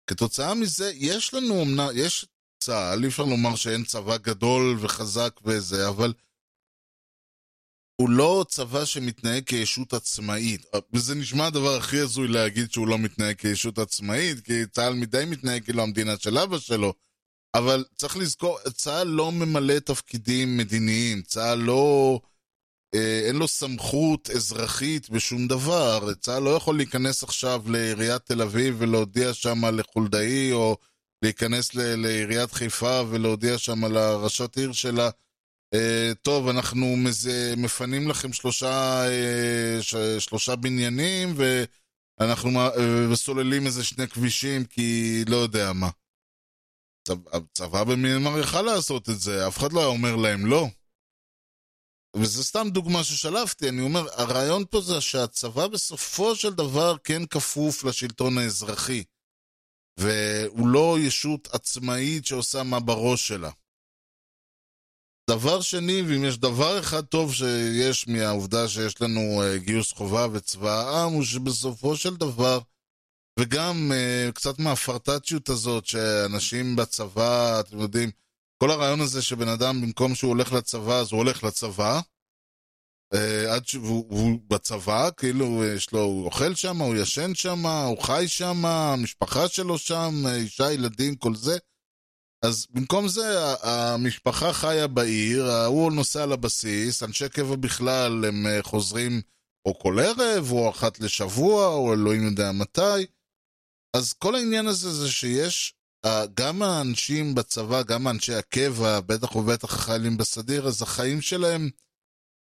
כתוצאה 0.07 0.55
מזה, 0.55 0.93
יש 0.95 1.35
לנו 1.35 1.63
אמנם, 1.63 1.89
יש 1.95 2.27
צה"ל, 2.63 3.03
אי 3.03 3.09
אפשר 3.09 3.25
לומר 3.25 3.57
שאין 3.57 3.85
צבא 3.85 4.17
גדול 4.17 4.77
וחזק 4.81 5.41
וזה, 5.45 5.89
אבל 5.89 6.13
הוא 8.01 8.11
לא 8.11 8.45
צבא 8.49 8.85
שמתנהג 8.85 9.45
כישות 9.45 9.93
עצמאית. 9.93 10.67
וזה 10.93 11.15
נשמע 11.15 11.47
הדבר 11.47 11.77
הכי 11.77 11.99
הזוי 11.99 12.29
להגיד 12.29 12.73
שהוא 12.73 12.89
לא 12.89 12.99
מתנהג 12.99 13.37
כישות 13.37 13.79
עצמאית, 13.79 14.41
כי 14.41 14.67
צה"ל 14.67 14.95
מדי 14.95 15.25
מתנהג 15.27 15.65
כאילו 15.65 15.83
המדינה 15.83 16.19
של 16.19 16.39
אבא 16.39 16.59
שלו. 16.59 16.95
אבל 17.55 17.85
צריך 17.97 18.17
לזכור, 18.17 18.59
צה"ל 18.75 19.09
לא 19.09 19.33
ממלא 19.33 19.79
תפקידים 19.79 20.57
מדיניים, 20.57 21.23
צה"ל 21.23 21.59
לא... 21.59 22.21
אה, 22.95 23.21
אין 23.27 23.37
לו 23.37 23.49
סמכות 23.49 24.31
אזרחית 24.31 25.11
בשום 25.11 25.49
דבר. 25.49 26.15
צה"ל 26.15 26.43
לא 26.43 26.51
יכול 26.51 26.77
להיכנס 26.77 27.23
עכשיו 27.23 27.63
לעיריית 27.67 28.23
תל 28.23 28.43
אביב 28.43 28.77
ולהודיע 28.79 29.35
שם 29.35 29.65
לחולדאי, 29.65 30.53
או 30.53 30.77
להיכנס 31.23 31.75
ל- 31.75 31.97
לעיריית 31.97 32.53
חיפה 32.53 33.03
ולהודיע 33.11 33.59
שם 33.59 33.85
לראשת 33.85 34.57
עיר 34.57 34.73
שלה, 34.73 35.11
אה, 35.75 36.13
טוב, 36.23 36.49
אנחנו 36.49 36.97
מזה, 36.97 37.55
מפנים 37.57 38.09
לכם 38.09 38.33
שלושה, 38.33 39.05
אה, 39.09 39.83
ש, 39.83 39.95
שלושה 40.19 40.57
בניינים, 40.57 41.35
ואנחנו 42.19 42.61
אה, 42.61 43.17
סוללים 43.17 43.67
איזה 43.67 43.85
שני 43.85 44.09
כבישים, 44.09 44.65
כי 44.65 45.21
לא 45.29 45.37
יודע 45.37 45.73
מה. 45.73 45.89
הצבא, 47.33 47.85
במיינמר 47.85 48.39
יכל 48.39 48.63
לעשות 48.63 49.11
את 49.11 49.21
זה, 49.21 49.49
אף 49.49 49.59
אחד 49.59 49.73
לא 49.73 49.81
היה 49.81 49.89
אומר 49.89 50.17
להם 50.17 50.47
לא. 50.47 50.69
וזו 52.17 52.45
סתם 52.45 52.69
דוגמה 52.71 53.05
ששלפתי, 53.05 53.69
אני 53.69 53.83
אומר, 53.83 54.07
הרעיון 54.13 54.65
פה 54.71 54.81
זה 54.81 55.01
שהצבא 55.01 55.67
בסופו 55.67 56.37
של 56.37 56.55
דבר 56.55 56.97
כן 57.05 57.27
כפוף 57.27 57.85
לשלטון 57.85 58.39
האזרחי. 58.39 59.05
והוא 59.97 60.69
לא 60.69 60.97
ישות 61.01 61.49
עצמאית 61.53 62.27
שעושה 62.27 62.63
מה 62.63 62.81
בראש 62.81 63.29
שלה. 63.29 63.51
דבר 65.31 65.61
שני, 65.61 66.03
ואם 66.03 66.25
יש 66.25 66.39
דבר 66.39 66.81
אחד 66.81 67.05
טוב 67.05 67.35
שיש 67.35 68.09
מהעובדה 68.09 68.69
שיש 68.69 69.03
לנו 69.03 69.43
uh, 69.43 69.59
גיוס 69.59 69.93
חובה 69.93 70.27
וצבא 70.33 70.71
העם, 70.71 71.13
הוא 71.13 71.25
שבסופו 71.25 71.97
של 71.97 72.17
דבר, 72.17 72.59
וגם 73.39 73.93
uh, 73.93 74.33
קצת 74.33 74.59
מהפרטצ'יות 74.59 75.49
הזאת, 75.49 75.87
שאנשים 75.87 76.77
בצבא, 76.77 77.61
אתם 77.61 77.79
יודעים, 77.81 78.11
כל 78.63 78.71
הרעיון 78.71 79.01
הזה 79.01 79.23
שבן 79.23 79.49
אדם, 79.49 79.81
במקום 79.81 80.15
שהוא 80.15 80.29
הולך 80.29 80.53
לצבא, 80.53 81.01
אז 81.01 81.13
הוא 81.13 81.19
הולך 81.19 81.45
לצבא, 81.45 82.01
uh, 83.15 83.19
עד 83.55 83.67
שהוא 83.67 84.07
הוא 84.09 84.41
בצבא, 84.49 85.11
כאילו 85.17 85.65
יש 85.65 85.93
לו, 85.93 86.01
הוא 86.01 86.25
אוכל 86.25 86.55
שם, 86.55 86.77
הוא 86.77 86.97
ישן 86.97 87.35
שם, 87.35 87.67
הוא 87.67 88.03
חי 88.03 88.25
שם, 88.29 88.67
המשפחה 88.67 89.49
שלו 89.49 89.79
שם, 89.79 90.13
אישה, 90.35 90.73
ילדים, 90.73 91.17
כל 91.17 91.35
זה. 91.35 91.59
אז 92.45 92.67
במקום 92.71 93.09
זה, 93.09 93.39
המשפחה 93.63 94.53
חיה 94.53 94.87
בעיר, 94.87 95.45
ההוא 95.45 95.93
נוסע 95.93 96.27
לבסיס, 96.27 97.03
אנשי 97.03 97.29
קבע 97.29 97.57
בכלל 97.57 98.25
הם 98.25 98.47
אה, 98.47 98.63
חוזרים 98.63 99.21
או 99.67 99.79
כל 99.79 99.99
ערב, 99.99 100.53
או 100.53 100.71
אחת 100.71 101.01
לשבוע, 101.01 101.67
או 101.67 101.95
אלוהים 101.95 102.25
יודע 102.25 102.53
מתי. 102.53 103.07
אז 103.97 104.13
כל 104.13 104.35
העניין 104.35 104.67
הזה 104.67 104.91
זה 104.91 105.11
שיש, 105.11 105.75
אה, 105.75 105.80
גם 106.35 106.63
האנשים 106.63 107.35
בצבא, 107.35 107.83
גם 107.83 108.09
אנשי 108.09 108.35
הקבע, 108.35 109.01
בטח 109.01 109.37
ובטח 109.37 109.75
החיילים 109.75 110.17
בסדיר, 110.17 110.67
אז 110.67 110.83
החיים 110.83 111.21
שלהם, 111.21 111.71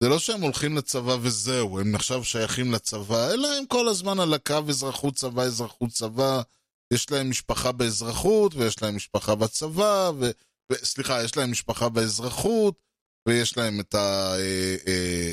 זה 0.02 0.08
לא 0.08 0.18
שהם 0.18 0.40
הולכים 0.40 0.76
לצבא 0.76 1.16
וזהו, 1.20 1.80
הם 1.80 1.94
עכשיו 1.94 2.24
שייכים 2.24 2.72
לצבא, 2.72 3.30
אלא 3.30 3.48
הם 3.58 3.66
כל 3.66 3.88
הזמן 3.88 4.20
על 4.20 4.34
הקו 4.34 4.60
אזרחות 4.68 5.14
צבא, 5.14 5.42
אזרחות 5.42 5.90
צבא. 5.90 6.42
יש 6.92 7.10
להם 7.10 7.30
משפחה 7.30 7.72
באזרחות, 7.72 8.54
ויש 8.54 8.82
להם 8.82 8.96
משפחה 8.96 9.34
בצבא, 9.34 10.10
ו... 10.20 10.30
ו... 10.72 10.74
סליחה, 10.74 11.24
יש 11.24 11.36
להם 11.36 11.50
משפחה 11.50 11.88
באזרחות, 11.88 12.74
ויש 13.28 13.56
להם 13.56 13.80
את 13.80 13.94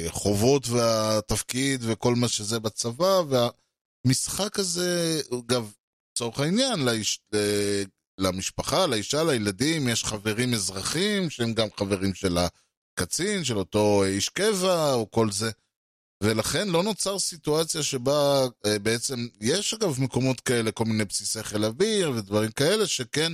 החובות 0.07 0.65
אה, 0.65 0.73
והתפקיד 0.73 1.82
וכל 1.84 2.15
מה 2.15 2.28
שזה 2.28 2.59
בצבא, 2.59 3.21
והמשחק 4.05 4.59
הזה, 4.59 5.21
אגב, 5.39 5.71
לצורך 6.11 6.39
העניין, 6.39 6.86
לאיש, 6.86 7.19
למשפחה, 8.18 8.88
לאישה, 8.88 9.24
לילדים, 9.24 9.88
יש 9.88 10.03
חברים 10.03 10.53
אזרחים, 10.53 11.30
שהם 11.30 11.53
גם 11.53 11.68
חברים 11.78 12.13
של 12.13 12.38
הקצין, 12.38 13.43
של 13.43 13.57
אותו 13.57 14.03
איש 14.03 14.30
קבע, 14.30 14.93
או 14.93 15.11
כל 15.11 15.32
זה. 15.32 15.51
ולכן 16.24 16.68
לא 16.68 16.84
נוצר 16.84 17.20
סיטואציה 17.20 17.84
שבה 17.84 18.45
אה, 18.65 18.80
בעצם, 18.80 19.28
יש 19.41 19.74
אגב 19.74 20.01
מקומות 20.01 20.39
כאלה, 20.39 20.72
כל 20.72 20.86
מיני 20.86 21.05
בסיסי 21.05 21.43
חיל 21.43 21.65
אוויר 21.65 22.11
ודברים 22.11 22.51
כאלה, 22.51 22.88
שכן 22.88 23.32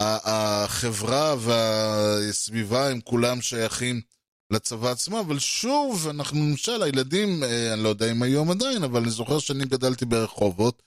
החברה 0.00 1.34
והסביבה 1.38 2.90
הם 2.90 3.00
כולם 3.00 3.40
שייכים 3.40 4.00
לצבא 4.52 4.90
עצמו, 4.90 5.20
אבל 5.20 5.38
שוב, 5.38 6.08
אנחנו 6.08 6.40
למשל, 6.40 6.82
הילדים, 6.82 7.42
אה, 7.42 7.74
אני 7.74 7.82
לא 7.82 7.88
יודע 7.88 8.10
אם 8.10 8.22
היום 8.22 8.50
עדיין, 8.50 8.82
אבל 8.82 9.00
אני 9.02 9.10
זוכר 9.10 9.38
שאני 9.38 9.64
גדלתי 9.64 10.04
ברחובות, 10.04 10.82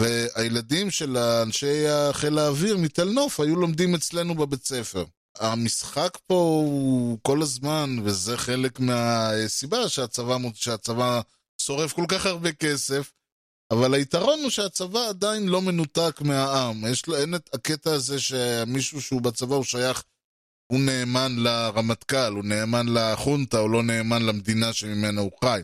והילדים 0.00 0.90
של 0.90 1.16
אנשי 1.16 1.84
חיל 2.12 2.38
האוויר 2.38 2.76
מתל 2.76 3.04
נוף 3.04 3.40
היו 3.40 3.56
לומדים 3.56 3.94
אצלנו 3.94 4.34
בבית 4.34 4.64
ספר. 4.64 5.04
המשחק 5.38 6.18
פה 6.26 6.34
הוא 6.34 7.18
כל 7.22 7.42
הזמן, 7.42 7.96
וזה 8.04 8.36
חלק 8.36 8.80
מהסיבה 8.80 9.88
שהצבא, 9.88 10.36
שהצבא 10.54 11.20
שורף 11.60 11.92
כל 11.92 12.04
כך 12.08 12.26
הרבה 12.26 12.52
כסף, 12.52 13.12
אבל 13.70 13.94
היתרון 13.94 14.40
הוא 14.42 14.50
שהצבא 14.50 15.08
עדיין 15.08 15.48
לא 15.48 15.62
מנותק 15.62 16.20
מהעם. 16.20 16.84
יש 16.86 17.06
לו, 17.06 17.16
אין 17.16 17.34
את 17.34 17.50
הקטע 17.54 17.92
הזה 17.92 18.20
שמישהו 18.20 19.02
שהוא 19.02 19.22
בצבא 19.22 19.54
הוא 19.54 19.64
שייך, 19.64 20.02
הוא 20.66 20.80
נאמן 20.80 21.36
לרמטכ"ל, 21.36 22.32
הוא 22.32 22.44
נאמן 22.44 22.86
לחונטה, 22.88 23.58
הוא 23.58 23.70
לא 23.70 23.82
נאמן 23.82 24.22
למדינה 24.22 24.72
שממנה 24.72 25.20
הוא 25.20 25.32
חי. 25.44 25.60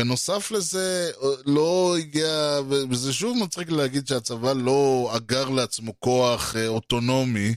בנוסף 0.00 0.50
לזה, 0.50 1.10
לא 1.46 1.96
הגיע, 1.98 2.60
וזה 2.90 3.12
שוב 3.12 3.36
מצחיק 3.44 3.70
להגיד 3.70 4.06
שהצבא 4.06 4.52
לא 4.52 5.12
אגר 5.16 5.48
לעצמו 5.48 6.00
כוח 6.00 6.56
אה, 6.56 6.68
אוטונומי, 6.68 7.54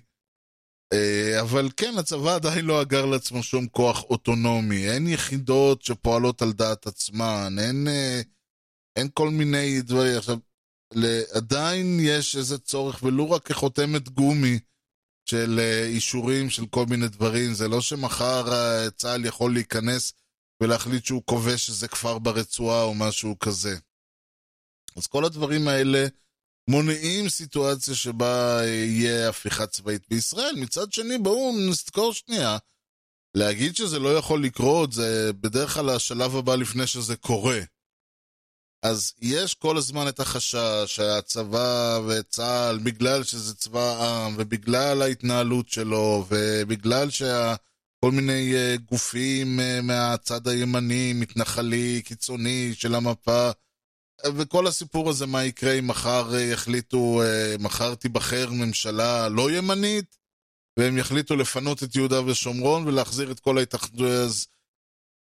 אה, 0.94 1.42
אבל 1.42 1.70
כן, 1.78 1.94
הצבא 1.98 2.36
עדיין 2.36 2.66
לא 2.66 2.82
אגר 2.82 3.06
לעצמו 3.06 3.44
שום 3.44 3.68
כוח 3.68 4.04
אוטונומי. 4.04 4.90
אין 4.90 5.08
יחידות 5.08 5.82
שפועלות 5.82 6.42
על 6.42 6.54
דעת 6.54 6.88
עצמן, 6.88 7.56
אין, 7.60 7.88
אה, 7.88 8.22
אין 8.96 9.08
כל 9.14 9.30
מיני 9.30 9.82
דברים. 9.82 10.18
עכשיו, 10.18 10.38
עדיין 11.34 12.00
יש 12.02 12.36
איזה 12.36 12.58
צורך, 12.58 13.04
ולו 13.04 13.32
רק 13.32 13.44
כחותמת 13.44 14.10
גומי 14.10 14.60
של 15.30 15.60
אה, 15.60 15.86
אישורים 15.86 16.50
של 16.50 16.66
כל 16.66 16.86
מיני 16.90 17.08
דברים. 17.08 17.54
זה 17.54 17.68
לא 17.68 17.82
שמחר 17.82 18.46
צה"ל 18.90 19.26
יכול 19.26 19.54
להיכנס 19.54 20.14
ולהחליט 20.62 21.06
שהוא 21.06 21.24
כובש 21.26 21.70
איזה 21.70 21.88
כפר 21.88 22.20
ברצועה 22.20 22.84
או 22.84 22.96
משהו 22.96 23.40
כזה. 23.40 23.78
אז 24.96 25.08
כל 25.08 25.26
הדברים 25.26 25.68
האלה... 25.68 26.08
מונעים 26.70 27.30
סיטואציה 27.30 27.96
שבה 27.96 28.60
יהיה 28.66 29.30
הפיכה 29.30 29.68
צבאית 29.68 30.10
בישראל. 30.10 30.56
מצד 30.56 30.94
שני, 30.94 31.18
בואו 31.18 31.56
נזכור 31.70 32.14
שנייה, 32.14 32.58
להגיד 33.36 33.76
שזה 33.76 34.00
לא 34.00 34.18
יכול 34.18 34.44
לקרות 34.44 34.92
זה 34.92 35.32
בדרך 35.34 35.74
כלל 35.74 35.90
השלב 35.90 36.36
הבא 36.36 36.56
לפני 36.56 36.88
שזה 36.88 37.16
קורה. 37.16 37.60
אז 38.84 39.14
יש 39.22 39.54
כל 39.54 39.78
הזמן 39.78 40.08
את 40.08 40.20
החשש 40.20 40.84
שהצבא 40.86 42.00
וצה"ל, 42.08 42.78
בגלל 42.78 43.24
שזה 43.24 43.56
צבא 43.56 43.96
העם, 44.00 44.36
ובגלל 44.38 45.02
ההתנהלות 45.02 45.70
שלו, 45.70 46.26
ובגלל 46.30 47.10
שכל 48.08 48.16
מיני 48.16 48.56
אה, 48.56 48.76
גופים 48.92 49.60
אה, 49.60 49.82
מהצד 49.82 50.48
הימני, 50.48 51.14
מתנחלי, 51.14 52.02
קיצוני 52.06 52.74
של 52.74 52.96
המפה, 52.96 53.50
וכל 54.26 54.68
הסיפור 54.68 55.10
הזה, 55.10 55.26
מה 55.26 55.44
יקרה 55.44 55.74
אם 55.74 55.88
מחר 55.88 56.36
אה, 56.36 56.42
יחליטו, 56.42 57.22
אה, 57.22 57.56
מחר 57.60 57.96
תיבחר 57.96 58.50
ממשלה 58.52 59.30
לא 59.30 59.52
ימנית, 59.52 60.18
והם 60.80 60.98
יחליטו 60.98 61.36
לפנות 61.36 61.84
את 61.84 61.96
יהודה 61.96 62.26
ושומרון 62.26 62.88
ולהחזיר 62.88 63.32
את 63.32 63.40
כל 63.40 63.58
ההתאחדות, 63.58 64.08
אז 64.08 64.48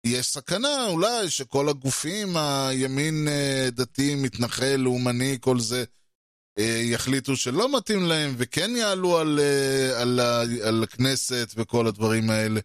יש 0.06 0.26
סכנה 0.26 0.88
אולי 0.88 1.30
שכל 1.30 1.70
הגופים, 1.70 2.38
הימין 2.38 3.28
אה, 3.28 3.70
דתי, 3.72 4.16
מתנחל, 4.16 4.76
לאומני, 4.76 5.38
כל 5.42 5.60
זה, 5.60 5.84
יחליטו 6.94 7.36
שלא 7.36 7.78
מתאים 7.78 8.04
להם 8.04 8.34
וכן 8.38 8.76
יעלו 8.76 9.18
על, 9.18 9.40
על, 10.02 10.20
על, 10.20 10.62
על 10.68 10.84
הכנסת 10.84 11.48
וכל 11.56 11.88
הדברים 11.88 12.30
האלה. 12.30 12.60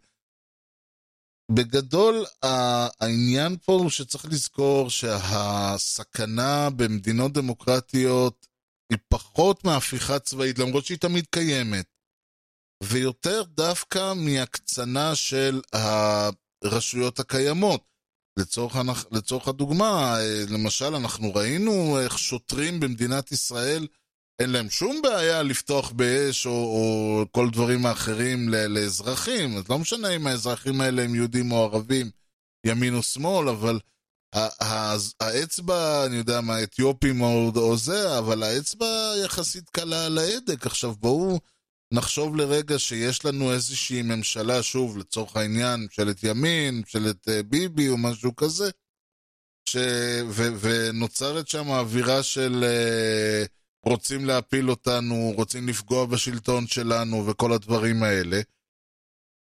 בגדול, 1.51 2.24
העניין 2.43 3.57
פה 3.64 3.72
הוא 3.72 3.91
שצריך 3.91 4.24
לזכור 4.24 4.91
שהסכנה 4.91 6.70
במדינות 6.76 7.32
דמוקרטיות 7.32 8.47
היא 8.91 8.99
פחות 9.09 9.64
מהפיכה 9.64 10.18
צבאית, 10.18 10.59
למרות 10.59 10.84
שהיא 10.84 10.99
תמיד 10.99 11.26
קיימת, 11.30 11.87
ויותר 12.82 13.43
דווקא 13.43 14.12
מהקצנה 14.16 15.14
של 15.14 15.61
הרשויות 15.72 17.20
הקיימות. 17.20 17.95
לצורך, 18.37 18.76
לצורך 19.12 19.49
הדוגמה, 19.49 20.18
למשל, 20.49 20.95
אנחנו 20.95 21.34
ראינו 21.34 22.01
איך 22.01 22.18
שוטרים 22.18 22.80
במדינת 22.80 23.32
ישראל 23.32 23.87
אין 24.39 24.51
להם 24.51 24.70
שום 24.70 25.03
בעיה 25.03 25.43
לפתוח 25.43 25.91
באש 25.91 26.47
או, 26.47 26.53
או 26.53 27.24
כל 27.30 27.51
דברים 27.51 27.87
האחרים 27.87 28.49
לאזרחים. 28.49 29.57
אז 29.57 29.68
לא 29.68 29.78
משנה 29.78 30.09
אם 30.09 30.26
האזרחים 30.26 30.80
האלה 30.80 31.03
הם 31.03 31.14
יהודים 31.14 31.53
או 31.53 31.64
ערבים, 31.64 32.11
ימין 32.66 32.95
או 32.95 33.03
שמאל, 33.03 33.49
אבל 33.49 33.78
האצבע, 35.20 36.07
אני 36.07 36.16
יודע 36.16 36.41
מה, 36.41 36.62
אתיופים 36.62 37.20
או, 37.20 37.53
או 37.57 37.76
זה, 37.76 38.18
אבל 38.18 38.43
האצבע 38.43 39.12
יחסית 39.24 39.70
קלה 39.70 40.07
על 40.07 40.18
ההדק. 40.18 40.66
עכשיו 40.66 40.95
בואו 40.95 41.41
נחשוב 41.93 42.37
לרגע 42.37 42.78
שיש 42.78 43.24
לנו 43.24 43.53
איזושהי 43.53 44.03
ממשלה, 44.03 44.62
שוב, 44.62 44.99
לצורך 44.99 45.37
העניין, 45.37 45.80
ממשלת 45.80 46.22
ימין, 46.22 46.74
ממשלת 46.74 47.28
אה, 47.28 47.43
ביבי 47.43 47.89
או 47.89 47.99
משהו 47.99 48.37
כזה, 48.37 48.70
ש... 49.68 49.76
ו... 50.28 50.43
ונוצרת 50.61 51.49
שם 51.49 51.68
אווירה 51.68 52.22
של... 52.22 52.64
Uh, 52.64 53.49
רוצים 53.91 54.24
להפיל 54.24 54.70
אותנו, 54.70 55.32
רוצים 55.37 55.68
לפגוע 55.68 56.07
בשלטון 56.07 56.66
שלנו 56.66 57.26
וכל 57.26 57.53
הדברים 57.53 58.03
האלה. 58.03 58.41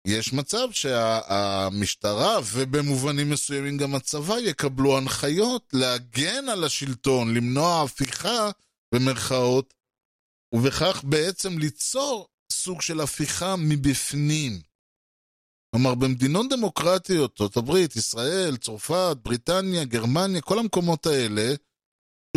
יש 0.08 0.34
מצב 0.34 0.68
שהמשטרה, 0.72 2.40
ובמובנים 2.54 3.30
מסוימים 3.30 3.78
גם 3.78 3.96
הצבא, 3.96 4.36
יקבלו 4.40 4.98
הנחיות 4.98 5.70
להגן 5.74 6.50
על 6.50 6.64
השלטון, 6.64 7.34
למנוע 7.34 7.84
הפיכה, 7.84 8.50
במרכאות, 8.96 9.74
ובכך 10.54 11.04
בעצם 11.04 11.58
ליצור 11.58 12.28
סוג 12.64 12.82
של 12.82 13.00
הפיכה 13.02 13.56
מבפנים. 13.56 14.62
כלומר, 15.72 15.96
במדינות 15.96 16.46
דמוקרטיות, 16.50 17.58
הברית, 17.58 17.96
ישראל, 17.96 18.58
צרפת, 18.58 19.18
בריטניה, 19.24 19.86
גרמניה, 19.86 20.42
כל 20.42 20.60
המקומות 20.60 21.06
האלה, 21.06 21.54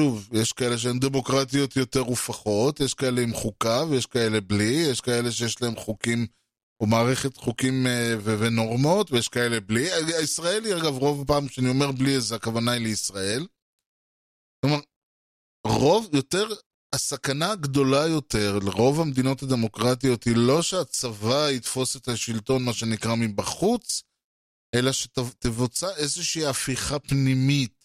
שוב, 0.00 0.28
יש 0.32 0.52
כאלה 0.52 0.78
שהן 0.78 0.98
דמוקרטיות 0.98 1.76
יותר 1.76 2.10
ופחות, 2.10 2.80
יש 2.80 2.94
כאלה 2.94 3.20
עם 3.20 3.34
חוקה 3.34 3.84
ויש 3.90 4.06
כאלה 4.06 4.40
בלי, 4.40 4.86
יש 4.90 5.00
כאלה 5.00 5.32
שיש 5.32 5.62
להם 5.62 5.76
חוקים 5.76 6.26
או 6.80 6.86
מערכת 6.86 7.36
חוקים 7.36 7.86
אה, 7.86 8.14
ונורמות, 8.24 9.12
ויש 9.12 9.28
כאלה 9.28 9.60
בלי. 9.60 9.92
הישראלי, 9.92 10.76
אגב, 10.76 10.94
רוב 10.96 11.26
פעם 11.26 11.48
שאני 11.48 11.68
אומר 11.68 11.92
בלי, 11.92 12.16
אז 12.16 12.32
הכוונה 12.32 12.72
היא 12.72 12.82
לישראל. 12.82 13.46
כלומר, 14.60 14.80
רוב, 15.66 16.08
יותר, 16.12 16.46
הסכנה 16.92 17.50
הגדולה 17.50 18.06
יותר 18.06 18.58
לרוב 18.58 19.00
המדינות 19.00 19.42
הדמוקרטיות 19.42 20.24
היא 20.24 20.36
לא 20.36 20.62
שהצבא 20.62 21.50
יתפוס 21.50 21.96
את 21.96 22.08
השלטון, 22.08 22.64
מה 22.64 22.72
שנקרא, 22.72 23.14
מבחוץ, 23.14 24.02
אלא 24.74 24.92
שתבוצע 24.92 25.96
איזושהי 25.96 26.46
הפיכה 26.46 26.98
פנימית. 26.98 27.82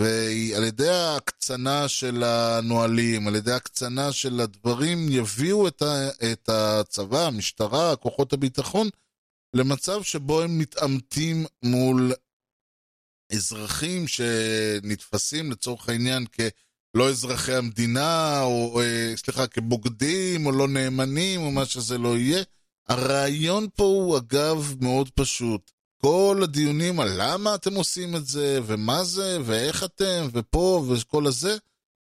ועל 0.00 0.64
ידי 0.64 0.88
ההקצנה 0.88 1.88
של 1.88 2.22
הנהלים, 2.22 3.28
על 3.28 3.36
ידי 3.36 3.52
ההקצנה 3.52 4.12
של 4.12 4.40
הדברים, 4.40 4.98
יביאו 5.10 5.68
את, 5.68 5.82
ה, 5.82 6.08
את 6.32 6.48
הצבא, 6.48 7.26
המשטרה, 7.26 7.96
כוחות 7.96 8.32
הביטחון, 8.32 8.88
למצב 9.56 10.02
שבו 10.02 10.42
הם 10.42 10.58
מתעמתים 10.58 11.46
מול 11.62 12.12
אזרחים 13.32 14.08
שנתפסים 14.08 15.50
לצורך 15.50 15.88
העניין 15.88 16.26
כלא 16.96 17.08
אזרחי 17.08 17.54
המדינה, 17.54 18.42
או 18.42 18.80
סליחה, 19.16 19.46
כבוגדים, 19.46 20.46
או 20.46 20.52
לא 20.52 20.68
נאמנים, 20.68 21.40
או 21.40 21.50
מה 21.50 21.64
שזה 21.64 21.98
לא 21.98 22.18
יהיה. 22.18 22.42
הרעיון 22.88 23.66
פה 23.76 23.84
הוא 23.84 24.18
אגב 24.18 24.74
מאוד 24.80 25.10
פשוט. 25.10 25.70
כל 26.00 26.40
הדיונים 26.42 27.00
על 27.00 27.08
למה 27.16 27.54
אתם 27.54 27.74
עושים 27.74 28.16
את 28.16 28.26
זה, 28.26 28.60
ומה 28.66 29.04
זה, 29.04 29.38
ואיך 29.44 29.84
אתם, 29.84 30.28
ופה, 30.32 30.84
וכל 30.88 31.26
הזה, 31.26 31.56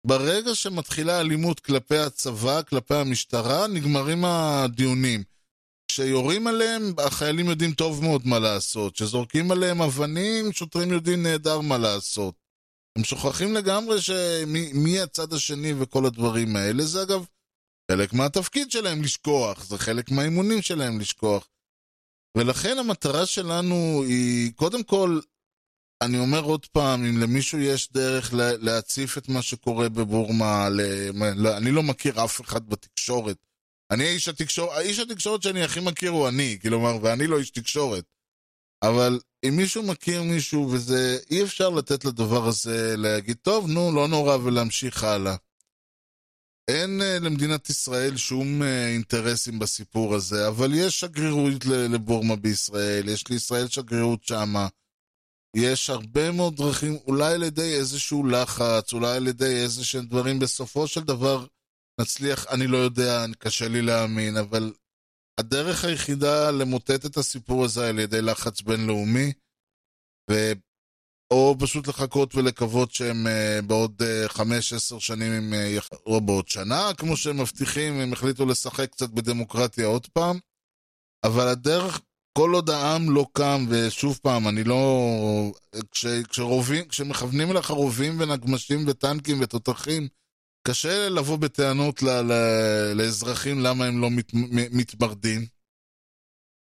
ברגע 0.07 0.55
שמתחילה 0.55 1.19
אלימות 1.19 1.59
כלפי 1.59 1.97
הצבא, 1.97 2.61
כלפי 2.61 2.95
המשטרה, 2.95 3.67
נגמרים 3.67 4.25
הדיונים. 4.25 5.23
כשיורים 5.87 6.47
עליהם, 6.47 6.93
החיילים 6.97 7.49
יודעים 7.49 7.73
טוב 7.73 8.03
מאוד 8.03 8.27
מה 8.27 8.39
לעשות. 8.39 8.93
כשזורקים 8.93 9.51
עליהם 9.51 9.81
אבנים, 9.81 10.51
שוטרים 10.51 10.91
יודעים 10.91 11.23
נהדר 11.23 11.59
מה 11.61 11.77
לעשות. 11.77 12.42
הם 12.97 13.03
שוכחים 13.03 13.53
לגמרי 13.53 14.01
שמי, 14.01 14.73
מי 14.73 14.99
הצד 14.99 15.33
השני 15.33 15.73
וכל 15.79 16.05
הדברים 16.05 16.55
האלה. 16.55 16.83
זה 16.83 17.01
אגב 17.01 17.25
חלק 17.91 18.13
מהתפקיד 18.13 18.71
שלהם 18.71 19.03
לשכוח, 19.03 19.65
זה 19.65 19.77
חלק 19.77 20.11
מהאימונים 20.11 20.61
שלהם 20.61 20.99
לשכוח. 20.99 21.49
ולכן 22.37 22.77
המטרה 22.77 23.25
שלנו 23.25 24.03
היא, 24.07 24.53
קודם 24.53 24.83
כל, 24.83 25.19
אני 26.03 26.19
אומר 26.19 26.43
עוד 26.43 26.65
פעם, 26.65 27.05
אם 27.05 27.21
למישהו 27.21 27.59
יש 27.59 27.91
דרך 27.91 28.33
להציף 28.33 29.17
את 29.17 29.29
מה 29.29 29.41
שקורה 29.41 29.89
בבורמה, 29.89 30.69
לא, 31.35 31.57
אני 31.57 31.71
לא 31.71 31.83
מכיר 31.83 32.23
אף 32.25 32.41
אחד 32.41 32.69
בתקשורת. 32.69 33.37
אני 33.91 34.07
איש 34.07 34.27
התקשורת, 34.27 34.77
האיש 34.77 34.99
התקשורת 34.99 35.43
שאני 35.43 35.63
הכי 35.63 35.79
מכיר 35.79 36.11
הוא 36.11 36.27
אני, 36.27 36.57
כלומר, 36.61 36.97
ואני 37.01 37.27
לא 37.27 37.39
איש 37.39 37.49
תקשורת. 37.49 38.05
אבל 38.83 39.19
אם 39.47 39.55
מישהו 39.57 39.83
מכיר 39.83 40.23
מישהו 40.23 40.69
וזה, 40.71 41.17
אי 41.31 41.43
אפשר 41.43 41.69
לתת 41.69 42.05
לדבר 42.05 42.47
הזה 42.47 42.97
להגיד, 42.97 43.37
טוב, 43.41 43.69
נו, 43.69 43.91
לא 43.95 44.07
נורא, 44.07 44.37
ולהמשיך 44.37 45.03
הלאה. 45.03 45.35
אין 46.67 47.01
uh, 47.01 47.23
למדינת 47.23 47.69
ישראל 47.69 48.17
שום 48.17 48.61
uh, 48.61 48.65
אינטרסים 48.65 49.59
בסיפור 49.59 50.15
הזה, 50.15 50.47
אבל 50.47 50.73
יש 50.73 50.99
שגרירות 50.99 51.65
לבורמה 51.65 52.35
בישראל, 52.35 53.09
יש 53.09 53.27
לישראל 53.27 53.67
שגרירות 53.67 54.23
שמה. 54.23 54.67
יש 55.55 55.89
הרבה 55.89 56.31
מאוד 56.31 56.55
דרכים, 56.55 56.97
אולי 57.07 57.33
על 57.33 57.43
ידי 57.43 57.75
איזשהו 57.75 58.27
לחץ, 58.27 58.93
אולי 58.93 59.15
על 59.15 59.27
ידי 59.27 59.63
איזה 59.63 59.85
שהם 59.85 60.05
דברים, 60.05 60.39
בסופו 60.39 60.87
של 60.87 61.01
דבר 61.01 61.45
נצליח, 62.01 62.47
אני 62.47 62.67
לא 62.67 62.77
יודע, 62.77 63.25
קשה 63.39 63.67
לי 63.67 63.81
להאמין, 63.81 64.37
אבל 64.37 64.71
הדרך 65.39 65.85
היחידה 65.85 66.51
למוטט 66.51 67.05
את 67.05 67.17
הסיפור 67.17 67.65
הזה 67.65 67.89
על 67.89 67.99
ידי 67.99 68.21
לחץ 68.21 68.61
בינלאומי, 68.61 69.33
ו... 70.31 70.51
או 71.33 71.55
פשוט 71.59 71.87
לחכות 71.87 72.35
ולקוות 72.35 72.91
שהם 72.91 73.27
uh, 73.27 73.65
בעוד 73.65 74.01
uh, 74.01 74.29
חמש, 74.29 74.73
עשר 74.73 74.99
שנים, 74.99 75.31
הם, 75.31 75.53
uh, 75.53 75.95
או 76.05 76.21
בעוד 76.21 76.47
שנה, 76.47 76.89
כמו 76.97 77.17
שהם 77.17 77.41
מבטיחים, 77.41 77.99
הם 77.99 78.13
החליטו 78.13 78.45
לשחק 78.45 78.91
קצת 78.91 79.09
בדמוקרטיה 79.09 79.85
עוד 79.85 80.07
פעם. 80.07 80.39
אבל 81.23 81.47
הדרך, 81.47 82.01
כל 82.37 82.51
עוד 82.53 82.69
העם 82.69 83.09
לא 83.09 83.25
קם, 83.33 83.65
ושוב 83.69 84.19
פעם, 84.21 84.47
אני 84.47 84.63
לא... 84.63 85.51
כש, 85.91 86.05
כשרובים, 86.05 86.87
כשמכוונים 86.87 87.51
אליך 87.51 87.69
רובים 87.69 88.19
ונגמשים 88.19 88.87
וטנקים 88.87 89.41
ותותחים, 89.41 90.07
קשה 90.67 91.09
לבוא 91.09 91.37
בטענות 91.37 92.03
ל, 92.03 92.09
ל, 92.09 92.33
לאזרחים 92.95 93.59
למה 93.59 93.85
הם 93.85 94.01
לא 94.01 94.09
מת, 94.09 94.31
מתמרדים. 94.71 95.45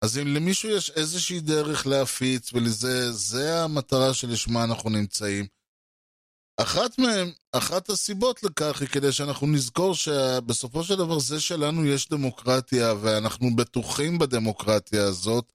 אז 0.04 0.18
אם 0.18 0.28
למישהו 0.28 0.70
יש 0.70 0.89
איזושהי 0.89 1.39
דרך 1.39 1.88
להפיץ, 1.88 2.54
ולזה, 2.54 3.12
זה 3.12 3.64
המטרה 3.64 4.14
שלשמה 4.14 4.64
אנחנו 4.64 4.89
נמצאים. 4.89 5.45
אחת 6.62 7.00
מהם, 7.00 7.32
אחת 7.52 7.89
הסיבות 7.89 8.43
לכך 8.43 8.82
היא 8.82 8.89
כדי 8.89 9.12
שאנחנו 9.12 9.47
נזכור 9.47 9.95
שבסופו 9.95 10.84
של 10.84 10.95
דבר 10.95 11.20
זה 11.20 11.39
שלנו 11.39 11.86
יש 11.86 12.10
דמוקרטיה 12.10 12.93
ואנחנו 13.02 13.56
בטוחים 13.56 14.20
בדמוקרטיה 14.20 15.04
הזאת, 15.04 15.54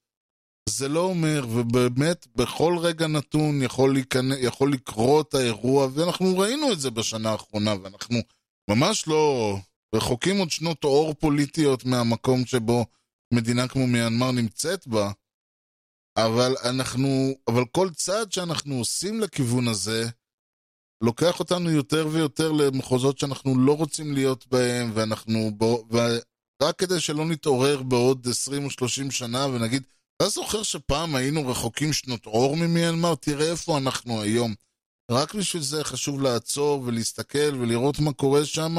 זה 0.69 0.89
לא 0.89 1.01
אומר, 1.01 1.47
ובאמת 1.51 2.27
בכל 2.37 2.77
רגע 2.81 3.07
נתון 3.07 3.63
יכול, 3.63 3.93
להיכנ... 3.95 4.29
יכול 4.41 4.73
לקרות 4.73 5.35
האירוע, 5.35 5.89
ואנחנו 5.95 6.39
ראינו 6.39 6.73
את 6.73 6.81
זה 6.81 6.91
בשנה 6.91 7.31
האחרונה, 7.31 7.75
ואנחנו 7.83 8.19
ממש 8.71 9.09
לא 9.09 9.57
רחוקים 9.95 10.39
עוד 10.39 10.51
שנות 10.51 10.85
אור 10.85 11.15
פוליטיות 11.15 11.85
מהמקום 11.85 12.47
שבו 12.47 12.87
מדינה 13.35 13.69
כמו 13.69 13.87
מיינמר 13.87 14.31
נמצאת 14.31 14.87
בה, 14.87 15.13
אבל 16.17 16.55
אנחנו, 16.65 17.35
אבל 17.49 17.65
כל 17.73 17.91
צעד 17.91 18.33
שאנחנו 18.33 18.75
עושים 18.75 19.21
לכיוון 19.21 19.69
הזה, 19.69 20.05
לוקח 21.03 21.41
אותנו 21.41 21.71
יותר 21.71 22.09
ויותר 22.13 22.53
למחוזות 22.53 23.19
שאנחנו 23.19 23.59
לא 23.59 23.77
רוצים 23.77 24.15
להיות 24.15 24.47
בהם, 24.47 24.91
ואנחנו, 24.95 25.51
בו, 25.57 25.87
ורק 25.91 26.79
כדי 26.79 27.01
שלא 27.01 27.25
נתעורר 27.25 27.83
בעוד 27.83 28.27
20 28.31 28.65
או 28.65 28.71
30 28.71 29.11
שנה 29.11 29.47
ונגיד, 29.47 29.83
אתה 30.17 30.29
זוכר 30.29 30.63
שפעם 30.63 31.15
היינו 31.15 31.49
רחוקים 31.49 31.93
שנות 31.93 32.27
אור 32.27 32.57
ממיינמר? 32.57 33.15
תראה 33.15 33.51
איפה 33.51 33.79
אנחנו 33.79 34.23
היום. 34.23 34.55
רק 35.11 35.35
בשביל 35.35 35.63
זה 35.63 35.85
חשוב 35.85 36.23
לעצור 36.23 36.83
ולהסתכל 36.83 37.55
ולראות 37.61 37.99
מה 37.99 38.13
קורה 38.13 38.45
שם, 38.45 38.77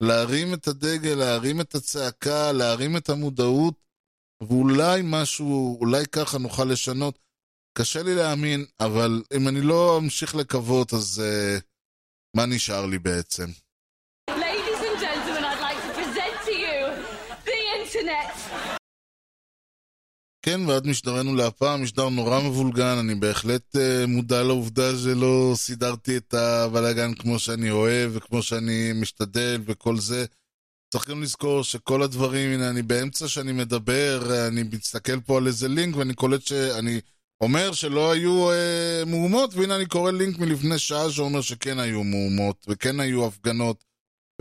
להרים 0.00 0.54
את 0.54 0.68
הדגל, 0.68 1.14
להרים 1.14 1.60
את 1.60 1.74
הצעקה, 1.74 2.52
להרים 2.52 2.96
את 2.96 3.08
המודעות, 3.08 3.74
ואולי 4.40 5.00
משהו, 5.04 5.78
אולי 5.80 6.06
ככה 6.06 6.38
נוכל 6.38 6.64
לשנות. 6.64 7.18
קשה 7.78 8.02
לי 8.02 8.14
להאמין, 8.14 8.64
אבל 8.80 9.22
אם 9.36 9.48
אני 9.48 9.60
לא 9.60 9.98
אמשיך 9.98 10.34
לקוות, 10.34 10.92
אז 10.92 11.22
uh, 11.24 11.62
מה 12.36 12.46
נשאר 12.46 12.86
לי 12.86 12.98
בעצם? 12.98 13.46
Ladies 14.30 14.80
and 14.88 15.00
gentlemen, 15.00 15.44
I'd 15.44 15.60
like 15.60 15.80
to 15.86 15.92
present 16.00 16.36
to 16.46 16.52
you 16.52 16.78
the 17.44 17.60
internet. 17.78 18.47
כן, 20.48 20.60
ועד 20.66 20.86
משדרנו 20.86 21.34
להפעם, 21.34 21.82
משדר 21.82 22.08
נורא 22.08 22.40
מבולגן, 22.40 22.96
אני 23.00 23.14
בהחלט 23.14 23.76
uh, 23.76 24.06
מודע 24.06 24.42
לעובדה 24.42 24.98
שלא 24.98 25.52
סידרתי 25.54 26.16
את 26.16 26.34
הבלאגן 26.34 27.14
כמו 27.14 27.38
שאני 27.38 27.70
אוהב 27.70 28.10
וכמו 28.14 28.42
שאני 28.42 28.92
משתדל 28.94 29.60
וכל 29.66 29.98
זה. 29.98 30.24
צריך 30.92 31.10
גם 31.10 31.22
לזכור 31.22 31.64
שכל 31.64 32.02
הדברים, 32.02 32.52
הנה, 32.52 32.70
אני 32.70 32.82
באמצע 32.82 33.28
שאני 33.28 33.52
מדבר, 33.52 34.46
אני 34.48 34.62
מסתכל 34.62 35.20
פה 35.20 35.36
על 35.38 35.46
איזה 35.46 35.68
לינק 35.68 35.96
ואני 35.96 36.14
קולט 36.14 36.46
שאני 36.46 37.00
אומר 37.40 37.72
שלא 37.72 38.12
היו 38.12 38.50
אה, 38.50 39.02
מהומות, 39.06 39.54
והנה 39.54 39.76
אני 39.76 39.86
קורא 39.86 40.10
לינק 40.10 40.38
מלפני 40.38 40.78
שעה 40.78 41.10
שאומר 41.10 41.40
שכן 41.40 41.78
היו 41.78 42.04
מהומות, 42.04 42.66
וכן 42.68 43.00
היו 43.00 43.26
הפגנות, 43.26 43.84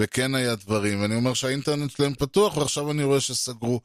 וכן 0.02 0.36
היה 0.36 0.56
דברים, 0.56 1.02
ואני 1.02 1.16
אומר 1.16 1.34
שהאינטרנט 1.34 1.92
שלהם 1.92 2.14
פתוח, 2.14 2.58
ועכשיו 2.58 2.92
אני 2.92 3.04
רואה 3.04 3.20
שסגרו. 3.20 3.82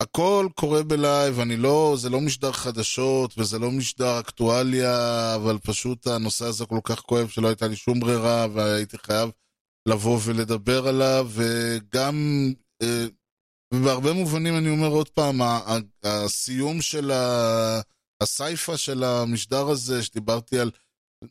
הכל 0.00 0.48
קורה 0.54 0.82
ב 0.82 0.92
live, 0.92 1.40
אני 1.40 1.56
לא, 1.56 1.94
זה 1.98 2.10
לא 2.10 2.20
משדר 2.20 2.52
חדשות, 2.52 3.34
וזה 3.38 3.58
לא 3.58 3.70
משדר 3.70 4.20
אקטואליה, 4.20 5.34
אבל 5.34 5.58
פשוט 5.58 6.06
הנושא 6.06 6.44
הזה 6.44 6.66
כל 6.66 6.80
כך 6.84 7.00
כואב 7.00 7.28
שלא 7.28 7.48
הייתה 7.48 7.68
לי 7.68 7.76
שום 7.76 8.00
ברירה, 8.00 8.46
והייתי 8.54 8.98
חייב 8.98 9.30
לבוא 9.88 10.18
ולדבר 10.24 10.88
עליו, 10.88 11.28
וגם 11.30 12.16
אה, 12.82 13.06
ובהרבה 13.74 14.12
מובנים 14.12 14.56
אני 14.56 14.70
אומר 14.70 14.86
עוד 14.88 15.08
פעם, 15.08 15.40
הסיום 16.04 16.82
של 16.82 17.10
ה- 17.10 17.80
הסייפה 18.22 18.76
של 18.76 19.04
המשדר 19.04 19.68
הזה, 19.68 20.02
שדיברתי 20.02 20.58
על 20.58 20.70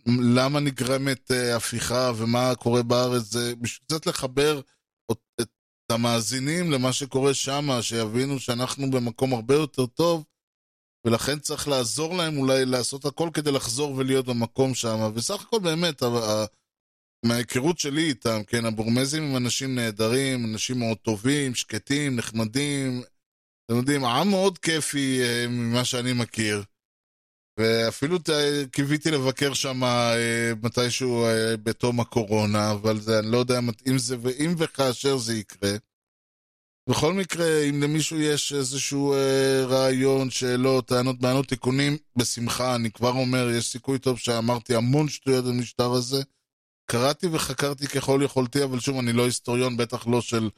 למה 0.07 0.59
נגרמת 0.59 1.31
אה, 1.31 1.55
הפיכה 1.55 2.11
ומה 2.15 2.55
קורה 2.55 2.83
בארץ, 2.83 3.23
זה 3.23 3.53
קצת 3.85 4.05
לחבר 4.05 4.61
המאזינים 5.91 6.71
למה 6.71 6.93
שקורה 6.93 7.33
שם, 7.33 7.69
שיבינו 7.81 8.39
שאנחנו 8.39 8.91
במקום 8.91 9.33
הרבה 9.33 9.55
יותר 9.55 9.85
טוב, 9.85 10.23
ולכן 11.05 11.39
צריך 11.39 11.67
לעזור 11.67 12.17
להם 12.17 12.37
אולי 12.37 12.65
לעשות 12.65 13.05
הכל 13.05 13.29
כדי 13.33 13.51
לחזור 13.51 13.91
ולהיות 13.91 14.25
במקום 14.25 14.73
שם. 14.73 15.11
וסך 15.15 15.41
הכל 15.41 15.59
באמת, 15.59 16.01
ה- 16.01 16.05
ה- 16.05 16.45
מההיכרות 17.25 17.79
שלי 17.79 18.07
איתם, 18.07 18.43
כן, 18.47 18.65
הבורמזים 18.65 19.23
הם 19.23 19.37
אנשים 19.37 19.75
נהדרים, 19.75 20.45
אנשים 20.45 20.79
מאוד 20.79 20.97
טובים, 20.97 21.55
שקטים, 21.55 22.15
נחמדים. 22.15 23.01
אתם 23.65 23.77
יודעים, 23.77 24.05
עם 24.05 24.29
מאוד 24.29 24.57
כיפי 24.57 25.21
אה, 25.21 25.45
ממה 25.49 25.85
שאני 25.85 26.13
מכיר. 26.13 26.63
ואפילו 27.59 28.17
קיוויתי 28.71 29.11
לבקר 29.11 29.53
שם 29.53 29.83
אה, 29.83 30.51
מתישהו 30.63 31.25
אה, 31.25 31.57
בתום 31.57 31.99
הקורונה, 31.99 32.71
אבל 32.71 32.99
זה, 32.99 33.19
אני 33.19 33.31
לא 33.31 33.37
יודע 33.37 33.59
אם 33.87 33.97
זה, 33.97 34.15
ואם 34.21 34.55
וכאשר 34.57 35.17
זה 35.17 35.33
יקרה. 35.37 35.71
בכל 36.89 37.13
מקרה, 37.13 37.63
אם 37.69 37.83
למישהו 37.83 38.19
יש 38.19 38.53
איזשהו 38.53 39.13
אה, 39.13 39.65
רעיון, 39.65 40.29
שאלות, 40.29 40.87
טענות, 40.87 41.19
בענות, 41.19 41.47
תיקונים, 41.47 41.97
בשמחה, 42.15 42.75
אני 42.75 42.91
כבר 42.91 43.11
אומר, 43.11 43.49
יש 43.49 43.71
סיכוי 43.71 43.99
טוב 43.99 44.17
שאמרתי 44.19 44.75
המון 44.75 45.09
שטויות 45.09 45.45
במשטר 45.45 45.91
הזה. 45.91 46.23
קראתי 46.85 47.27
וחקרתי 47.27 47.87
ככל 47.87 48.21
יכולתי, 48.23 48.63
אבל 48.63 48.79
שוב, 48.79 48.97
אני 48.97 49.13
לא 49.13 49.25
היסטוריון, 49.25 49.77
בטח 49.77 50.07
לא 50.07 50.21
של 50.21 50.49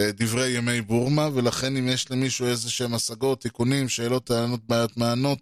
אה, 0.00 0.12
דברי 0.12 0.50
ימי 0.50 0.80
בורמה, 0.80 1.28
ולכן 1.34 1.76
אם 1.76 1.88
יש 1.88 2.10
למישהו 2.10 2.46
איזה 2.46 2.70
שהם 2.70 2.94
השגות, 2.94 3.40
תיקונים, 3.40 3.88
שאלות, 3.88 4.24
טענות, 4.24 4.60
בעיות, 4.64 4.96
מענות, 4.96 5.38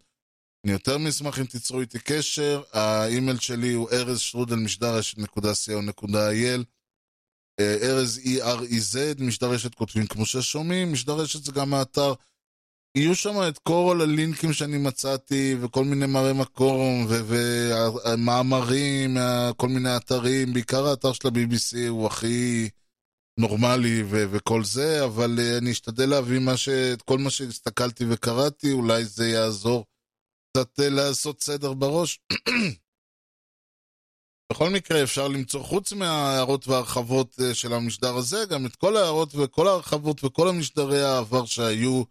אני 0.64 0.72
יותר 0.72 0.98
מאשמח 0.98 1.38
אם 1.38 1.44
תיצרו 1.44 1.80
איתי 1.80 1.98
קשר. 1.98 2.62
האימייל 2.72 3.38
שלי 3.38 3.72
הוא 3.72 3.88
ארז 3.92 4.20
שטרודל 4.20 4.56
משדרשת.co.il 4.56 6.64
אה, 7.60 7.76
ארז 7.82 8.20
E-R-E-Z, 8.24 9.24
משדרשת 9.24 9.74
כותבים 9.74 10.06
כמו 10.06 10.26
ששומעים, 10.26 10.92
משדרשת 10.92 11.44
זה 11.44 11.52
גם 11.52 11.74
האתר. 11.74 12.14
יהיו 12.96 13.14
שם 13.14 13.34
את 13.48 13.58
כל 13.58 13.98
הלינקים 14.02 14.52
שאני 14.52 14.78
מצאתי, 14.78 15.56
וכל 15.60 15.84
מיני 15.84 16.06
מראה 16.06 16.32
מקום, 16.32 17.06
ומאמרים, 17.08 19.16
כל 19.56 19.68
מיני 19.68 19.96
אתרים, 19.96 20.52
בעיקר 20.52 20.86
האתר 20.86 21.12
של 21.12 21.28
ה-BBC 21.28 21.88
הוא 21.88 22.06
הכי 22.06 22.68
נורמלי 23.40 24.02
וכל 24.08 24.64
זה, 24.64 25.04
אבל 25.04 25.38
אה, 25.38 25.58
אני 25.58 25.70
אשתדל 25.70 26.08
להביא. 26.08 26.40
את 26.92 27.02
כל 27.02 27.18
מה 27.18 27.30
שהסתכלתי 27.30 28.04
וקראתי, 28.08 28.72
אולי 28.72 29.04
זה 29.04 29.28
יעזור 29.28 29.84
קצת 30.56 30.80
אה, 30.80 30.88
לעשות 30.88 31.42
סדר 31.42 31.72
בראש. 31.72 32.20
בכל 34.52 34.70
מקרה, 34.70 35.02
אפשר 35.02 35.28
למצוא, 35.28 35.62
חוץ 35.62 35.92
מההערות 35.92 36.68
וההרחבות 36.68 37.36
אה, 37.40 37.54
של 37.54 37.72
המשדר 37.72 38.16
הזה, 38.16 38.44
גם 38.50 38.66
את 38.66 38.76
כל 38.76 38.96
ההערות 38.96 39.34
וכל 39.34 39.68
ההרחבות 39.68 40.24
וכל 40.24 40.48
המשדרי 40.48 41.02
העבר 41.02 41.44
שהיו 41.44 42.02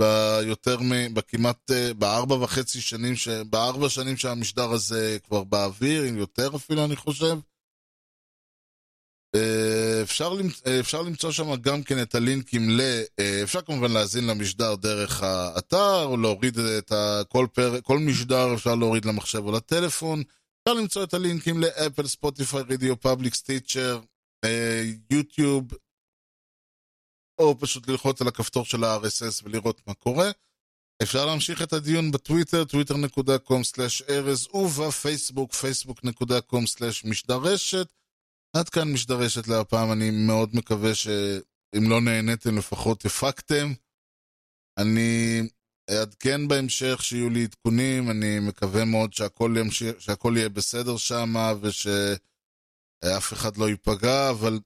ביותר 0.00 0.80
מ... 0.80 1.14
בכמעט, 1.14 1.70
אה, 1.70 1.94
בארבע 1.94 2.34
וחצי 2.34 2.80
שנים, 2.80 3.16
ש... 3.16 3.28
בארבע 3.28 3.88
שנים 3.88 4.16
שהמשדר 4.16 4.70
הזה 4.70 5.18
כבר 5.24 5.44
באוויר, 5.44 6.04
יותר 6.04 6.56
אפילו, 6.56 6.84
אני 6.84 6.96
חושב. 6.96 7.38
אה, 9.34 10.02
אפשר, 10.02 10.32
למצ... 10.32 10.62
אה, 10.66 10.80
אפשר 10.80 11.02
למצוא 11.02 11.32
שם 11.32 11.54
גם 11.54 11.82
כן 11.82 12.02
את 12.02 12.14
הלינקים 12.14 12.70
ל... 12.70 12.80
אה, 13.18 13.42
אפשר 13.42 13.62
כמובן 13.62 13.92
להאזין 13.92 14.26
למשדר 14.26 14.74
דרך 14.74 15.22
האתר, 15.22 16.04
או 16.04 16.16
להוריד 16.16 16.58
את. 16.58 16.92
כל, 17.82 17.98
משדר 17.98 18.54
אפשר 18.54 18.74
להוריד 18.74 19.04
למחשב 19.04 19.38
או 19.38 19.52
לטלפון. 19.52 20.22
אפשר 20.62 20.74
למצוא 20.74 21.04
את 21.04 21.14
הלינקים 21.14 21.60
לאפל, 21.60 22.06
ספוטיפיי, 22.06 22.62
רדיו 22.62 23.00
פאבליק, 23.00 23.34
סטיצ'ר, 23.34 24.00
יוטיוב, 25.10 25.64
או 27.38 27.58
פשוט 27.58 27.88
ללחוץ 27.88 28.20
על 28.20 28.28
הכפתור 28.28 28.64
של 28.64 28.84
ה-RSS 28.84 29.42
ולראות 29.44 29.80
מה 29.86 29.94
קורה. 29.94 30.30
אפשר 31.02 31.26
להמשיך 31.26 31.62
את 31.62 31.72
הדיון 31.72 32.10
בטוויטר, 32.10 32.62
twitter.com/ארז, 32.62 34.48
ובפייסבוק, 34.54 35.52
facebook.com/משדרשת. 35.52 37.86
עד 38.56 38.68
כאן 38.68 38.92
משדרשת 38.92 39.48
להפעם, 39.48 39.92
אני 39.92 40.10
מאוד 40.10 40.50
מקווה 40.54 40.94
שאם 40.94 41.90
לא 41.90 42.00
נהניתם 42.00 42.58
לפחות 42.58 43.04
הפקתם. 43.04 43.72
אני 44.78 45.40
אעדכן 45.90 46.48
בהמשך 46.48 46.98
שיהיו 47.02 47.30
לי 47.30 47.44
עדכונים, 47.44 48.10
אני 48.10 48.38
מקווה 48.38 48.84
מאוד 48.84 49.12
שהכל, 49.12 49.54
ימשיך, 49.60 50.00
שהכל 50.00 50.34
יהיה 50.36 50.48
בסדר 50.48 50.96
שם 50.96 51.34
ושאף 51.60 53.32
אחד 53.32 53.56
לא 53.56 53.68
ייפגע, 53.68 54.30
אבל 54.30 54.60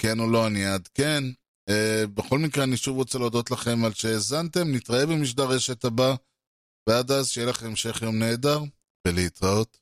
כן 0.00 0.20
או 0.20 0.30
לא 0.30 0.46
אני 0.46 0.72
אעדכן. 0.72 1.24
Uh, 1.70 2.06
בכל 2.14 2.38
מקרה, 2.38 2.64
אני 2.64 2.76
שוב 2.76 2.96
רוצה 2.96 3.18
להודות 3.18 3.50
לכם 3.50 3.84
על 3.84 3.92
שהאזנתם, 3.92 4.74
נתראה 4.74 5.06
במשדר 5.06 5.44
רשת 5.44 5.84
הבא, 5.84 6.14
ועד 6.88 7.10
אז 7.10 7.28
שיהיה 7.28 7.46
לכם 7.46 7.66
המשך 7.66 8.02
יום 8.02 8.18
נהדר, 8.18 8.60
ולהתראות. 9.06 9.78